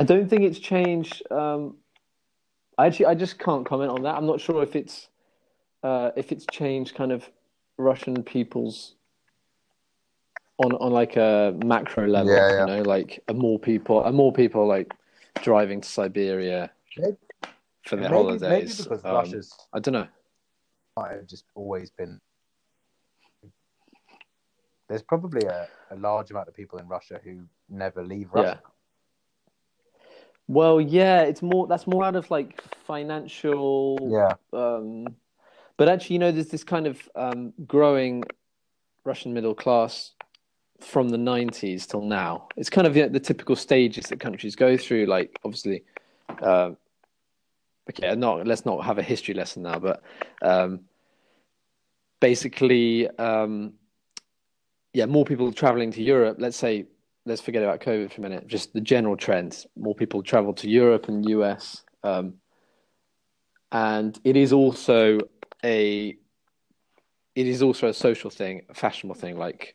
I 0.00 0.02
don't 0.02 0.30
think 0.30 0.44
it's 0.44 0.58
changed 0.58 1.22
um, 1.30 1.76
I 2.80 2.86
actually 2.86 3.06
I 3.06 3.14
just 3.14 3.38
can't 3.38 3.66
comment 3.66 3.90
on 3.90 4.02
that. 4.04 4.14
I'm 4.14 4.24
not 4.24 4.40
sure 4.40 4.62
if 4.62 4.74
it's 4.74 5.10
uh, 5.82 6.12
if 6.16 6.32
it's 6.32 6.46
changed 6.50 6.94
kind 6.94 7.12
of 7.12 7.28
Russian 7.76 8.22
people's 8.22 8.94
on 10.56 10.72
on 10.72 10.90
like 10.90 11.16
a 11.16 11.54
macro 11.62 12.06
level. 12.06 12.32
Yeah, 12.32 12.50
yeah. 12.50 12.60
You 12.60 12.66
know, 12.66 12.82
like 12.82 13.22
a 13.28 13.34
more 13.34 13.58
people, 13.58 14.02
a 14.02 14.12
more 14.12 14.32
people 14.32 14.66
like 14.66 14.94
driving 15.42 15.82
to 15.82 15.88
Siberia 15.88 16.70
maybe, 16.96 17.16
for 17.84 17.96
their 17.96 18.08
maybe, 18.08 18.14
holidays. 18.14 18.40
Maybe 18.40 18.82
because 18.82 19.04
um, 19.04 19.14
Russia's 19.14 19.52
I 19.74 19.78
don't 19.80 19.92
know. 19.92 20.08
Might 20.96 21.12
have 21.12 21.26
just 21.26 21.44
always 21.54 21.90
been. 21.90 22.18
There's 24.88 25.02
probably 25.02 25.46
a, 25.46 25.68
a 25.90 25.96
large 25.96 26.30
amount 26.30 26.48
of 26.48 26.54
people 26.54 26.78
in 26.78 26.88
Russia 26.88 27.20
who 27.22 27.42
never 27.68 28.02
leave 28.02 28.30
Russia. 28.32 28.60
Yeah. 28.64 28.70
Well, 30.50 30.80
yeah, 30.80 31.22
it's 31.22 31.42
more 31.42 31.68
that's 31.68 31.86
more 31.86 32.02
out 32.02 32.16
of 32.16 32.28
like 32.28 32.60
financial. 32.84 33.96
Yeah. 34.10 34.32
Um, 34.52 35.06
but 35.76 35.88
actually, 35.88 36.14
you 36.14 36.18
know, 36.18 36.32
there's 36.32 36.48
this 36.48 36.64
kind 36.64 36.88
of 36.88 37.08
um, 37.14 37.52
growing 37.68 38.24
Russian 39.04 39.32
middle 39.32 39.54
class 39.54 40.10
from 40.80 41.10
the 41.10 41.16
90s 41.16 41.86
till 41.86 42.02
now. 42.02 42.48
It's 42.56 42.68
kind 42.68 42.84
of 42.88 42.96
you 42.96 43.04
know, 43.04 43.10
the 43.10 43.20
typical 43.20 43.54
stages 43.54 44.06
that 44.06 44.18
countries 44.18 44.56
go 44.56 44.76
through. 44.76 45.06
Like, 45.06 45.38
obviously, 45.44 45.84
uh, 46.42 46.72
okay, 47.88 48.12
not 48.16 48.44
let's 48.44 48.66
not 48.66 48.84
have 48.84 48.98
a 48.98 49.04
history 49.04 49.34
lesson 49.34 49.62
now, 49.62 49.78
but 49.78 50.02
um, 50.42 50.80
basically, 52.18 53.08
um, 53.18 53.74
yeah, 54.92 55.06
more 55.06 55.24
people 55.24 55.52
traveling 55.52 55.92
to 55.92 56.02
Europe. 56.02 56.38
Let's 56.40 56.56
say 56.56 56.86
let's 57.26 57.40
forget 57.40 57.62
about 57.62 57.80
COVID 57.80 58.12
for 58.12 58.20
a 58.20 58.22
minute. 58.22 58.46
Just 58.46 58.72
the 58.72 58.80
general 58.80 59.16
trends. 59.16 59.66
More 59.76 59.94
people 59.94 60.22
travel 60.22 60.54
to 60.54 60.68
Europe 60.68 61.08
and 61.08 61.28
US, 61.28 61.82
um, 62.02 62.34
and 63.72 64.18
it 64.24 64.36
is 64.36 64.52
also 64.52 65.18
a 65.64 66.16
it 67.34 67.46
is 67.46 67.62
also 67.62 67.88
a 67.88 67.94
social 67.94 68.30
thing, 68.30 68.62
a 68.68 68.74
fashionable 68.74 69.14
thing. 69.14 69.38
Like 69.38 69.74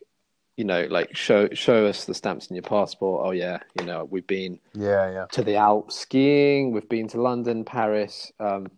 you 0.56 0.64
know, 0.64 0.86
like 0.90 1.16
show 1.16 1.48
show 1.52 1.86
us 1.86 2.04
the 2.04 2.14
stamps 2.14 2.48
in 2.48 2.56
your 2.56 2.62
passport. 2.62 3.26
Oh 3.26 3.30
yeah, 3.30 3.58
you 3.78 3.86
know 3.86 4.04
we've 4.04 4.26
been 4.26 4.58
yeah 4.74 5.10
yeah 5.10 5.26
to 5.32 5.42
the 5.42 5.56
Alps 5.56 5.96
skiing. 5.96 6.72
We've 6.72 6.88
been 6.88 7.08
to 7.08 7.20
London, 7.20 7.64
Paris. 7.64 8.32
Um, 8.40 8.68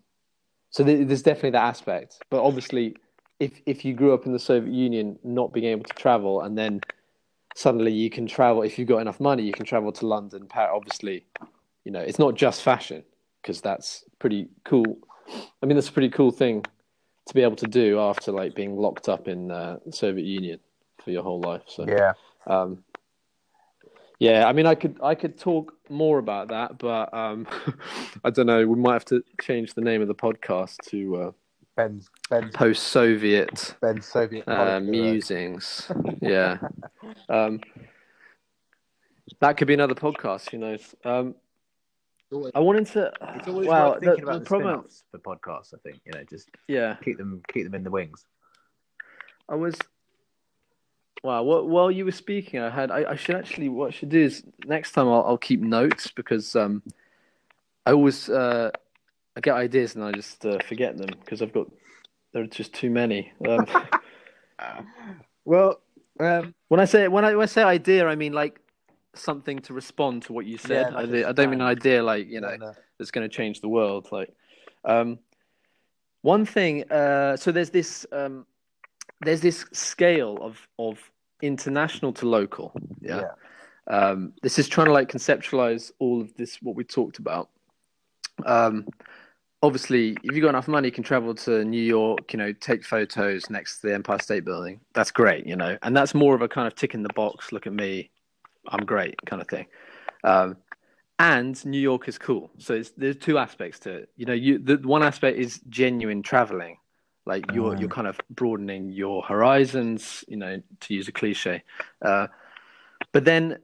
so 0.70 0.84
th- 0.84 1.06
there's 1.06 1.22
definitely 1.22 1.50
that 1.50 1.64
aspect, 1.64 2.18
but 2.30 2.42
obviously 2.42 2.96
if 3.40 3.60
if 3.66 3.84
you 3.84 3.94
grew 3.94 4.12
up 4.12 4.26
in 4.26 4.32
the 4.32 4.38
Soviet 4.38 4.72
Union, 4.72 5.18
not 5.22 5.52
being 5.52 5.66
able 5.66 5.84
to 5.84 5.94
travel, 5.94 6.42
and 6.42 6.58
then 6.58 6.80
suddenly 7.58 7.90
you 7.90 8.08
can 8.08 8.24
travel 8.24 8.62
if 8.62 8.78
you've 8.78 8.86
got 8.86 8.98
enough 8.98 9.18
money, 9.18 9.42
you 9.42 9.52
can 9.52 9.66
travel 9.66 9.90
to 9.90 10.06
London. 10.06 10.46
Paris, 10.46 10.70
obviously, 10.72 11.26
you 11.84 11.90
know 11.90 12.00
it's 12.00 12.18
not 12.18 12.36
just 12.36 12.62
fashion 12.62 13.02
because 13.42 13.60
that's 13.60 14.04
pretty 14.20 14.46
cool. 14.64 14.98
I 15.60 15.66
mean, 15.66 15.76
that's 15.76 15.88
a 15.88 15.92
pretty 15.92 16.10
cool 16.10 16.30
thing 16.30 16.64
to 17.26 17.34
be 17.34 17.42
able 17.42 17.56
to 17.56 17.66
do 17.66 17.98
after 17.98 18.30
like 18.30 18.54
being 18.54 18.76
locked 18.76 19.08
up 19.08 19.26
in 19.26 19.50
uh, 19.50 19.78
the 19.84 19.92
Soviet 19.92 20.24
Union 20.24 20.60
for 21.04 21.10
your 21.10 21.24
whole 21.24 21.40
life. 21.40 21.62
So 21.66 21.84
Yeah. 21.86 22.12
um, 22.46 22.84
yeah, 24.20 24.46
I 24.46 24.52
mean, 24.52 24.66
I 24.66 24.76
could 24.76 24.96
I 25.02 25.16
could 25.16 25.36
talk 25.36 25.74
more 25.88 26.18
about 26.18 26.48
that, 26.48 26.78
but 26.78 27.12
um, 27.12 27.48
I 28.24 28.30
don't 28.30 28.46
know. 28.46 28.64
We 28.68 28.76
might 28.76 28.92
have 28.92 29.04
to 29.06 29.24
change 29.40 29.74
the 29.74 29.80
name 29.80 30.00
of 30.00 30.06
the 30.06 30.14
podcast 30.14 30.76
to 30.90 31.16
uh, 31.16 31.30
Ben's 31.78 32.10
Ben's 32.28 32.52
post-Soviet 32.56 33.76
Ben's 33.80 34.04
Soviet 34.04 34.48
uh, 34.48 34.80
musings. 34.80 35.88
yeah, 36.20 36.58
um, 37.28 37.60
that 39.40 39.56
could 39.56 39.68
be 39.68 39.74
another 39.74 39.94
podcast. 39.94 40.50
Who 40.50 40.58
knows? 40.58 40.96
Um, 41.04 41.36
I 42.52 42.58
wanted 42.58 42.86
to. 42.86 43.12
It's 43.36 43.46
always 43.46 43.68
wow, 43.68 43.90
worth 43.90 44.00
thinking 44.00 44.24
the, 44.24 44.30
about 44.30 44.32
the 44.32 44.38
the, 44.40 44.44
problem. 44.44 44.86
for 45.12 45.18
podcasts. 45.18 45.72
I 45.72 45.76
think 45.84 46.00
you 46.04 46.10
know, 46.14 46.24
just 46.28 46.50
Yeah, 46.66 46.96
keep 47.04 47.16
them 47.16 47.42
keep 47.46 47.62
them 47.62 47.76
in 47.76 47.84
the 47.84 47.92
wings. 47.92 48.26
I 49.48 49.54
was. 49.54 49.76
Wow. 51.22 51.44
While, 51.44 51.68
while 51.68 51.90
you 51.92 52.04
were 52.04 52.10
speaking, 52.10 52.58
I 52.58 52.70
had. 52.70 52.90
I, 52.90 53.12
I 53.12 53.14
should 53.14 53.36
actually. 53.36 53.68
What 53.68 53.88
I 53.88 53.90
should 53.92 54.08
do 54.08 54.20
is 54.20 54.42
next 54.66 54.92
time 54.92 55.06
I'll, 55.06 55.22
I'll 55.24 55.38
keep 55.38 55.60
notes 55.60 56.10
because 56.10 56.56
um, 56.56 56.82
I 57.86 57.92
always 57.92 58.28
uh, 58.28 58.72
I 59.38 59.40
get 59.40 59.54
ideas 59.54 59.94
and 59.94 60.02
I 60.02 60.10
just 60.12 60.44
uh, 60.44 60.58
forget 60.68 60.98
them 60.98 61.10
because 61.20 61.42
I've 61.42 61.52
got 61.52 61.70
there 62.32 62.42
are 62.42 62.46
just 62.46 62.74
too 62.74 62.90
many. 62.90 63.32
Um, 63.48 63.66
Well, 65.48 65.80
um, 66.20 66.54
when 66.68 66.78
I 66.78 66.84
say 66.84 67.08
when 67.08 67.24
I, 67.24 67.34
when 67.34 67.44
I 67.44 67.46
say 67.46 67.62
idea, 67.62 68.06
I 68.06 68.16
mean 68.16 68.34
like 68.34 68.60
something 69.14 69.60
to 69.60 69.72
respond 69.72 70.24
to 70.24 70.34
what 70.34 70.44
you 70.44 70.58
said. 70.58 70.92
Yeah, 70.92 71.00
like 71.00 71.24
I, 71.24 71.28
I 71.30 71.32
don't 71.32 71.48
mean 71.48 71.62
an 71.62 71.66
idea 71.66 72.02
like 72.02 72.28
you 72.28 72.42
know 72.42 72.54
no. 72.54 72.74
that's 72.98 73.10
going 73.10 73.26
to 73.26 73.34
change 73.34 73.62
the 73.62 73.68
world. 73.68 74.08
Like, 74.12 74.30
um, 74.84 75.18
one 76.20 76.44
thing. 76.44 76.90
Uh, 76.92 77.38
so 77.38 77.50
there's 77.50 77.70
this 77.70 78.04
um, 78.12 78.44
there's 79.22 79.40
this 79.40 79.64
scale 79.72 80.36
of 80.42 80.58
of 80.78 80.98
international 81.40 82.12
to 82.14 82.28
local. 82.28 82.74
Yeah. 83.00 83.30
Um, 83.86 84.34
this 84.42 84.58
is 84.58 84.68
trying 84.68 84.88
to 84.88 84.92
like 84.92 85.10
conceptualize 85.10 85.92
all 85.98 86.20
of 86.20 86.34
this 86.34 86.60
what 86.60 86.76
we 86.76 86.84
talked 86.84 87.20
about. 87.20 87.48
Um, 88.44 88.86
obviously, 89.62 90.16
if 90.22 90.34
you've 90.34 90.42
got 90.42 90.50
enough 90.50 90.68
money, 90.68 90.88
you 90.88 90.92
can 90.92 91.04
travel 91.04 91.34
to 91.34 91.64
New 91.64 91.82
York. 91.82 92.32
You 92.32 92.38
know, 92.38 92.52
take 92.52 92.84
photos 92.84 93.50
next 93.50 93.80
to 93.80 93.88
the 93.88 93.94
Empire 93.94 94.18
State 94.20 94.44
Building. 94.44 94.80
That's 94.94 95.10
great. 95.10 95.46
You 95.46 95.56
know, 95.56 95.78
and 95.82 95.96
that's 95.96 96.14
more 96.14 96.34
of 96.34 96.42
a 96.42 96.48
kind 96.48 96.66
of 96.66 96.74
tick 96.74 96.94
in 96.94 97.02
the 97.02 97.12
box. 97.14 97.52
Look 97.52 97.66
at 97.66 97.72
me, 97.72 98.10
I'm 98.68 98.84
great 98.84 99.16
kind 99.26 99.42
of 99.42 99.48
thing. 99.48 99.66
Um, 100.24 100.56
and 101.18 101.64
New 101.66 101.80
York 101.80 102.08
is 102.08 102.16
cool. 102.16 102.50
So 102.58 102.74
it's, 102.74 102.90
there's 102.90 103.16
two 103.16 103.38
aspects 103.38 103.80
to 103.80 103.90
it. 103.90 104.10
You 104.16 104.26
know, 104.26 104.32
you 104.32 104.58
the 104.58 104.76
one 104.76 105.02
aspect 105.02 105.38
is 105.38 105.60
genuine 105.68 106.22
traveling, 106.22 106.78
like 107.26 107.44
you're 107.52 107.76
you're 107.76 107.88
kind 107.88 108.06
of 108.06 108.20
broadening 108.30 108.90
your 108.90 109.22
horizons. 109.22 110.24
You 110.28 110.36
know, 110.36 110.62
to 110.80 110.94
use 110.94 111.08
a 111.08 111.12
cliche. 111.12 111.64
Uh, 112.00 112.28
but 113.12 113.24
then, 113.24 113.58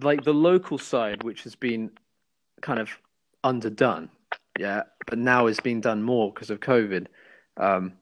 like 0.00 0.22
the 0.22 0.34
local 0.34 0.78
side, 0.78 1.24
which 1.24 1.42
has 1.42 1.56
been 1.56 1.90
kind 2.60 2.78
of 2.78 2.90
underdone, 3.42 4.08
yeah, 4.58 4.82
but 5.06 5.18
now 5.18 5.46
is 5.46 5.60
being 5.60 5.80
done 5.80 6.02
more 6.02 6.32
because 6.32 6.50
of 6.50 6.60
COVID. 6.60 7.06
Um, 7.56 7.94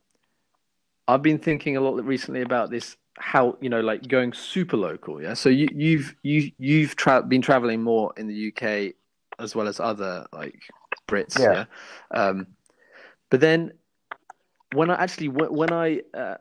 I've 1.09 1.23
been 1.23 1.39
thinking 1.39 1.77
a 1.77 1.81
lot 1.81 2.03
recently 2.05 2.43
about 2.43 2.71
this 2.71 2.97
how 3.19 3.57
you 3.61 3.69
know 3.69 3.81
like 3.81 4.07
going 4.09 4.33
super 4.33 4.77
local 4.79 5.21
yeah 5.21 5.35
so 5.35 5.51
you 5.51 5.69
you've 5.75 6.15
you 6.23 6.51
you've 6.59 6.97
tra- 6.97 7.23
been 7.23 7.43
traveling 7.43 7.83
more 7.83 8.15
in 8.17 8.27
the 8.29 8.49
UK 8.49 8.95
as 9.39 9.55
well 9.55 9.69
as 9.69 9.79
other 9.79 10.27
like 10.33 10.59
Brits 11.07 11.39
Yeah. 11.39 11.53
yeah, 11.53 11.65
Um, 12.13 12.47
but 13.29 13.41
then 13.41 13.73
when 14.73 14.91
I 14.91 14.95
actually 14.95 15.29
when, 15.29 15.53
when 15.53 15.73
I 15.73 16.01
uh, 16.15 16.37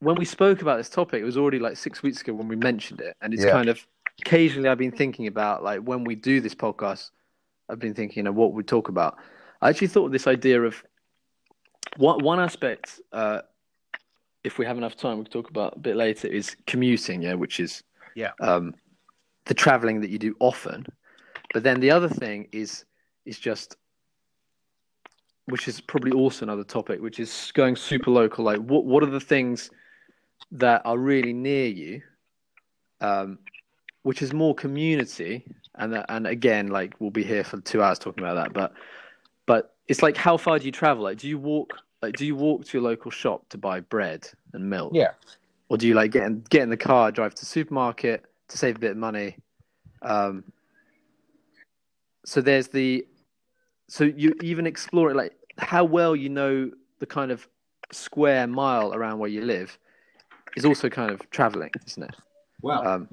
when 0.00 0.16
we 0.16 0.24
spoke 0.24 0.62
about 0.62 0.78
this 0.78 0.88
topic 0.88 1.20
it 1.20 1.24
was 1.24 1.36
already 1.36 1.58
like 1.60 1.76
6 1.76 2.02
weeks 2.02 2.22
ago 2.22 2.32
when 2.32 2.48
we 2.48 2.56
mentioned 2.56 3.00
it 3.00 3.14
and 3.20 3.32
it's 3.32 3.44
Yeah. 3.44 3.52
kind 3.52 3.68
of 3.68 3.86
occasionally 4.20 4.68
I've 4.68 4.78
been 4.78 4.90
thinking 4.90 5.26
about 5.28 5.62
like 5.62 5.80
when 5.80 6.02
we 6.02 6.14
do 6.16 6.40
this 6.40 6.54
podcast 6.54 7.10
I've 7.68 7.78
been 7.78 7.94
thinking 7.94 8.26
of 8.26 8.34
what 8.34 8.52
we 8.52 8.62
talk 8.64 8.88
about 8.88 9.18
I 9.62 9.70
actually 9.70 9.88
thought 9.88 10.12
this 10.12 10.26
idea 10.26 10.62
of 10.62 10.82
one 11.96 12.22
one 12.22 12.40
aspect 12.40 13.00
uh, 13.12 13.40
if 14.44 14.58
we 14.58 14.64
have 14.64 14.78
enough 14.78 14.96
time, 14.96 15.18
we 15.18 15.24
can 15.24 15.32
talk 15.32 15.50
about 15.50 15.76
a 15.76 15.78
bit 15.80 15.96
later, 15.96 16.28
is 16.28 16.56
commuting, 16.66 17.22
yeah, 17.22 17.34
which 17.34 17.58
is 17.58 17.82
Yeah. 18.14 18.30
um, 18.40 18.74
the 19.46 19.54
traveling 19.54 20.00
that 20.02 20.10
you 20.10 20.18
do 20.18 20.36
often. 20.38 20.86
But 21.52 21.64
then 21.64 21.80
the 21.80 21.90
other 21.90 22.08
thing 22.08 22.48
is 22.52 22.84
is 23.24 23.38
just, 23.40 23.76
which 25.46 25.66
is 25.66 25.80
probably 25.80 26.12
also 26.12 26.44
another 26.44 26.62
topic, 26.64 27.00
which 27.00 27.18
is 27.18 27.50
going 27.54 27.74
super 27.76 28.10
local. 28.10 28.44
Like, 28.44 28.60
what 28.60 28.84
what 28.84 29.02
are 29.02 29.10
the 29.10 29.20
things 29.20 29.70
that 30.52 30.82
are 30.84 30.98
really 30.98 31.32
near 31.32 31.66
you, 31.66 32.02
um, 33.00 33.38
which 34.02 34.22
is 34.22 34.32
more 34.32 34.54
community, 34.54 35.44
and 35.74 35.92
that, 35.92 36.06
and 36.08 36.26
again, 36.26 36.68
like 36.68 36.94
we'll 37.00 37.10
be 37.10 37.24
here 37.24 37.42
for 37.42 37.60
two 37.60 37.82
hours 37.82 37.98
talking 37.98 38.22
about 38.22 38.34
that, 38.34 38.52
but 38.52 38.74
but 39.46 39.74
it's 39.88 40.02
like 40.02 40.16
how 40.16 40.36
far 40.36 40.58
do 40.58 40.66
you 40.66 40.72
travel? 40.72 41.04
Like, 41.04 41.18
do 41.18 41.28
you 41.28 41.38
walk? 41.38 41.78
Like, 42.02 42.16
do 42.16 42.26
you 42.26 42.36
walk 42.36 42.64
to 42.66 42.78
your 42.78 42.82
local 42.82 43.10
shop 43.10 43.48
to 43.48 43.58
buy 43.58 43.80
bread 43.80 44.28
and 44.52 44.68
milk? 44.68 44.92
Yeah. 44.94 45.12
or 45.68 45.78
do 45.78 45.88
you 45.88 45.94
like 45.94 46.12
get 46.12 46.24
in, 46.24 46.44
get 46.50 46.62
in 46.62 46.70
the 46.70 46.76
car, 46.76 47.10
drive 47.10 47.34
to 47.34 47.40
the 47.42 47.46
supermarket 47.46 48.24
to 48.48 48.58
save 48.58 48.76
a 48.76 48.78
bit 48.78 48.90
of 48.92 48.96
money? 48.96 49.36
Um, 50.02 50.44
so 52.24 52.40
there's 52.40 52.68
the, 52.68 53.06
so 53.88 54.04
you 54.04 54.34
even 54.42 54.66
explore 54.66 55.10
it 55.10 55.16
like 55.16 55.32
how 55.58 55.84
well 55.84 56.14
you 56.14 56.28
know 56.28 56.70
the 56.98 57.06
kind 57.06 57.30
of 57.30 57.48
square 57.92 58.46
mile 58.46 58.92
around 58.92 59.18
where 59.18 59.30
you 59.30 59.42
live 59.42 59.78
is 60.56 60.64
also 60.64 60.88
kind 60.88 61.10
of 61.10 61.28
traveling, 61.30 61.70
isn't 61.86 62.02
it? 62.02 62.14
Wow. 62.62 62.82
Um, 62.82 63.08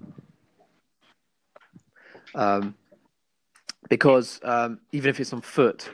um, 2.36 2.76
because 3.90 4.40
um, 4.44 4.80
even 4.92 5.10
if 5.10 5.20
it's 5.20 5.34
on 5.34 5.42
foot, 5.42 5.90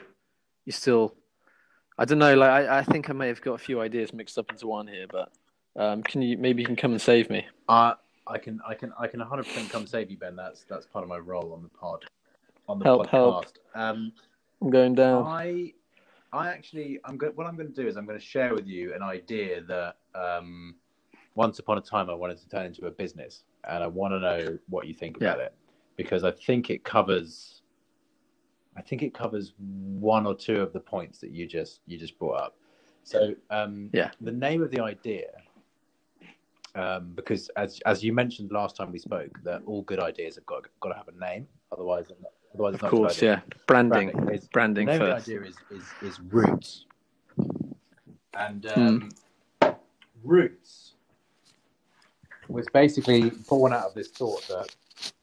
you 0.70 0.72
still, 0.72 1.14
I 1.98 2.04
don't 2.04 2.18
know. 2.20 2.34
Like 2.36 2.50
I, 2.50 2.78
I 2.78 2.82
think 2.84 3.10
I 3.10 3.12
may 3.12 3.26
have 3.26 3.40
got 3.42 3.54
a 3.54 3.58
few 3.58 3.80
ideas 3.80 4.12
mixed 4.12 4.38
up 4.38 4.50
into 4.50 4.68
one 4.68 4.86
here, 4.86 5.06
but 5.10 5.32
um, 5.76 6.02
can 6.04 6.22
you 6.22 6.38
maybe 6.38 6.62
you 6.62 6.66
can 6.66 6.76
come 6.76 6.92
and 6.92 7.02
save 7.02 7.28
me? 7.28 7.44
Uh, 7.68 7.94
I 8.26 8.38
can, 8.38 8.60
I 8.66 8.74
can, 8.74 8.92
I 8.98 9.08
can 9.08 9.18
100 9.18 9.46
percent 9.46 9.68
come 9.70 9.86
save 9.86 10.10
you, 10.10 10.16
Ben. 10.16 10.36
That's 10.36 10.64
that's 10.70 10.86
part 10.86 11.02
of 11.02 11.08
my 11.08 11.18
role 11.18 11.52
on 11.52 11.62
the 11.64 11.68
pod, 11.68 12.04
on 12.68 12.78
the 12.78 12.84
Help, 12.84 13.06
podcast. 13.08 13.10
help. 13.10 13.46
Um, 13.74 14.12
I'm 14.62 14.70
going 14.70 14.94
down. 14.94 15.26
I, 15.26 15.72
I 16.32 16.48
actually, 16.48 17.00
I'm 17.04 17.16
going. 17.16 17.32
What 17.34 17.48
I'm 17.48 17.56
going 17.56 17.72
to 17.72 17.82
do 17.82 17.88
is 17.88 17.96
I'm 17.96 18.06
going 18.06 18.18
to 18.18 18.24
share 18.24 18.54
with 18.54 18.66
you 18.68 18.94
an 18.94 19.02
idea 19.02 19.62
that 19.62 19.96
um, 20.14 20.76
once 21.34 21.58
upon 21.58 21.78
a 21.78 21.80
time 21.80 22.08
I 22.08 22.14
wanted 22.14 22.38
to 22.38 22.48
turn 22.48 22.66
into 22.66 22.86
a 22.86 22.90
business, 22.92 23.42
and 23.68 23.82
I 23.82 23.88
want 23.88 24.12
to 24.14 24.20
know 24.20 24.58
what 24.68 24.86
you 24.86 24.94
think 24.94 25.16
about 25.16 25.38
Yeah. 25.38 25.46
it 25.46 25.54
because 25.96 26.22
I 26.22 26.30
think 26.30 26.70
it 26.70 26.84
covers. 26.84 27.59
I 28.80 28.82
think 28.82 29.02
it 29.02 29.12
covers 29.12 29.52
one 29.58 30.26
or 30.26 30.34
two 30.34 30.62
of 30.62 30.72
the 30.72 30.80
points 30.80 31.18
that 31.18 31.32
you 31.32 31.46
just 31.46 31.80
you 31.86 31.98
just 31.98 32.18
brought 32.18 32.36
up. 32.40 32.56
So 33.04 33.34
um, 33.50 33.90
Yeah. 33.92 34.10
the 34.22 34.32
name 34.32 34.62
of 34.62 34.70
the 34.70 34.80
idea, 34.80 35.28
um, 36.74 37.12
because 37.14 37.50
as 37.56 37.78
as 37.84 38.02
you 38.02 38.14
mentioned 38.14 38.50
last 38.52 38.76
time 38.76 38.90
we 38.90 38.98
spoke, 38.98 39.32
that 39.44 39.60
all 39.66 39.82
good 39.82 40.00
ideas 40.00 40.36
have 40.36 40.46
got 40.46 40.62
got 40.80 40.88
to 40.92 40.94
have 40.94 41.08
a 41.08 41.18
name, 41.20 41.46
otherwise, 41.70 42.06
otherwise 42.54 42.74
Of 42.76 42.80
course, 42.80 43.20
yeah. 43.20 43.40
Branding, 43.66 44.12
Branding 44.12 44.34
is- 44.34 44.48
branding 44.48 44.86
the 44.86 44.98
first. 44.98 45.26
the 45.26 45.34
idea 45.34 45.48
is, 45.50 45.56
is, 45.70 45.84
is 46.00 46.20
roots. 46.20 46.86
And 48.32 48.64
um, 48.64 49.10
roots 50.24 50.94
was 52.48 52.66
basically 52.72 53.28
born 53.50 53.74
out 53.74 53.84
of 53.88 53.94
this 53.94 54.08
thought 54.08 54.46
that 54.48 54.74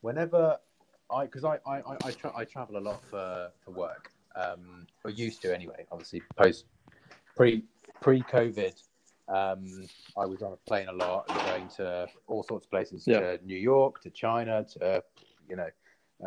whenever 0.01 0.57
I, 1.11 1.25
because 1.25 1.43
I, 1.43 1.57
I, 1.65 1.77
I, 1.79 1.97
I, 2.03 2.11
tra- 2.11 2.33
I 2.35 2.43
travel 2.45 2.77
a 2.77 2.79
lot 2.79 3.01
for, 3.09 3.51
for 3.63 3.71
work, 3.71 4.11
um, 4.35 4.87
or 5.03 5.11
used 5.11 5.41
to 5.43 5.53
anyway, 5.53 5.85
obviously 5.91 6.21
post, 6.35 6.65
pre, 7.35 7.63
pre 8.01 8.21
COVID, 8.23 8.81
um, 9.29 9.87
I 10.17 10.25
was 10.25 10.41
on 10.41 10.53
a 10.53 10.57
plane 10.67 10.87
a 10.89 10.93
lot 10.93 11.25
and 11.29 11.39
going 11.39 11.67
to 11.77 12.07
all 12.27 12.43
sorts 12.43 12.65
of 12.65 12.71
places, 12.71 13.05
Yeah. 13.07 13.19
to 13.19 13.39
New 13.45 13.57
York, 13.57 14.01
to 14.01 14.09
China, 14.09 14.65
to, 14.79 15.03
you 15.49 15.55
know, 15.55 15.69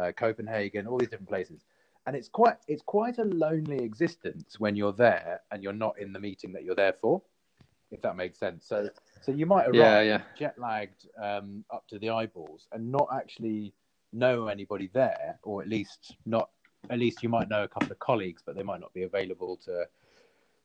uh, 0.00 0.12
Copenhagen, 0.12 0.86
all 0.86 0.98
these 0.98 1.08
different 1.08 1.28
places 1.28 1.64
and 2.06 2.16
it's 2.16 2.28
quite 2.28 2.56
it's 2.66 2.82
quite 2.82 3.18
a 3.18 3.24
lonely 3.24 3.78
existence 3.84 4.58
when 4.58 4.74
you're 4.74 4.92
there 4.92 5.40
and 5.50 5.62
you're 5.62 5.72
not 5.72 5.98
in 5.98 6.12
the 6.12 6.18
meeting 6.18 6.52
that 6.52 6.64
you're 6.64 6.74
there 6.74 6.94
for 7.00 7.20
if 7.90 8.00
that 8.00 8.16
makes 8.16 8.38
sense 8.38 8.66
so 8.66 8.88
so 9.20 9.32
you 9.32 9.46
might 9.46 9.66
arrive 9.66 9.74
Yeah, 9.74 10.00
yeah. 10.00 10.20
jet 10.36 10.58
lagged 10.58 11.06
um, 11.22 11.64
up 11.72 11.86
to 11.88 11.98
the 11.98 12.08
eyeballs 12.08 12.68
and 12.72 12.90
not 12.90 13.08
actually 13.14 13.74
know 14.12 14.48
anybody 14.48 14.90
there 14.92 15.38
or 15.42 15.62
at 15.62 15.68
least 15.68 16.16
not 16.26 16.50
at 16.88 16.98
least 16.98 17.22
you 17.22 17.28
might 17.28 17.48
know 17.48 17.62
a 17.62 17.68
couple 17.68 17.90
of 17.90 17.98
colleagues 17.98 18.42
but 18.44 18.56
they 18.56 18.62
might 18.62 18.80
not 18.80 18.92
be 18.92 19.02
available 19.02 19.56
to 19.56 19.84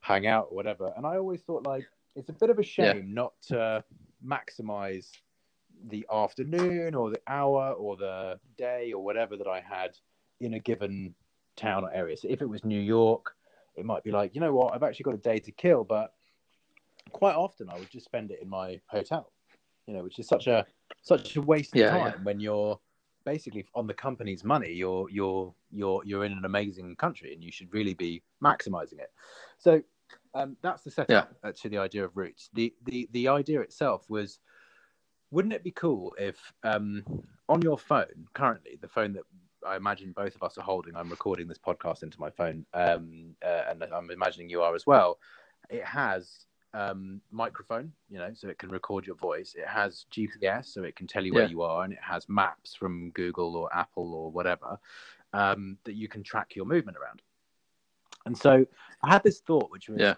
hang 0.00 0.26
out 0.26 0.48
or 0.50 0.56
whatever 0.56 0.92
and 0.96 1.06
i 1.06 1.16
always 1.16 1.42
thought 1.42 1.66
like 1.66 1.84
it's 2.16 2.30
a 2.30 2.32
bit 2.32 2.50
of 2.50 2.58
a 2.58 2.62
shame 2.62 3.12
not 3.12 3.32
to 3.42 3.84
maximize 4.26 5.10
the 5.88 6.06
afternoon 6.12 6.94
or 6.94 7.10
the 7.10 7.20
hour 7.26 7.72
or 7.72 7.96
the 7.96 8.38
day 8.56 8.92
or 8.92 9.04
whatever 9.04 9.36
that 9.36 9.46
I 9.46 9.60
had 9.60 9.96
in 10.40 10.54
a 10.54 10.58
given 10.58 11.14
town 11.56 11.84
or 11.84 11.92
area. 11.92 12.16
So 12.16 12.28
if 12.28 12.42
it 12.42 12.48
was 12.48 12.64
New 12.64 12.80
York, 12.80 13.34
it 13.76 13.84
might 13.84 14.02
be 14.04 14.10
like, 14.10 14.34
you 14.34 14.40
know 14.40 14.54
what, 14.54 14.74
I've 14.74 14.82
actually 14.82 15.04
got 15.04 15.14
a 15.14 15.18
day 15.18 15.38
to 15.38 15.52
kill, 15.52 15.84
but 15.84 16.14
quite 17.12 17.34
often 17.34 17.68
I 17.70 17.78
would 17.78 17.90
just 17.90 18.06
spend 18.06 18.30
it 18.30 18.40
in 18.42 18.48
my 18.48 18.80
hotel. 18.86 19.30
You 19.86 19.94
know, 19.94 20.02
which 20.02 20.18
is 20.18 20.26
such 20.26 20.48
a 20.48 20.66
such 21.02 21.36
a 21.36 21.42
waste 21.42 21.76
of 21.76 21.88
time 21.88 22.14
yeah. 22.16 22.24
when 22.24 22.40
you're 22.40 22.80
basically 23.26 23.66
on 23.74 23.86
the 23.86 23.92
company's 23.92 24.44
money. 24.44 24.72
You're 24.72 25.10
you're 25.10 25.52
you're 25.70 26.02
you're 26.06 26.24
in 26.24 26.32
an 26.32 26.46
amazing 26.46 26.96
country, 26.96 27.34
and 27.34 27.44
you 27.44 27.52
should 27.52 27.70
really 27.74 27.92
be 27.92 28.22
maximizing 28.42 29.00
it. 29.00 29.12
So 29.58 29.82
um, 30.34 30.56
that's 30.62 30.82
the 30.82 30.90
setup 30.90 31.34
uh, 31.44 31.52
to 31.60 31.68
the 31.68 31.76
idea 31.76 32.04
of 32.06 32.16
roots. 32.16 32.48
The 32.54 32.72
the 32.86 33.06
the 33.12 33.28
idea 33.28 33.60
itself 33.60 34.08
was, 34.08 34.38
wouldn't 35.30 35.52
it 35.52 35.64
be 35.64 35.72
cool 35.72 36.14
if 36.18 36.38
um, 36.62 37.04
on 37.48 37.60
your 37.60 37.76
phone 37.76 38.28
currently, 38.32 38.78
the 38.80 38.88
phone 38.88 39.12
that 39.14 39.24
I 39.66 39.76
imagine 39.76 40.12
both 40.12 40.34
of 40.36 40.42
us 40.42 40.56
are 40.56 40.62
holding, 40.62 40.96
I'm 40.96 41.10
recording 41.10 41.48
this 41.48 41.58
podcast 41.58 42.02
into 42.02 42.20
my 42.20 42.30
phone, 42.30 42.64
um, 42.72 43.34
uh, 43.44 43.64
and 43.68 43.82
I'm 43.82 44.10
imagining 44.10 44.48
you 44.48 44.62
are 44.62 44.74
as 44.74 44.86
well. 44.86 45.18
It 45.68 45.84
has 45.84 46.46
um, 46.74 47.20
microphone, 47.30 47.92
you 48.08 48.18
know, 48.18 48.30
so 48.34 48.48
it 48.48 48.58
can 48.58 48.70
record 48.70 49.06
your 49.06 49.16
voice. 49.16 49.54
It 49.56 49.66
has 49.66 50.06
GPS, 50.10 50.66
so 50.66 50.82
it 50.82 50.96
can 50.96 51.06
tell 51.06 51.24
you 51.24 51.32
where 51.32 51.44
Yeah. 51.44 51.50
you 51.50 51.62
are, 51.62 51.84
and 51.84 51.92
it 51.92 51.98
has 52.02 52.28
maps 52.28 52.74
from 52.74 53.10
Google 53.10 53.56
or 53.56 53.74
Apple 53.74 54.14
or 54.14 54.30
whatever 54.30 54.78
um, 55.32 55.78
that 55.84 55.94
you 55.94 56.08
can 56.08 56.22
track 56.22 56.54
your 56.54 56.66
movement 56.66 56.98
around. 56.98 57.22
And 58.26 58.36
so 58.36 58.66
I 59.02 59.10
had 59.10 59.22
this 59.22 59.40
thought, 59.40 59.70
which 59.70 59.88
was, 59.88 60.00
Yeah. 60.00 60.14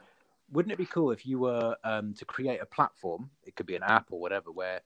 wouldn't 0.51 0.73
it 0.73 0.79
be 0.79 0.87
cool 0.87 1.11
if 1.11 1.27
you 1.27 1.39
were 1.39 1.77
um, 1.85 2.15
to 2.15 2.25
create 2.25 2.61
a 2.61 2.67
platform? 2.67 3.31
It 3.45 3.55
could 3.55 3.67
be 3.67 3.77
an 3.77 3.83
app 3.83 4.07
or 4.11 4.19
whatever, 4.21 4.51
where 4.51 4.81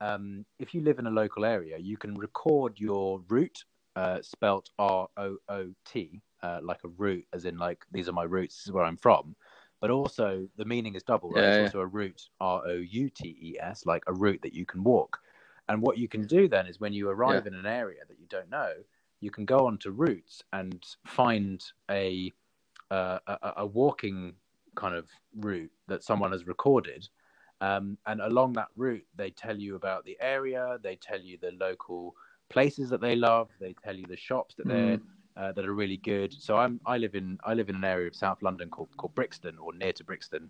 um, 0.00 0.44
if 0.58 0.74
you 0.74 0.80
live 0.82 0.98
in 0.98 1.06
a 1.06 1.10
local 1.10 1.44
area, 1.44 1.78
you 1.78 1.96
can 1.96 2.14
record 2.14 2.80
your 2.80 3.20
route, 3.28 3.64
uh, 3.96 4.20
spelt 4.22 4.70
R 4.78 5.08
O 5.16 5.36
O 5.48 5.72
T, 5.84 6.20
uh, 6.42 6.58
like 6.62 6.82
a 6.84 6.88
route, 6.88 7.26
as 7.32 7.44
in 7.44 7.56
like 7.56 7.86
these 7.92 8.08
are 8.08 8.12
my 8.12 8.24
routes, 8.24 8.56
this 8.56 8.66
is 8.66 8.72
where 8.72 8.84
I'm 8.84 8.96
from. 8.96 9.36
But 9.84 9.90
also 9.90 10.48
the 10.56 10.64
meaning 10.64 10.94
is 10.94 11.02
double, 11.02 11.28
right? 11.28 11.42
Yeah, 11.42 11.48
it's 11.50 11.58
yeah. 11.58 11.64
also 11.64 11.80
a 11.80 11.86
route, 11.86 12.22
R 12.40 12.62
O 12.66 12.72
U 12.76 13.10
T 13.10 13.36
E 13.38 13.58
S, 13.60 13.84
like 13.84 14.02
a 14.06 14.14
route 14.14 14.40
that 14.40 14.54
you 14.54 14.64
can 14.64 14.82
walk. 14.82 15.20
And 15.68 15.82
what 15.82 15.98
you 15.98 16.08
can 16.08 16.26
do 16.26 16.48
then 16.48 16.66
is 16.66 16.80
when 16.80 16.94
you 16.94 17.10
arrive 17.10 17.46
in 17.46 17.52
an 17.52 17.66
area 17.66 18.00
that 18.08 18.18
you 18.18 18.24
don't 18.30 18.48
know, 18.48 18.72
you 19.20 19.30
can 19.30 19.44
go 19.44 19.66
onto 19.66 19.90
routes 19.90 20.42
and 20.54 20.82
find 21.06 21.62
a 21.90 22.32
uh, 22.90 23.18
a, 23.26 23.52
a 23.58 23.66
walking 23.66 24.32
kind 24.74 24.94
of 24.94 25.06
route 25.38 25.70
that 25.88 26.02
someone 26.02 26.32
has 26.32 26.46
recorded. 26.46 27.06
Um, 27.60 27.98
and 28.06 28.22
along 28.22 28.54
that 28.54 28.68
route, 28.76 29.04
they 29.14 29.32
tell 29.32 29.58
you 29.58 29.74
about 29.74 30.06
the 30.06 30.16
area, 30.18 30.78
they 30.82 30.96
tell 30.96 31.20
you 31.20 31.36
the 31.36 31.52
local 31.60 32.16
places 32.48 32.88
that 32.88 33.02
they 33.02 33.16
love, 33.16 33.50
they 33.60 33.74
tell 33.84 33.94
you 33.94 34.06
the 34.06 34.16
shops 34.16 34.54
that 34.54 34.66
they're 34.66 34.98
uh, 35.36 35.52
that 35.52 35.66
are 35.66 35.74
really 35.74 35.96
good. 35.98 36.32
So 36.32 36.56
I'm 36.56 36.80
I 36.86 36.98
live 36.98 37.14
in 37.14 37.38
I 37.44 37.54
live 37.54 37.68
in 37.68 37.76
an 37.76 37.84
area 37.84 38.06
of 38.08 38.14
South 38.14 38.42
London 38.42 38.68
called 38.70 38.90
called 38.96 39.14
Brixton 39.14 39.58
or 39.58 39.72
near 39.72 39.92
to 39.92 40.04
Brixton, 40.04 40.48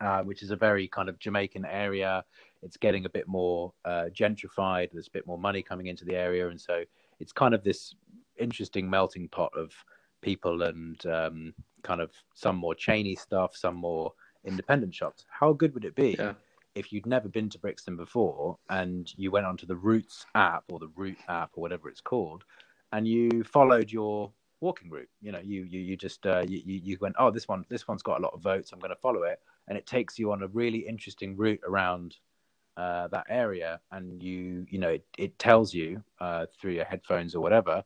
uh, 0.00 0.22
which 0.22 0.42
is 0.42 0.50
a 0.50 0.56
very 0.56 0.88
kind 0.88 1.08
of 1.08 1.18
Jamaican 1.18 1.64
area. 1.64 2.24
It's 2.62 2.76
getting 2.76 3.04
a 3.04 3.08
bit 3.08 3.28
more 3.28 3.72
uh, 3.84 4.06
gentrified. 4.12 4.90
There's 4.92 5.08
a 5.08 5.12
bit 5.12 5.26
more 5.26 5.38
money 5.38 5.62
coming 5.62 5.86
into 5.86 6.04
the 6.04 6.16
area, 6.16 6.48
and 6.48 6.60
so 6.60 6.82
it's 7.20 7.32
kind 7.32 7.54
of 7.54 7.62
this 7.62 7.94
interesting 8.38 8.88
melting 8.90 9.28
pot 9.28 9.52
of 9.56 9.72
people 10.20 10.62
and 10.62 11.04
um, 11.06 11.54
kind 11.82 12.00
of 12.00 12.10
some 12.34 12.56
more 12.56 12.74
chainy 12.74 13.18
stuff, 13.18 13.56
some 13.56 13.76
more 13.76 14.12
independent 14.44 14.94
shops. 14.94 15.24
How 15.28 15.52
good 15.52 15.72
would 15.74 15.84
it 15.84 15.94
be 15.94 16.16
Yeah. 16.18 16.34
if 16.74 16.92
you'd 16.92 17.06
never 17.06 17.28
been 17.28 17.48
to 17.50 17.58
Brixton 17.58 17.96
before 17.96 18.58
and 18.68 19.10
you 19.16 19.30
went 19.30 19.46
onto 19.46 19.66
the 19.66 19.76
Roots 19.76 20.26
app 20.34 20.64
or 20.68 20.78
the 20.78 20.90
Root 20.96 21.16
app 21.28 21.50
or 21.54 21.62
whatever 21.62 21.88
it's 21.88 22.00
called, 22.00 22.44
and 22.92 23.06
you 23.06 23.44
followed 23.44 23.90
your 23.90 24.32
walking 24.60 24.90
route? 24.90 25.08
You 25.20 25.32
know, 25.32 25.40
you 25.40 25.62
you 25.64 25.80
you 25.80 25.96
just 25.96 26.26
uh, 26.26 26.44
you 26.46 26.60
you 26.64 26.98
went, 27.00 27.16
oh, 27.18 27.30
this 27.30 27.48
one 27.48 27.64
this 27.68 27.86
one's 27.88 28.02
got 28.02 28.18
a 28.18 28.22
lot 28.22 28.34
of 28.34 28.40
votes. 28.40 28.72
I'm 28.72 28.78
going 28.78 28.90
to 28.90 28.96
follow 28.96 29.22
it, 29.22 29.40
and 29.68 29.76
it 29.76 29.86
takes 29.86 30.18
you 30.18 30.32
on 30.32 30.42
a 30.42 30.48
really 30.48 30.80
interesting 30.80 31.36
route 31.36 31.60
around 31.66 32.16
uh, 32.76 33.08
that 33.08 33.26
area, 33.28 33.80
and 33.92 34.22
you 34.22 34.66
you 34.68 34.78
know 34.78 34.90
it, 34.90 35.04
it 35.18 35.38
tells 35.38 35.74
you 35.74 36.02
uh, 36.20 36.46
through 36.58 36.72
your 36.72 36.84
headphones 36.84 37.34
or 37.34 37.40
whatever, 37.40 37.84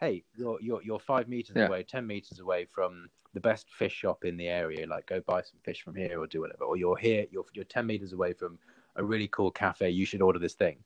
hey, 0.00 0.24
you're 0.36 0.60
you're 0.60 0.82
you're 0.82 0.98
five 1.00 1.28
meters 1.28 1.56
Yeah. 1.56 1.66
away, 1.66 1.82
ten 1.82 2.06
meters 2.06 2.40
away 2.40 2.64
from 2.64 3.08
the 3.34 3.40
best 3.40 3.70
fish 3.70 3.94
shop 3.94 4.24
in 4.24 4.36
the 4.36 4.48
area. 4.48 4.86
Like, 4.86 5.06
go 5.06 5.20
buy 5.20 5.40
some 5.40 5.58
fish 5.64 5.82
from 5.82 5.94
here 5.94 6.20
or 6.20 6.26
do 6.26 6.42
whatever. 6.42 6.64
Or 6.64 6.76
you're 6.76 6.96
here, 6.96 7.26
you're 7.30 7.46
you're 7.54 7.64
ten 7.64 7.86
meters 7.86 8.12
away 8.12 8.32
from 8.34 8.58
a 8.96 9.04
really 9.04 9.28
cool 9.28 9.50
cafe. 9.50 9.88
You 9.88 10.04
should 10.04 10.20
order 10.20 10.38
this 10.38 10.54
thing. 10.54 10.78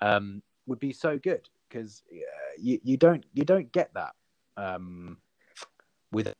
Um, 0.00 0.42
would 0.66 0.78
be 0.78 0.92
so 0.92 1.18
good 1.18 1.48
because 1.70 2.02
uh, 2.12 2.16
you 2.58 2.80
you 2.82 2.96
don't 2.96 3.24
you 3.32 3.44
don't 3.44 3.70
get 3.72 3.94
that 3.94 4.14
um, 4.56 5.18
with 6.12 6.34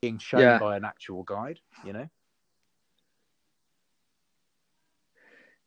being 0.00 0.18
shown 0.18 0.40
Yeah. 0.40 0.58
by 0.58 0.76
an 0.76 0.84
actual 0.84 1.22
guide. 1.24 1.60
You 1.84 1.92
know. 1.92 2.08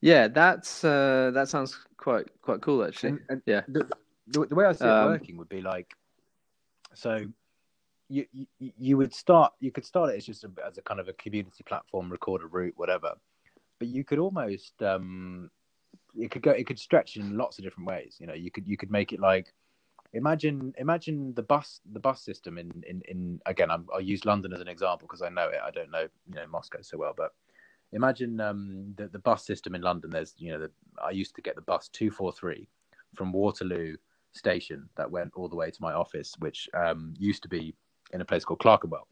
Yeah, 0.02 0.28
that's 0.28 0.84
uh, 0.84 1.32
that 1.34 1.50
sounds 1.50 1.78
quite 1.98 2.26
quite 2.42 2.62
cool 2.62 2.84
actually. 2.84 3.10
And, 3.12 3.20
and 3.30 3.42
Yeah. 3.46 3.62
the, 3.68 3.88
the, 4.28 4.48
the 4.48 4.56
way 4.56 4.66
I 4.66 4.74
see 4.74 4.86
it 4.86 4.92
Um, 4.92 5.06
working 5.06 5.38
would 5.38 5.50
be 5.50 5.62
like, 5.62 5.94
so 6.94 7.26
you, 8.10 8.26
you 8.34 8.48
you 8.60 8.98
would 8.98 9.14
start 9.14 9.54
you 9.60 9.72
could 9.72 9.86
start 9.86 10.12
it 10.12 10.18
as 10.18 10.26
just 10.26 10.44
a, 10.44 10.52
as 10.66 10.78
a 10.78 10.82
kind 10.82 11.00
of 11.00 11.08
a 11.08 11.14
community 11.14 11.64
platform, 11.64 12.12
record 12.12 12.42
a 12.42 12.48
route, 12.48 12.74
whatever. 12.76 13.14
But 13.80 13.88
you 13.88 14.04
could 14.04 14.20
almost 14.20 14.82
um, 14.84 15.50
it 16.18 16.32
could 16.32 16.42
go 16.42 16.52
it 16.52 16.68
could 16.68 16.80
stretch 16.80 17.18
in 17.18 17.38
lots 17.38 17.58
of 17.58 17.64
different 17.64 17.88
ways. 17.88 18.18
You 18.20 18.28
know, 18.28 18.34
you 18.34 18.52
could 18.52 18.68
you 18.68 18.78
could 18.78 18.92
make 18.92 19.14
it 19.14 19.20
like 19.20 19.54
imagine 20.14 20.74
imagine 20.78 21.34
the 21.34 21.44
bus 21.44 21.82
the 21.92 22.00
bus 22.00 22.24
system 22.24 22.58
in 22.58 22.72
in, 22.88 23.02
in 23.08 23.40
again 23.46 23.72
I'm, 23.72 23.88
I'll 23.94 24.02
use 24.02 24.26
London 24.26 24.54
as 24.54 24.62
an 24.62 24.68
example 24.68 25.08
because 25.08 25.22
I 25.22 25.30
know 25.30 25.50
it. 25.50 25.60
I 25.64 25.72
don't 25.72 25.92
know 25.92 26.08
you 26.28 26.36
know 26.36 26.48
Moscow 26.48 26.80
so 26.82 26.98
well, 26.98 27.14
but 27.16 27.34
imagine 27.92 28.40
um, 28.40 28.94
the 28.98 29.08
the 29.08 29.20
bus 29.20 29.46
system 29.46 29.76
in 29.76 29.82
London. 29.82 30.12
There's 30.12 30.34
you 30.38 30.52
know 30.52 30.60
the, 30.60 30.72
I 31.04 31.12
used 31.12 31.36
to 31.36 31.42
get 31.42 31.56
the 31.56 31.62
bus 31.62 31.90
two 31.90 32.12
four 32.12 32.32
three 32.32 32.68
from 33.16 33.32
Waterloo 33.32 33.96
station 34.34 34.90
that 34.98 35.10
went 35.10 35.32
all 35.36 35.48
the 35.48 35.56
way 35.56 35.72
to 35.72 35.82
my 35.82 35.94
office, 35.94 36.34
which 36.40 36.70
um, 36.74 37.14
used 37.18 37.44
to 37.44 37.50
be 37.50 37.76
in 38.12 38.22
a 38.22 38.26
place 38.26 38.44
called 38.46 38.60
Clerkenwell. 38.60 39.08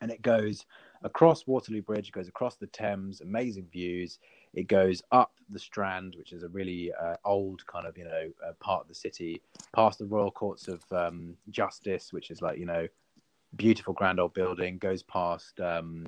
And 0.00 0.10
it 0.10 0.22
goes 0.22 0.66
across 1.02 1.46
Waterloo 1.46 1.82
Bridge, 1.82 2.08
it 2.08 2.12
goes 2.12 2.28
across 2.28 2.56
the 2.56 2.66
Thames, 2.66 3.20
amazing 3.20 3.68
views. 3.72 4.18
It 4.54 4.68
goes 4.68 5.02
up 5.10 5.32
the 5.50 5.58
Strand, 5.58 6.14
which 6.16 6.32
is 6.32 6.42
a 6.42 6.48
really 6.48 6.92
uh, 6.92 7.16
old 7.24 7.66
kind 7.66 7.86
of, 7.86 7.98
you 7.98 8.04
know, 8.04 8.30
uh, 8.46 8.52
part 8.60 8.82
of 8.82 8.88
the 8.88 8.94
city, 8.94 9.42
past 9.74 9.98
the 9.98 10.06
Royal 10.06 10.30
Courts 10.30 10.68
of 10.68 10.80
um, 10.92 11.36
Justice, 11.50 12.12
which 12.12 12.30
is 12.30 12.40
like, 12.40 12.58
you 12.58 12.66
know, 12.66 12.86
beautiful 13.56 13.94
grand 13.94 14.20
old 14.20 14.34
building, 14.34 14.78
goes 14.78 15.02
past 15.02 15.60
um, 15.60 16.06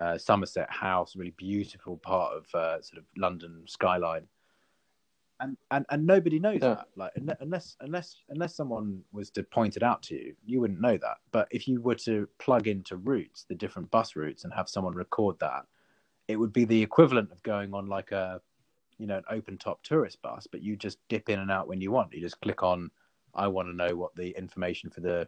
uh, 0.00 0.18
Somerset 0.18 0.70
House, 0.70 1.16
really 1.16 1.34
beautiful 1.36 1.96
part 1.96 2.34
of 2.36 2.54
uh, 2.54 2.80
sort 2.82 2.98
of 2.98 3.04
London 3.16 3.64
skyline. 3.66 4.26
And 5.40 5.56
and, 5.70 5.86
and 5.88 6.06
nobody 6.06 6.38
knows 6.38 6.60
Yeah. 6.60 6.74
that. 6.74 6.88
Like 6.96 7.12
unless 7.40 7.76
unless 7.80 8.16
unless 8.28 8.54
someone 8.54 9.02
was 9.10 9.30
to 9.30 9.42
point 9.42 9.76
it 9.78 9.82
out 9.82 10.02
to 10.04 10.14
you 10.14 10.36
you 10.44 10.60
wouldn't 10.60 10.82
know 10.82 10.98
that. 10.98 11.16
But 11.32 11.48
if 11.50 11.66
you 11.66 11.80
were 11.80 11.94
to 11.94 12.28
plug 12.38 12.66
into 12.68 12.96
routes 12.96 13.46
the 13.48 13.54
different 13.54 13.90
bus 13.90 14.16
routes 14.16 14.44
and 14.44 14.52
have 14.52 14.68
someone 14.68 14.94
record 14.94 15.38
that 15.40 15.64
it 16.30 16.36
would 16.36 16.52
be 16.52 16.64
the 16.64 16.82
equivalent 16.82 17.30
of 17.32 17.42
going 17.42 17.74
on 17.74 17.86
like 17.86 18.12
a 18.12 18.40
you 18.98 19.06
know 19.06 19.16
an 19.16 19.24
open 19.30 19.58
top 19.58 19.82
tourist 19.82 20.20
bus 20.22 20.46
but 20.50 20.62
you 20.62 20.76
just 20.76 20.98
dip 21.08 21.28
in 21.28 21.38
and 21.40 21.50
out 21.50 21.68
when 21.68 21.80
you 21.80 21.90
want 21.90 22.12
you 22.12 22.20
just 22.20 22.40
click 22.40 22.62
on 22.62 22.90
i 23.34 23.46
want 23.46 23.68
to 23.68 23.74
know 23.74 23.96
what 23.96 24.14
the 24.14 24.30
information 24.36 24.90
for 24.90 25.00
the 25.00 25.26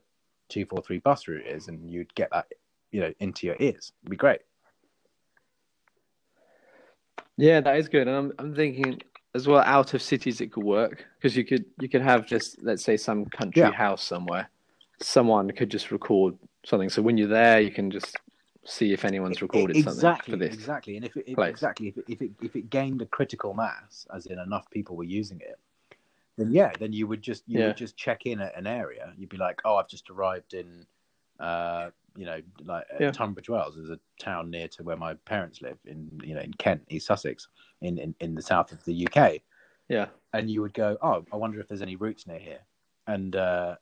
243 0.48 0.98
bus 0.98 1.28
route 1.28 1.46
is 1.46 1.68
and 1.68 1.90
you'd 1.90 2.14
get 2.14 2.30
that 2.30 2.46
you 2.90 3.00
know 3.00 3.12
into 3.20 3.46
your 3.46 3.56
ears 3.58 3.92
it'd 4.02 4.10
be 4.10 4.16
great 4.16 4.40
Yeah, 7.36 7.60
that 7.60 7.76
is 7.76 7.88
good. 7.88 8.08
And 8.08 8.16
I'm 8.16 8.32
I'm 8.38 8.54
thinking 8.54 9.00
as 9.34 9.48
well 9.48 9.62
out 9.64 9.94
of 9.94 10.02
cities 10.02 10.40
it 10.40 10.52
could 10.52 10.64
work 10.64 11.06
because 11.16 11.36
you 11.36 11.44
could 11.44 11.64
you 11.80 11.88
could 11.88 12.02
have 12.02 12.26
just 12.26 12.62
let's 12.62 12.84
say 12.84 12.96
some 12.96 13.24
country 13.26 13.62
Yeah. 13.62 13.72
house 13.72 14.04
somewhere. 14.04 14.50
Someone 15.00 15.50
could 15.50 15.70
just 15.70 15.90
record 15.90 16.36
something. 16.64 16.90
So 16.90 17.02
when 17.02 17.16
you're 17.16 17.28
there, 17.28 17.60
you 17.60 17.70
can 17.70 17.90
just 17.90 18.16
see 18.64 18.92
if 18.92 19.04
anyone's 19.04 19.42
recorded 19.42 19.76
exactly, 19.76 20.02
something 20.02 20.30
for 20.32 20.36
this. 20.36 20.54
Exactly, 20.54 20.96
and 20.96 21.04
if 21.04 21.16
it, 21.16 21.34
place. 21.34 21.50
exactly 21.50 21.88
if 21.88 21.96
it, 21.98 22.04
if 22.08 22.22
it 22.22 22.30
if 22.42 22.56
it 22.56 22.70
gained 22.70 23.02
a 23.02 23.06
critical 23.06 23.54
mass, 23.54 24.06
as 24.14 24.26
in 24.26 24.38
enough 24.38 24.70
people 24.70 24.96
were 24.96 25.04
using 25.04 25.40
it, 25.40 25.58
then 26.36 26.50
yeah, 26.52 26.72
then 26.78 26.92
you 26.92 27.06
would 27.06 27.22
just 27.22 27.42
you 27.46 27.60
Yeah. 27.60 27.66
would 27.68 27.76
just 27.76 27.96
check 27.96 28.26
in 28.26 28.40
at 28.40 28.56
an 28.56 28.66
area. 28.66 29.12
You'd 29.16 29.28
be 29.28 29.36
like, 29.36 29.60
oh, 29.64 29.76
I've 29.76 29.88
just 29.88 30.08
arrived 30.10 30.54
in, 30.54 30.86
uh, 31.40 31.90
you 32.16 32.24
know, 32.24 32.40
like 32.64 32.86
uh, 32.92 32.96
Yeah. 33.00 33.10
Tunbridge 33.10 33.48
Wells 33.48 33.76
is 33.76 33.90
a 33.90 33.98
town 34.20 34.50
near 34.50 34.68
to 34.68 34.82
where 34.82 34.96
my 34.96 35.14
parents 35.14 35.60
live 35.62 35.78
in, 35.84 36.20
you 36.22 36.34
know, 36.34 36.40
in 36.40 36.52
Kent, 36.54 36.82
East 36.88 37.06
Sussex, 37.06 37.48
in 37.80 37.98
in, 37.98 38.14
in 38.20 38.34
the 38.34 38.42
south 38.42 38.72
of 38.72 38.84
the 38.84 39.06
UK 39.06 39.40
Yeah. 39.88 40.06
and 40.32 40.50
you 40.50 40.62
would 40.62 40.74
go, 40.74 40.96
"Oh, 41.02 41.24
I 41.32 41.36
wonder 41.36 41.58
if 41.60 41.68
there's 41.68 41.82
any 41.82 41.96
routes 41.96 42.26
near 42.26 42.38
here," 42.38 42.60
and 43.06 43.34
uh, 43.34 43.76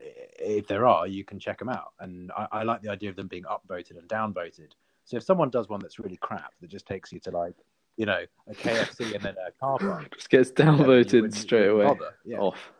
if 0.00 0.66
there 0.66 0.86
are, 0.86 1.06
you 1.06 1.24
can 1.24 1.38
check 1.38 1.58
them 1.58 1.68
out. 1.68 1.92
And 2.00 2.30
I, 2.32 2.46
I 2.52 2.62
like 2.62 2.82
the 2.82 2.90
idea 2.90 3.10
of 3.10 3.16
them 3.16 3.28
being 3.28 3.44
upvoted 3.44 3.98
and 3.98 4.08
downvoted, 4.08 4.72
So 5.04 5.16
if 5.18 5.22
someone 5.22 5.50
does 5.50 5.68
one 5.68 5.80
that's 5.80 5.98
really 5.98 6.16
crap 6.16 6.52
that 6.60 6.70
just 6.70 6.86
takes 6.86 7.12
you 7.12 7.20
to 7.20 7.30
like 7.30 7.54
you 7.96 8.06
know 8.06 8.24
a 8.48 8.54
KFC 8.54 9.14
and 9.14 9.22
then 9.22 9.34
a 9.46 9.50
car 9.52 9.78
park, 9.78 10.14
Just 10.16 10.30
gets 10.30 10.50
downvoted 10.52 11.34
straight 11.34 11.68
away. 11.68 11.94
Yeah. 12.24 12.38
Off. 12.38 12.72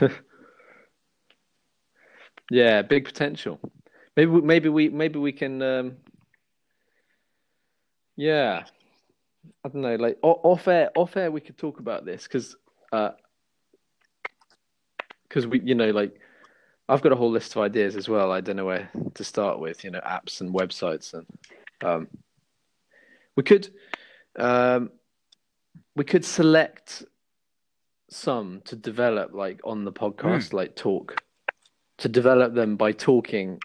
yeah, 2.50 2.82
big 2.82 3.04
potential. 3.04 3.58
Maybe 4.16 4.30
maybe 4.30 4.68
we 4.68 4.88
maybe 4.88 5.18
we 5.18 5.32
can. 5.32 5.62
Um, 5.62 5.96
yeah, 8.16 8.64
I 9.64 9.68
don't 9.68 9.82
know. 9.82 9.96
Like 9.96 10.18
off 10.22 10.68
air, 10.68 10.90
off 10.94 11.16
air, 11.16 11.30
we 11.30 11.40
could 11.40 11.56
talk 11.56 11.80
about 11.80 12.04
this 12.04 12.24
because 12.24 12.56
because 15.30 15.46
we 15.46 15.60
you 15.60 15.74
know 15.74 15.90
like 15.90 16.20
I've 16.88 17.00
got 17.02 17.12
a 17.12 17.16
whole 17.16 17.30
list 17.30 17.54
of 17.54 17.62
ideas 17.62 17.94
as 17.94 18.08
well. 18.08 18.32
I 18.32 18.40
don't 18.40 18.56
know 18.56 18.64
where 18.66 18.90
to 19.14 19.22
start 19.24 19.60
with. 19.60 19.84
You 19.84 19.92
know, 19.92 20.00
apps 20.00 20.40
and 20.40 20.52
websites 20.52 21.14
and 21.14 21.24
um, 21.82 22.08
we 23.36 23.44
could 23.44 23.70
um, 24.36 24.90
we 25.94 26.04
could 26.04 26.24
select 26.24 27.04
some 28.08 28.60
to 28.64 28.74
develop 28.74 29.32
like 29.32 29.60
on 29.64 29.84
the 29.84 29.92
podcast 29.92 30.52
like 30.52 30.74
talk 30.74 31.22
to 31.98 32.08
develop 32.08 32.54
them 32.54 32.74
by 32.76 32.90
talking 32.90 33.60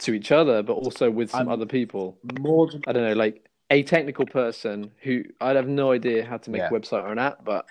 to 0.00 0.12
each 0.12 0.32
other 0.32 0.60
but 0.60 0.72
also 0.72 1.08
with 1.08 1.30
some 1.30 1.42
I'm- 1.42 1.48
other 1.50 1.66
people 1.66 2.18
More 2.40 2.66
than 2.68 2.82
i 2.88 2.92
don't 2.92 3.04
know 3.04 3.12
like 3.12 3.48
a 3.70 3.84
technical 3.84 4.26
person 4.26 4.90
who 5.02 5.22
i'd 5.40 5.54
have 5.54 5.68
no 5.68 5.92
idea 5.92 6.24
how 6.26 6.38
to 6.38 6.50
make 6.50 6.60
Yeah. 6.62 6.68
a 6.68 6.72
website 6.72 7.04
or 7.04 7.12
an 7.12 7.20
app 7.20 7.44
but 7.44 7.66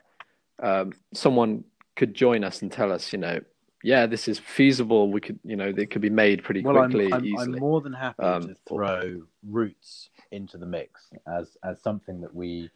um, 0.64 0.94
someone 1.14 1.66
could 1.98 2.14
join 2.14 2.44
us 2.44 2.62
and 2.62 2.72
tell 2.72 2.92
us 2.92 3.12
you 3.12 3.20
know 3.20 3.40
yeah 3.84 4.06
this 4.06 4.28
is 4.28 4.40
feasible 4.40 5.12
we 5.12 5.20
could 5.20 5.40
you 5.44 5.56
know 5.56 5.74
it 5.76 5.92
could 5.92 6.02
be 6.02 6.10
made 6.10 6.44
pretty 6.44 6.62
well, 6.62 6.78
I'm, 6.78 6.92
quickly 6.92 7.12
I'm, 7.12 7.38
I'm 7.38 7.60
more 7.60 7.82
than 7.82 7.94
happy 7.94 8.24
Um, 8.24 8.42
to 8.44 8.56
throw 8.68 9.22
roots 9.46 10.10
into 10.32 10.58
the 10.58 10.66
mix 10.66 11.10
as 11.28 11.58
as 11.64 11.82
something 11.82 12.22
that 12.22 12.34
we 12.34 12.70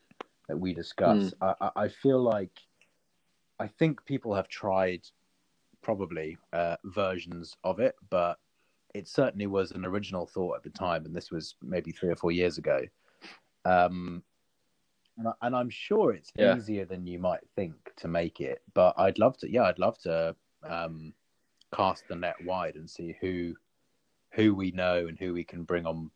that 0.47 0.57
we 0.57 0.74
discuss. 0.74 1.34
I, 1.41 1.53
I, 1.61 1.72
I 1.84 1.88
feel 1.88 2.22
like 2.22 2.51
I 3.57 3.67
think 3.67 4.03
people 4.05 4.36
have 4.36 4.49
tried 4.49 5.01
probably 5.82 6.38
uh, 6.51 6.76
versions 6.84 7.55
of 7.63 7.80
it, 7.80 7.95
but 8.09 8.38
it 8.93 9.07
certainly 9.07 9.47
was 9.47 9.72
an 9.72 9.86
original 9.86 10.26
thought 10.26 10.57
at 10.57 10.63
the 10.63 10.69
time, 10.69 11.05
and 11.05 11.15
this 11.15 11.32
was 11.32 11.55
maybe 11.61 11.91
three 11.91 12.09
or 12.09 12.15
four 12.15 12.32
years 12.32 12.57
ago. 12.57 12.82
Um, 13.63 14.24
and, 15.18 15.28
I, 15.28 15.32
and 15.41 15.55
I'm 15.55 15.70
sure 15.70 16.14
it's 16.14 16.32
Yeah. 16.36 16.55
easier 16.55 16.86
than 16.86 17.05
you 17.05 17.20
might 17.20 17.41
think 17.55 17.76
to 17.97 18.07
make 18.07 18.41
it, 18.41 18.62
but 18.74 18.93
I'd 18.97 19.20
love 19.20 19.38
to. 19.39 19.51
Yeah, 19.51 19.64
I'd 19.64 19.80
love 19.80 19.97
to 19.99 20.36
um, 20.64 21.14
cast 21.74 22.07
the 22.07 22.16
net 22.16 22.36
wide 22.45 22.76
and 22.76 22.89
see 22.89 23.16
who 23.22 23.55
who 24.34 24.55
we 24.55 24.72
know 24.72 25.07
and 25.07 25.20
who 25.20 25.34
we 25.34 25.43
can 25.43 25.64
bring 25.64 25.86
on 25.86 26.09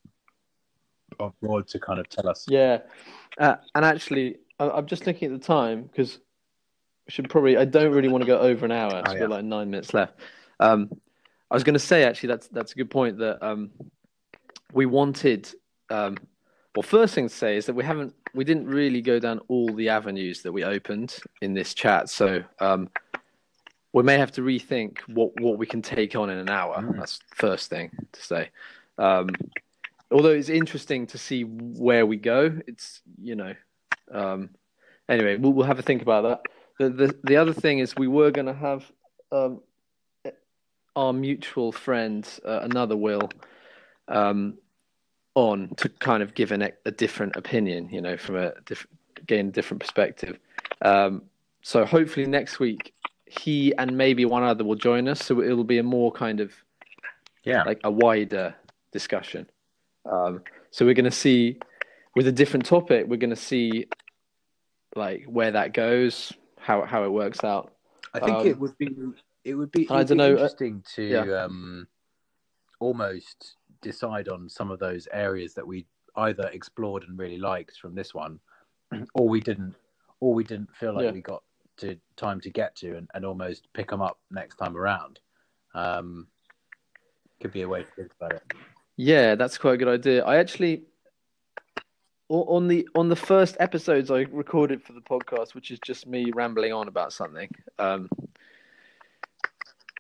on 1.20 1.34
board 1.42 1.68
to 1.68 1.80
kind 1.80 2.00
of 2.00 2.08
tell 2.10 2.30
us. 2.30 2.46
Yeah, 2.48 2.80
uh, 3.38 3.58
and 3.74 3.86
actually, 3.86 4.38
I, 4.60 4.70
I'm 4.70 4.86
just 4.86 5.06
looking 5.06 5.34
at 5.34 5.40
the 5.40 5.46
time 5.46 5.84
because 5.84 6.20
we 7.08 7.12
should 7.12 7.30
probably. 7.30 7.58
I 7.58 7.66
don't 7.66 7.94
really 7.94 8.10
want 8.10 8.24
to 8.24 8.28
go 8.28 8.40
over 8.40 8.66
an 8.66 8.72
hour. 8.72 8.90
So 8.92 9.04
Oh, 9.06 9.12
we've 9.12 9.20
got 9.22 9.30
like 9.30 9.46
nine 9.46 9.70
minutes 9.70 9.94
left. 9.94 10.20
Um, 10.60 10.90
I 11.52 11.54
was 11.54 11.64
going 11.64 11.74
to 11.74 11.80
say 11.80 12.04
actually 12.04 12.28
that's 12.28 12.48
that's 12.48 12.72
a 12.72 12.76
good 12.76 12.90
point 12.90 13.20
that 13.20 13.46
um, 13.46 13.72
we 14.74 14.86
wanted. 14.86 15.50
Um, 15.90 16.18
well, 16.76 16.84
first 16.84 17.16
thing 17.16 17.30
to 17.30 17.34
say 17.34 17.56
is 17.56 17.66
that 17.68 17.74
we 17.74 17.84
haven't 17.84 18.14
we 18.34 18.44
didn't 18.44 18.68
really 18.68 19.02
go 19.02 19.18
down 19.18 19.40
all 19.48 19.74
the 19.74 19.90
avenues 19.90 20.42
that 20.42 20.52
we 20.52 20.64
opened 20.64 21.18
in 21.42 21.54
this 21.54 21.74
chat. 21.74 22.10
So 22.10 22.44
um, 22.60 22.90
we 23.94 24.04
may 24.04 24.18
have 24.18 24.32
to 24.34 24.42
rethink 24.42 25.00
what 25.08 25.40
what 25.40 25.58
we 25.58 25.66
can 25.66 25.82
take 25.82 26.16
on 26.16 26.30
in 26.30 26.38
an 26.38 26.50
hour. 26.50 26.82
Mm. 26.82 26.98
That's 26.98 27.20
the 27.20 27.36
first 27.36 27.70
thing 27.70 27.92
to 28.12 28.22
say. 28.22 28.50
Um, 28.98 29.30
although 30.12 30.32
it's 30.32 30.50
interesting 30.50 31.08
to 31.08 31.18
see 31.18 31.44
where 31.44 32.06
we 32.06 32.18
go. 32.18 32.60
It's 32.68 33.02
you 33.22 33.36
know, 33.36 33.54
um, 34.12 34.50
anyway, 35.08 35.38
we'll, 35.38 35.54
we'll 35.54 35.66
have 35.66 35.80
a 35.80 35.84
think 35.84 36.02
about 36.02 36.24
that. 36.24 36.42
The 36.78 36.90
the 36.90 37.20
the 37.24 37.38
other 37.38 37.54
thing 37.54 37.80
is 37.80 37.96
we 37.96 38.08
were 38.10 38.32
going 38.32 38.48
to 38.48 38.54
have 38.54 38.92
um, 39.32 39.62
our 40.96 41.14
mutual 41.14 41.72
friend, 41.72 42.28
uh, 42.46 42.60
another 42.64 42.98
Will, 42.98 43.30
um, 44.10 44.58
on 45.36 45.70
to 45.76 45.90
kind 45.90 46.24
of 46.24 46.34
give 46.34 46.52
an, 46.52 46.72
a 46.86 46.92
different 46.92 47.36
opinion, 47.36 47.90
you 47.92 48.02
know, 48.02 48.18
from 48.18 48.36
a 48.38 48.54
different 48.66 48.98
gain 49.28 49.48
a 49.48 49.52
different 49.52 49.82
perspective. 49.82 50.40
Um, 50.82 51.24
so 51.62 51.86
hopefully 51.86 52.26
next 52.26 52.60
week 52.60 52.94
he 53.26 53.74
and 53.78 53.98
maybe 53.98 54.26
one 54.26 54.44
other 54.44 54.64
will 54.64 54.76
join 54.76 55.08
us. 55.08 55.24
So 55.24 55.42
it'll 55.42 55.64
be 55.64 55.78
a 55.78 55.84
more 55.84 56.12
kind 56.12 56.40
of 56.40 56.54
Yeah, 57.44 57.64
like 57.64 57.80
a 57.84 57.92
wider 57.92 58.56
discussion. 58.92 59.50
Um, 60.06 60.42
so 60.72 60.86
we're 60.86 60.94
going 60.94 61.06
to 61.06 61.12
see 61.12 61.60
with 62.16 62.28
a 62.28 62.32
different 62.32 62.66
topic. 62.66 63.06
We're 63.08 63.18
going 63.18 63.30
to 63.30 63.36
see 63.36 63.88
like 64.96 65.26
where 65.26 65.52
that 65.52 65.74
goes, 65.74 66.34
how 66.58 66.86
how 66.86 67.04
it 67.04 67.12
works 67.12 67.44
out. 67.44 67.74
I 68.14 68.20
think 68.20 68.38
um, 68.38 68.48
it 68.48 68.60
would 68.60 68.78
be 68.78 68.96
it 69.44 69.56
would 69.56 69.72
be, 69.72 69.84
it 69.84 69.92
I 69.92 70.04
dunno, 70.04 70.26
uh, 70.26 70.30
interesting 70.32 70.84
to 70.96 71.04
yeah. 71.04 71.44
um, 71.44 71.88
almost 72.80 73.56
decide 73.86 74.28
on 74.30 74.50
some 74.50 74.72
of 74.72 74.80
those 74.80 75.08
areas 75.14 75.54
that 75.54 75.66
we 75.66 75.86
either 76.18 76.50
explored 76.54 77.04
and 77.04 77.18
really 77.20 77.38
liked 77.38 77.78
from 77.78 77.94
this 77.94 78.14
one, 78.14 78.40
or 79.14 79.30
we 79.30 79.40
didn't, 79.40 79.76
or 80.20 80.34
we 80.34 80.44
didn't 80.44 80.76
feel 80.76 80.94
like 80.94 81.06
Yeah. 81.06 81.12
we 81.12 81.22
got 81.22 81.44
to 81.78 81.96
time 82.16 82.42
to 82.42 82.50
get 82.50 82.76
to, 82.78 82.98
and, 82.98 83.08
and 83.14 83.24
almost 83.26 83.68
pick 83.74 83.90
them 83.90 84.02
up 84.02 84.18
next 84.32 84.56
time 84.56 84.76
around. 84.76 85.20
Um, 85.76 86.28
could 87.42 87.52
be 87.54 87.62
a 87.62 87.68
way 87.68 87.84
to 87.84 87.90
think 87.96 88.12
about 88.20 88.34
it. 88.34 88.44
Yeah, 88.98 89.36
that's 89.36 89.58
quite 89.58 89.74
a 89.76 89.78
good 89.78 89.90
idea. 89.90 90.24
I 90.26 90.38
actually 90.38 90.84
on 92.30 92.68
the 92.68 92.88
on 92.96 93.08
the 93.10 93.16
first 93.16 93.56
episodes 93.60 94.10
I 94.10 94.22
recorded 94.32 94.82
for 94.82 94.94
the 94.94 95.02
podcast, 95.02 95.54
which 95.54 95.70
is 95.70 95.80
just 95.86 96.08
me 96.08 96.32
rambling 96.34 96.74
on 96.74 96.88
about 96.88 97.14
something. 97.14 97.50
Um, 97.78 98.10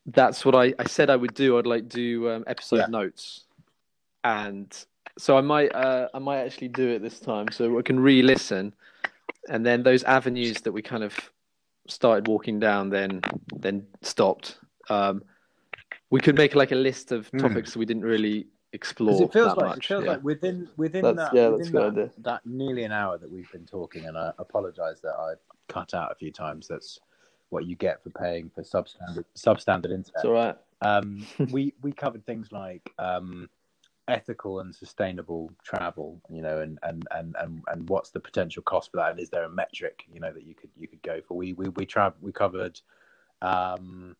that's 0.07 0.45
what 0.45 0.55
I, 0.55 0.73
I 0.79 0.85
said 0.87 1.09
I 1.09 1.15
would 1.15 1.33
do. 1.33 1.57
I'd 1.57 1.65
like 1.67 1.89
do 1.89 2.29
um, 2.31 2.43
episode 2.47 2.77
Yeah. 2.77 2.85
notes, 2.87 3.44
and 4.25 4.85
so 5.17 5.37
I 5.37 5.41
might 5.41 5.73
uh, 5.73 6.09
I 6.13 6.19
might 6.19 6.39
actually 6.39 6.67
do 6.69 6.89
it 6.89 7.01
this 7.01 7.19
time, 7.19 7.47
so 7.51 7.79
I 7.79 7.81
can 7.81 7.99
re-listen, 7.99 8.73
and 9.47 9.65
then 9.65 9.83
those 9.83 10.03
avenues 10.03 10.61
that 10.61 10.71
we 10.71 10.81
kind 10.81 11.03
of 11.03 11.13
started 11.87 12.27
walking 12.27 12.59
down, 12.59 12.89
then 12.89 13.21
then 13.55 13.85
stopped. 14.01 14.57
Um, 14.89 15.23
we 16.09 16.19
could 16.19 16.35
make 16.35 16.55
like 16.55 16.71
a 16.71 16.75
list 16.75 17.11
of 17.11 17.27
Hmm. 17.29 17.37
topics 17.37 17.73
that 17.73 17.79
we 17.79 17.85
didn't 17.85 18.03
really 18.03 18.47
explore 18.73 19.23
it 19.23 19.31
feels 19.31 19.55
that 19.55 19.57
like 19.57 19.67
much. 19.67 19.77
it 19.77 19.87
feels 19.87 20.03
yeah. 20.03 20.11
like 20.11 20.23
within 20.23 20.67
within 20.75 21.01
That's- 21.03 21.29
that 21.29 21.37
yeah, 21.37 21.49
that's 21.49 21.71
within 21.71 21.95
that, 21.95 22.23
that 22.23 22.45
nearly 22.45 22.83
an 22.83 22.91
hour 22.91 23.17
that 23.17 23.31
we've 23.31 23.51
been 23.51 23.65
talking, 23.65 24.05
and 24.05 24.17
I 24.17 24.31
apologise 24.39 24.99
that 25.01 25.15
I 25.17 25.33
cut 25.69 25.93
out 25.93 26.11
a 26.11 26.15
few 26.15 26.31
times. 26.31 26.67
That's 26.67 26.99
what 27.49 27.65
you 27.65 27.75
get 27.75 28.03
for 28.03 28.09
paying 28.09 28.49
for 28.53 28.63
substandard 28.63 29.23
substandard 29.37 29.91
internet. 29.91 30.11
It's 30.15 30.25
all 30.25 30.33
right. 30.33 30.57
Um, 30.81 31.25
we 31.51 31.73
we 31.81 31.91
covered 31.93 32.25
things 32.25 32.51
like 32.51 32.91
um, 32.99 33.47
ethical 34.07 34.59
and 34.59 34.73
sustainable 34.73 35.51
travel, 35.63 36.21
you 36.29 36.41
know, 36.41 36.59
and, 36.59 36.77
and, 36.83 37.07
and, 37.11 37.35
and, 37.39 37.63
and 37.67 37.89
what's 37.89 38.11
the 38.11 38.19
potential 38.19 38.61
cost 38.63 38.91
for 38.91 38.97
that, 38.97 39.11
and 39.11 39.19
is 39.19 39.29
there 39.29 39.43
a 39.43 39.49
metric, 39.49 40.03
you 40.11 40.19
know, 40.19 40.31
that 40.31 40.45
you 40.45 40.55
could 40.55 40.69
you 40.77 40.87
could 40.87 41.01
go 41.01 41.21
for? 41.27 41.35
We 41.35 41.53
we 41.53 41.69
we 41.69 41.85
tra- 41.85 42.13
we 42.21 42.31
covered 42.31 42.79
um, 43.41 44.15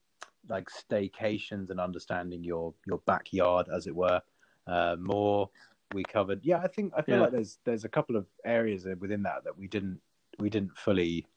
like 0.49 0.69
staycations 0.69 1.69
and 1.69 1.79
understanding 1.79 2.43
your 2.43 2.73
your 2.85 2.99
backyard, 3.05 3.67
as 3.73 3.87
it 3.87 3.95
were. 3.95 4.21
Uh, 4.67 4.95
more 4.99 5.49
we 5.93 6.03
covered. 6.03 6.43
Yeah, 6.43 6.57
I 6.57 6.67
think 6.67 6.93
I 6.97 7.01
feel 7.01 7.15
Yeah. 7.15 7.21
like 7.21 7.31
there's 7.31 7.59
there's 7.63 7.85
a 7.85 7.89
couple 7.89 8.15
of 8.15 8.25
areas 8.43 8.87
within 8.99 9.23
that 9.23 9.43
that 9.43 9.57
we 9.57 9.67
didn't 9.67 9.99
we 10.39 10.49
didn't 10.49 10.75
fully 10.77 11.27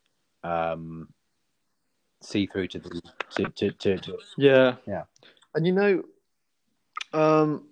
um, 0.42 1.08
see 2.22 2.46
through 2.46 2.68
to 2.68 2.78
the 2.78 3.02
to 3.36 3.50
to, 3.50 3.70
to, 3.72 3.98
to 3.98 4.18
Yeah. 4.36 4.76
Yeah. 4.86 5.04
And 5.54 5.66
you 5.66 5.72
know, 5.72 6.02
um, 7.12 7.67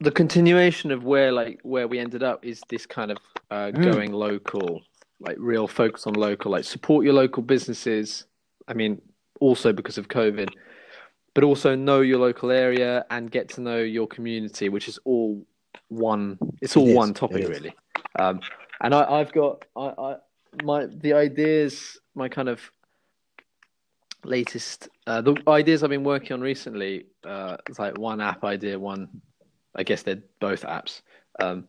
the 0.00 0.10
continuation 0.10 0.90
of 0.90 1.04
where 1.04 1.32
like 1.32 1.60
where 1.62 1.88
we 1.88 1.98
ended 1.98 2.22
up 2.22 2.44
is 2.44 2.60
this 2.68 2.86
kind 2.86 3.10
of 3.10 3.18
uh, 3.50 3.70
Mm. 3.72 3.84
going 3.84 4.12
local, 4.12 4.82
like 5.20 5.36
real 5.38 5.66
focus 5.68 6.06
on 6.06 6.14
local, 6.14 6.52
like 6.52 6.64
support 6.64 7.04
your 7.04 7.14
local 7.14 7.42
businesses. 7.42 8.24
I 8.68 8.74
mean, 8.74 9.00
also 9.40 9.72
because 9.72 9.98
of 9.98 10.08
COVID, 10.08 10.50
but 11.34 11.44
also 11.44 11.74
know 11.74 12.00
your 12.00 12.18
local 12.18 12.50
area 12.50 13.04
and 13.10 13.30
get 13.30 13.48
to 13.50 13.60
know 13.60 13.78
your 13.78 14.06
community, 14.06 14.68
which 14.68 14.88
is 14.88 14.98
all 15.04 15.46
one. 15.88 16.38
It's 16.60 16.76
all 16.76 16.88
It 16.88 16.94
one 16.94 17.14
topic 17.14 17.48
really. 17.48 17.74
Um, 18.18 18.40
and 18.80 18.94
I, 18.94 19.04
I've 19.04 19.32
got 19.32 19.64
I, 19.76 19.92
I 19.98 20.16
my 20.64 20.86
the 20.86 21.12
ideas, 21.14 21.98
my 22.14 22.28
kind 22.28 22.48
of 22.48 22.60
latest 24.24 24.88
uh, 25.06 25.20
the 25.20 25.36
ideas 25.46 25.82
I've 25.82 25.90
been 25.90 26.04
working 26.04 26.32
on 26.34 26.40
recently. 26.40 27.06
Uh, 27.24 27.56
it's 27.68 27.78
like 27.78 27.96
one 27.98 28.20
app 28.20 28.44
idea, 28.44 28.78
one. 28.78 29.08
I 29.76 29.82
guess 29.82 30.02
they're 30.02 30.22
both 30.40 30.62
apps. 30.62 31.02
Um, 31.38 31.68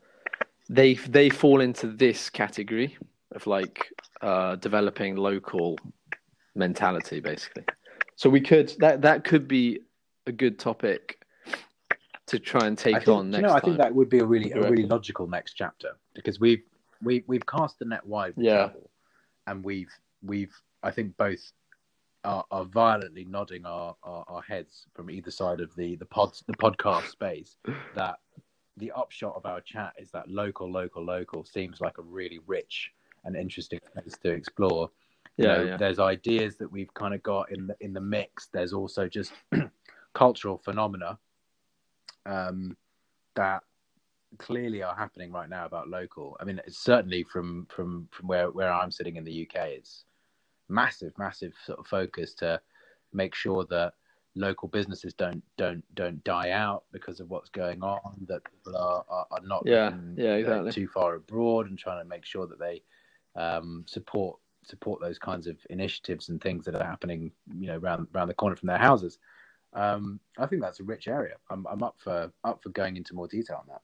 they 0.70 0.96
they 0.96 1.30
fall 1.30 1.62
into 1.62 1.88
this 1.88 2.30
category 2.30 2.98
of 3.34 3.46
like 3.48 3.88
uh, 4.22 4.56
developing 4.56 5.16
local 5.16 5.78
mentality, 6.56 7.20
basically. 7.20 7.64
So 8.16 8.30
we 8.30 8.42
could 8.42 8.74
that 8.80 9.02
that 9.02 9.24
could 9.24 9.48
be 9.48 9.82
a 10.26 10.32
good 10.32 10.58
topic 10.60 11.20
to 12.28 12.40
try 12.40 12.68
and 12.68 12.78
take 12.78 12.96
think, 12.96 13.08
on 13.08 13.30
next 13.30 13.42
you 13.42 13.48
know, 13.48 13.54
I 13.54 13.60
think 13.60 13.78
that 13.78 13.94
would 13.94 14.10
be 14.10 14.20
a 14.20 14.26
really 14.26 14.52
a 14.52 14.70
really 14.70 14.86
logical 14.86 15.28
next 15.28 15.54
chapter 15.54 15.92
because 16.14 16.40
we've 16.40 16.64
we 17.02 17.24
we've 17.28 17.46
cast 17.46 17.80
the 17.80 17.86
net 17.86 18.06
wide 18.06 18.34
Yeah. 18.38 18.72
and 19.46 19.64
we've 19.64 19.92
we've 20.24 20.54
I 20.84 20.92
think 20.92 21.16
both 21.18 21.40
are, 22.28 22.46
are 22.52 22.66
violently 22.66 23.24
nodding 23.26 23.66
our, 23.66 23.96
our, 24.04 24.26
our 24.28 24.42
heads 24.42 24.86
from 24.94 25.10
either 25.10 25.32
side 25.32 25.62
of 25.62 25.74
the 25.76 25.96
the 25.96 26.06
pod 26.06 26.38
the 26.48 26.54
podcast 26.54 27.08
space 27.08 27.58
that 27.96 28.18
the 28.76 28.92
upshot 28.92 29.34
of 29.36 29.46
our 29.46 29.62
chat 29.62 29.94
is 29.98 30.12
that 30.12 30.30
local 30.30 30.72
local 30.72 31.04
local 31.04 31.44
seems 31.46 31.80
like 31.82 31.98
a 31.98 32.02
really 32.02 32.40
rich 32.46 32.92
and 33.24 33.36
interesting 33.36 33.80
place 33.94 34.16
to 34.22 34.30
explore. 34.30 34.90
You 35.38 35.46
Yeah, 35.46 35.58
know, 35.58 35.64
yeah. 35.64 35.78
there's 35.78 36.00
ideas 36.00 36.58
that 36.58 36.72
we've 36.72 36.94
kind 36.94 37.14
of 37.14 37.24
got 37.24 37.52
in 37.52 37.68
the 37.68 37.76
in 37.80 37.94
the 37.94 38.02
mix. 38.02 38.48
There's 38.48 38.74
also 38.74 39.08
just 39.08 39.32
cultural 40.14 40.58
phenomena 40.58 41.18
um, 42.26 42.76
that 43.36 43.64
clearly 44.38 44.84
are 44.84 44.96
happening 44.96 45.32
right 45.32 45.50
now 45.50 45.66
about 45.66 45.88
local. 45.88 46.38
I 46.40 46.44
mean, 46.44 46.60
it's 46.66 46.80
certainly 46.80 47.24
from 47.24 47.68
from 47.70 48.08
from 48.12 48.28
where 48.28 48.52
where 48.52 48.72
I'm 48.72 48.92
sitting 48.92 49.16
in 49.16 49.24
the 49.24 49.48
UK, 49.48 49.68
it's 49.70 50.04
massive, 50.70 51.18
massive 51.18 51.54
sort 51.66 51.80
of 51.80 51.88
focus 51.88 52.34
to 52.36 52.60
make 53.14 53.34
sure 53.36 53.66
that 53.70 53.94
local 54.36 54.68
businesses 54.68 55.14
don't 55.14 55.42
don't 55.58 55.84
don't 55.96 56.24
die 56.24 56.52
out 56.52 56.84
because 56.92 57.20
of 57.20 57.30
what's 57.30 57.50
going 57.50 57.82
on. 57.82 58.26
That 58.28 58.42
people 58.44 58.78
are 58.78 59.04
are, 59.10 59.28
are 59.32 59.42
not 59.44 59.66
Yeah, 59.66 59.92
looking, 59.92 60.16
yeah, 60.18 60.36
exactly. 60.36 60.72
too 60.72 60.88
far 60.88 61.16
abroad 61.16 61.70
and 61.70 61.78
trying 61.78 62.04
to 62.04 62.08
make 62.08 62.26
sure 62.26 62.48
that 62.48 62.60
they 62.60 62.82
um, 63.36 63.84
support 63.88 64.38
support 64.64 65.00
those 65.00 65.18
kinds 65.18 65.48
of 65.48 65.58
initiatives 65.70 66.30
and 66.30 66.42
things 66.42 66.66
that 66.66 66.76
are 66.76 66.84
happening, 66.84 67.32
you 67.58 67.68
know, 67.68 67.78
around 67.78 68.08
around 68.14 68.28
the 68.28 68.34
corner 68.34 68.56
from 68.56 68.68
their 68.68 68.78
houses. 68.78 69.20
Um, 69.74 70.20
I 70.38 70.46
think 70.46 70.62
that's 70.62 70.80
a 70.80 70.84
rich 70.84 71.08
area. 71.08 71.36
I'm 71.50 71.66
I'm 71.68 71.84
up 71.84 71.96
for 72.00 72.32
up 72.44 72.62
for 72.62 72.70
going 72.70 72.98
into 72.98 73.16
more 73.16 73.28
detail 73.28 73.58
on 73.62 73.68
that. 73.70 73.82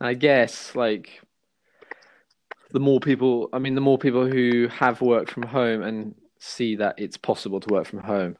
I 0.00 0.14
guess 0.14 0.74
like 0.76 1.20
the 2.70 2.80
more 2.80 3.00
people, 3.00 3.48
I 3.52 3.58
mean, 3.58 3.74
the 3.74 3.80
more 3.80 3.98
people 3.98 4.26
who 4.26 4.68
have 4.68 5.00
worked 5.00 5.30
from 5.30 5.44
home 5.44 5.82
and 5.82 6.14
see 6.38 6.76
that 6.76 6.94
it's 6.98 7.16
possible 7.16 7.60
to 7.60 7.72
work 7.72 7.86
from 7.86 8.00
home. 8.00 8.36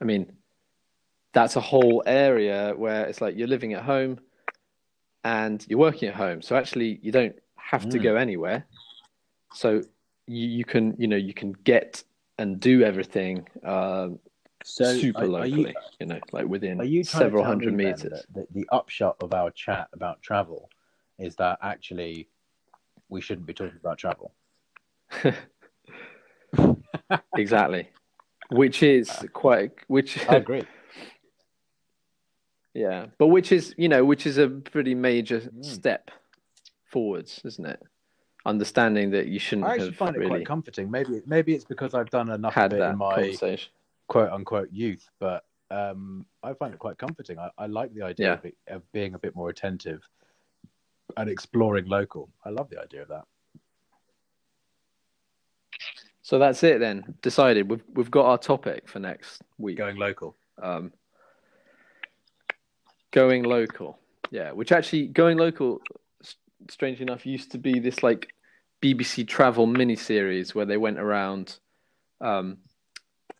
I 0.00 0.04
mean, 0.04 0.32
that's 1.32 1.56
a 1.56 1.60
whole 1.60 2.02
area 2.06 2.74
where 2.76 3.06
it's 3.06 3.20
like 3.20 3.36
you're 3.36 3.48
living 3.48 3.74
at 3.74 3.82
home 3.82 4.20
and 5.24 5.64
you're 5.68 5.78
working 5.78 6.08
at 6.08 6.14
home. 6.14 6.42
So 6.42 6.56
actually, 6.56 6.98
you 7.02 7.12
don't 7.12 7.36
have 7.56 7.88
to 7.90 7.98
Mm. 7.98 8.02
go 8.02 8.16
anywhere. 8.16 8.66
So 9.52 9.82
you, 10.26 10.46
you 10.48 10.64
can, 10.64 10.94
you 10.98 11.08
know, 11.08 11.16
you 11.16 11.34
can 11.34 11.52
get 11.52 12.04
and 12.38 12.60
do 12.60 12.82
everything 12.82 13.48
um, 13.64 14.18
super 14.62 15.18
are- 15.18 15.24
are 15.24 15.26
locally. 15.28 15.70
you- 15.70 15.74
You, 16.00 16.06
know, 16.06 16.20
like 16.32 16.46
within 16.46 16.80
Are 16.80 16.84
you 16.84 17.02
several 17.04 17.44
hundred 17.44 17.72
me, 17.74 17.86
meters. 17.86 18.26
that 18.34 18.52
the 18.52 18.68
upshot 18.70 19.16
of 19.22 19.32
our 19.32 19.50
chat 19.50 19.88
about 19.92 20.20
travel 20.22 20.70
is 21.18 21.36
that 21.36 21.58
actually 21.62 22.28
we 23.08 23.20
shouldn't 23.20 23.46
be 23.46 23.54
talking 23.54 23.78
about 23.80 23.98
travel? 23.98 24.32
exactly 27.36 27.88
which 28.50 28.82
is 28.82 29.24
quite 29.32 29.72
which 29.88 30.26
I 30.28 30.36
agree. 30.36 30.66
yeah 32.74 33.06
but 33.18 33.28
which 33.28 33.52
is 33.52 33.74
you 33.76 33.88
know 33.88 34.04
which 34.04 34.26
is 34.26 34.38
a 34.38 34.48
pretty 34.48 34.94
major 34.94 35.40
Mm. 35.40 35.64
step 35.64 36.10
forwards 36.84 37.40
isn't 37.44 37.66
it 37.66 37.80
understanding 38.44 39.10
that 39.10 39.26
you 39.26 39.38
shouldn't 39.38 39.66
I 39.66 39.72
actually 39.74 39.92
find 39.92 40.16
it 40.16 40.20
really 40.20 40.30
quite 40.30 40.46
comforting. 40.46 40.90
Maybe 40.90 41.20
maybe 41.26 41.52
it's 41.54 41.64
because 41.64 41.94
I've 41.94 42.10
done 42.10 42.30
enough 42.30 42.56
of 42.56 42.72
it 42.72 42.80
in 42.80 42.96
my 42.96 43.36
quote 44.08 44.30
unquote 44.30 44.68
youth, 44.72 45.08
but 45.18 45.44
um, 45.72 46.24
I 46.44 46.52
find 46.54 46.72
it 46.72 46.78
quite 46.78 46.96
comforting. 46.96 47.40
I, 47.40 47.50
I 47.58 47.66
like 47.66 47.92
the 47.92 48.02
idea 48.02 48.26
Yeah. 48.26 48.32
of, 48.34 48.44
it, 48.44 48.56
of 48.68 48.92
being 48.92 49.14
a 49.14 49.18
bit 49.18 49.34
more 49.34 49.50
attentive 49.50 50.08
and 51.16 51.28
exploring 51.30 51.86
local. 51.86 52.28
I 52.44 52.50
love 52.50 52.68
the 52.70 52.80
idea 52.80 53.02
of 53.02 53.08
that. 53.08 53.24
so 56.22 56.38
that's 56.40 56.64
it 56.64 56.80
then 56.80 57.14
decided 57.22 57.70
we've 57.70 57.84
we've 57.94 58.10
got 58.10 58.26
our 58.26 58.36
topic 58.38 58.88
for 58.88 58.98
next 58.98 59.42
week 59.58 59.78
Going 59.78 59.96
local. 59.96 60.34
um 60.60 60.92
going 63.12 63.44
local 63.44 63.98
yeah 64.32 64.50
which 64.50 64.72
actually 64.72 65.06
going 65.06 65.38
local 65.38 65.80
strangely 66.68 67.04
enough 67.04 67.24
used 67.26 67.52
to 67.52 67.58
be 67.58 67.78
this 67.78 68.02
like 68.02 68.32
bbc 68.82 69.26
travel 69.28 69.66
mini 69.66 69.94
series 69.94 70.52
where 70.54 70.66
they 70.66 70.76
went 70.76 70.98
around 70.98 71.58
um 72.20 72.58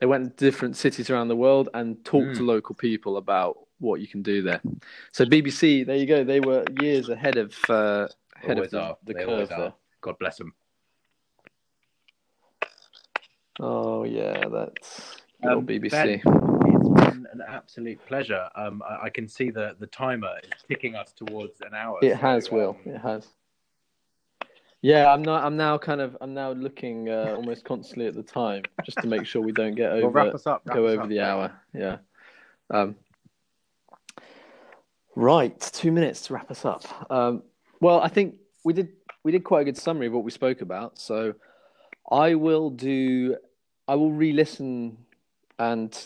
they 0.01 0.07
went 0.07 0.37
to 0.37 0.45
different 0.45 0.77
cities 0.77 1.11
around 1.11 1.27
the 1.27 1.37
world 1.37 1.69
and 1.75 2.05
talked 2.05 2.37
to 2.37 2.43
Mm. 2.43 2.47
local 2.47 2.75
people 2.77 3.17
about 3.17 3.57
what 3.79 4.01
you 4.01 4.09
can 4.09 4.23
do 4.23 4.43
there 4.43 4.61
so 5.13 5.25
bbc 5.25 5.85
there 5.87 5.97
you 5.97 6.07
go 6.07 6.25
they 6.25 6.41
were 6.41 6.65
years 6.81 7.09
ahead 7.09 7.37
of 7.37 7.55
uh 7.69 8.07
ahead 8.43 8.57
Always 8.57 8.67
of 8.67 8.71
the, 8.73 8.81
are. 8.81 8.97
the 9.05 9.15
They 9.15 9.25
curve 9.25 9.49
there. 9.49 9.73
God 10.01 10.19
bless 10.19 10.37
them. 10.39 10.55
oh 13.61 14.05
yeah 14.05 14.49
that's 14.49 15.17
Um, 15.43 15.67
bbc 15.67 15.91
Ben, 15.91 16.11
it's 16.21 16.89
been 16.89 17.27
an 17.33 17.43
absolute 17.47 17.99
pleasure. 18.07 18.49
Um, 18.55 18.83
I, 18.89 19.07
I 19.07 19.11
can 19.11 19.29
see 19.29 19.51
the 19.51 19.77
the 19.79 19.87
timer 19.87 20.35
is 20.43 20.63
ticking 20.69 20.95
us 20.95 21.13
towards 21.13 21.61
an 21.61 21.75
hour. 21.75 21.99
It 22.03 22.13
so, 22.13 22.17
has, 22.17 22.51
Will. 22.51 22.71
um, 22.87 22.93
It 22.93 22.99
has. 22.99 23.27
Yeah, 24.83 25.13
I'm 25.13 25.23
not. 25.23 25.45
I'm 25.45 25.57
now 25.57 25.79
kind 25.79 26.01
of. 26.01 26.17
I'm 26.21 26.35
now 26.35 26.53
looking 26.53 27.09
uh, 27.09 27.35
almost 27.37 27.65
constantly 27.65 28.07
at 28.07 28.15
the 28.15 28.23
time 28.23 28.63
just 28.85 28.99
to 28.99 29.07
make 29.07 29.27
sure 29.27 29.43
we 29.43 29.53
don't 29.53 29.75
get 29.75 29.91
well, 29.91 29.99
over 30.05 30.11
wrap 30.11 30.35
us 30.35 30.47
up. 30.47 30.63
wrap 30.67 30.77
go 30.77 30.87
us 30.87 30.93
over 30.93 31.03
up, 31.03 31.09
the 31.09 31.17
Ben. 31.17 31.25
hour. 31.27 31.53
Yeah. 31.75 31.97
Um, 32.71 32.97
right, 35.17 35.59
two 35.73 35.91
minutes 35.91 36.23
to 36.27 36.35
wrap 36.35 36.51
us 36.51 36.65
up. 36.65 36.85
Um, 37.11 37.43
well, 37.81 38.01
I 38.01 38.09
think 38.09 38.37
we 38.65 38.73
did. 38.73 38.89
We 39.25 39.33
did 39.33 39.43
quite 39.43 39.63
a 39.63 39.65
good 39.65 39.77
summary 39.77 40.07
of 40.07 40.13
what 40.13 40.23
we 40.23 40.31
spoke 40.31 40.61
about. 40.61 40.99
So, 41.01 41.35
I 42.13 42.35
will 42.37 42.71
do. 42.71 43.37
I 43.89 43.97
will 43.97 44.13
re-listen 44.13 44.97
and 45.59 45.97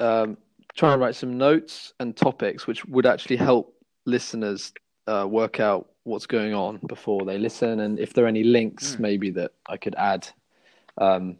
um, 0.00 0.36
try 0.74 0.92
and 0.92 1.00
write 1.00 1.14
some 1.14 1.38
notes 1.38 1.92
and 2.00 2.16
topics 2.16 2.66
which 2.66 2.84
would 2.86 3.06
actually 3.06 3.36
help 3.36 3.74
listeners 4.06 4.72
uh, 5.06 5.26
work 5.28 5.60
out 5.60 5.88
what's 6.04 6.26
going 6.26 6.54
on 6.54 6.78
before 6.86 7.24
they 7.24 7.38
listen, 7.38 7.80
and 7.80 7.98
if 7.98 8.12
there 8.14 8.24
are 8.24 8.28
any 8.28 8.44
links 8.44 8.96
Mm. 8.96 9.00
maybe 9.00 9.30
that 9.30 9.52
I 9.68 9.76
could 9.76 9.94
add. 9.96 10.28
Um, 10.98 11.36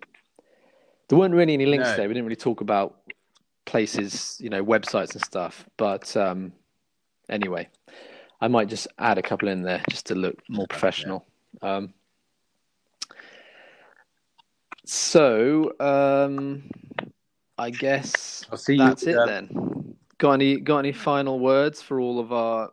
there 1.09 1.19
weren't 1.19 1.35
really 1.35 1.55
any 1.55 1.65
links 1.67 1.89
No. 1.89 1.97
there. 1.97 2.09
We 2.09 2.15
didn't 2.15 2.27
really 2.27 2.37
talk 2.37 2.61
about 2.61 3.01
places, 3.65 4.37
you 4.41 4.51
know, 4.51 4.63
websites 4.65 5.13
and 5.15 5.25
stuff. 5.25 5.65
But 5.79 6.15
um, 6.17 6.53
anyway, 7.29 7.69
I 8.41 8.49
might 8.49 8.69
just 8.69 8.89
add 8.99 9.19
a 9.19 9.23
couple 9.23 9.49
in 9.49 9.63
there 9.63 9.83
just 9.91 10.07
to 10.07 10.15
look 10.15 10.37
more 10.49 10.67
professional. 10.67 11.27
Um, 11.63 11.95
so 14.85 15.73
um, 15.81 16.71
I 17.59 17.71
guess 17.71 18.45
I'll 18.51 18.59
see 18.59 18.75
you. 18.75 18.79
that's 18.79 19.03
it 19.05 19.17
um, 19.17 19.29
then. 19.29 19.97
Got 20.19 20.33
any 20.33 20.57
got 20.61 20.79
any 20.79 20.93
final 20.93 21.39
words 21.39 21.83
for 21.83 22.01
all 22.01 22.19
of 22.19 22.33
our? 22.33 22.73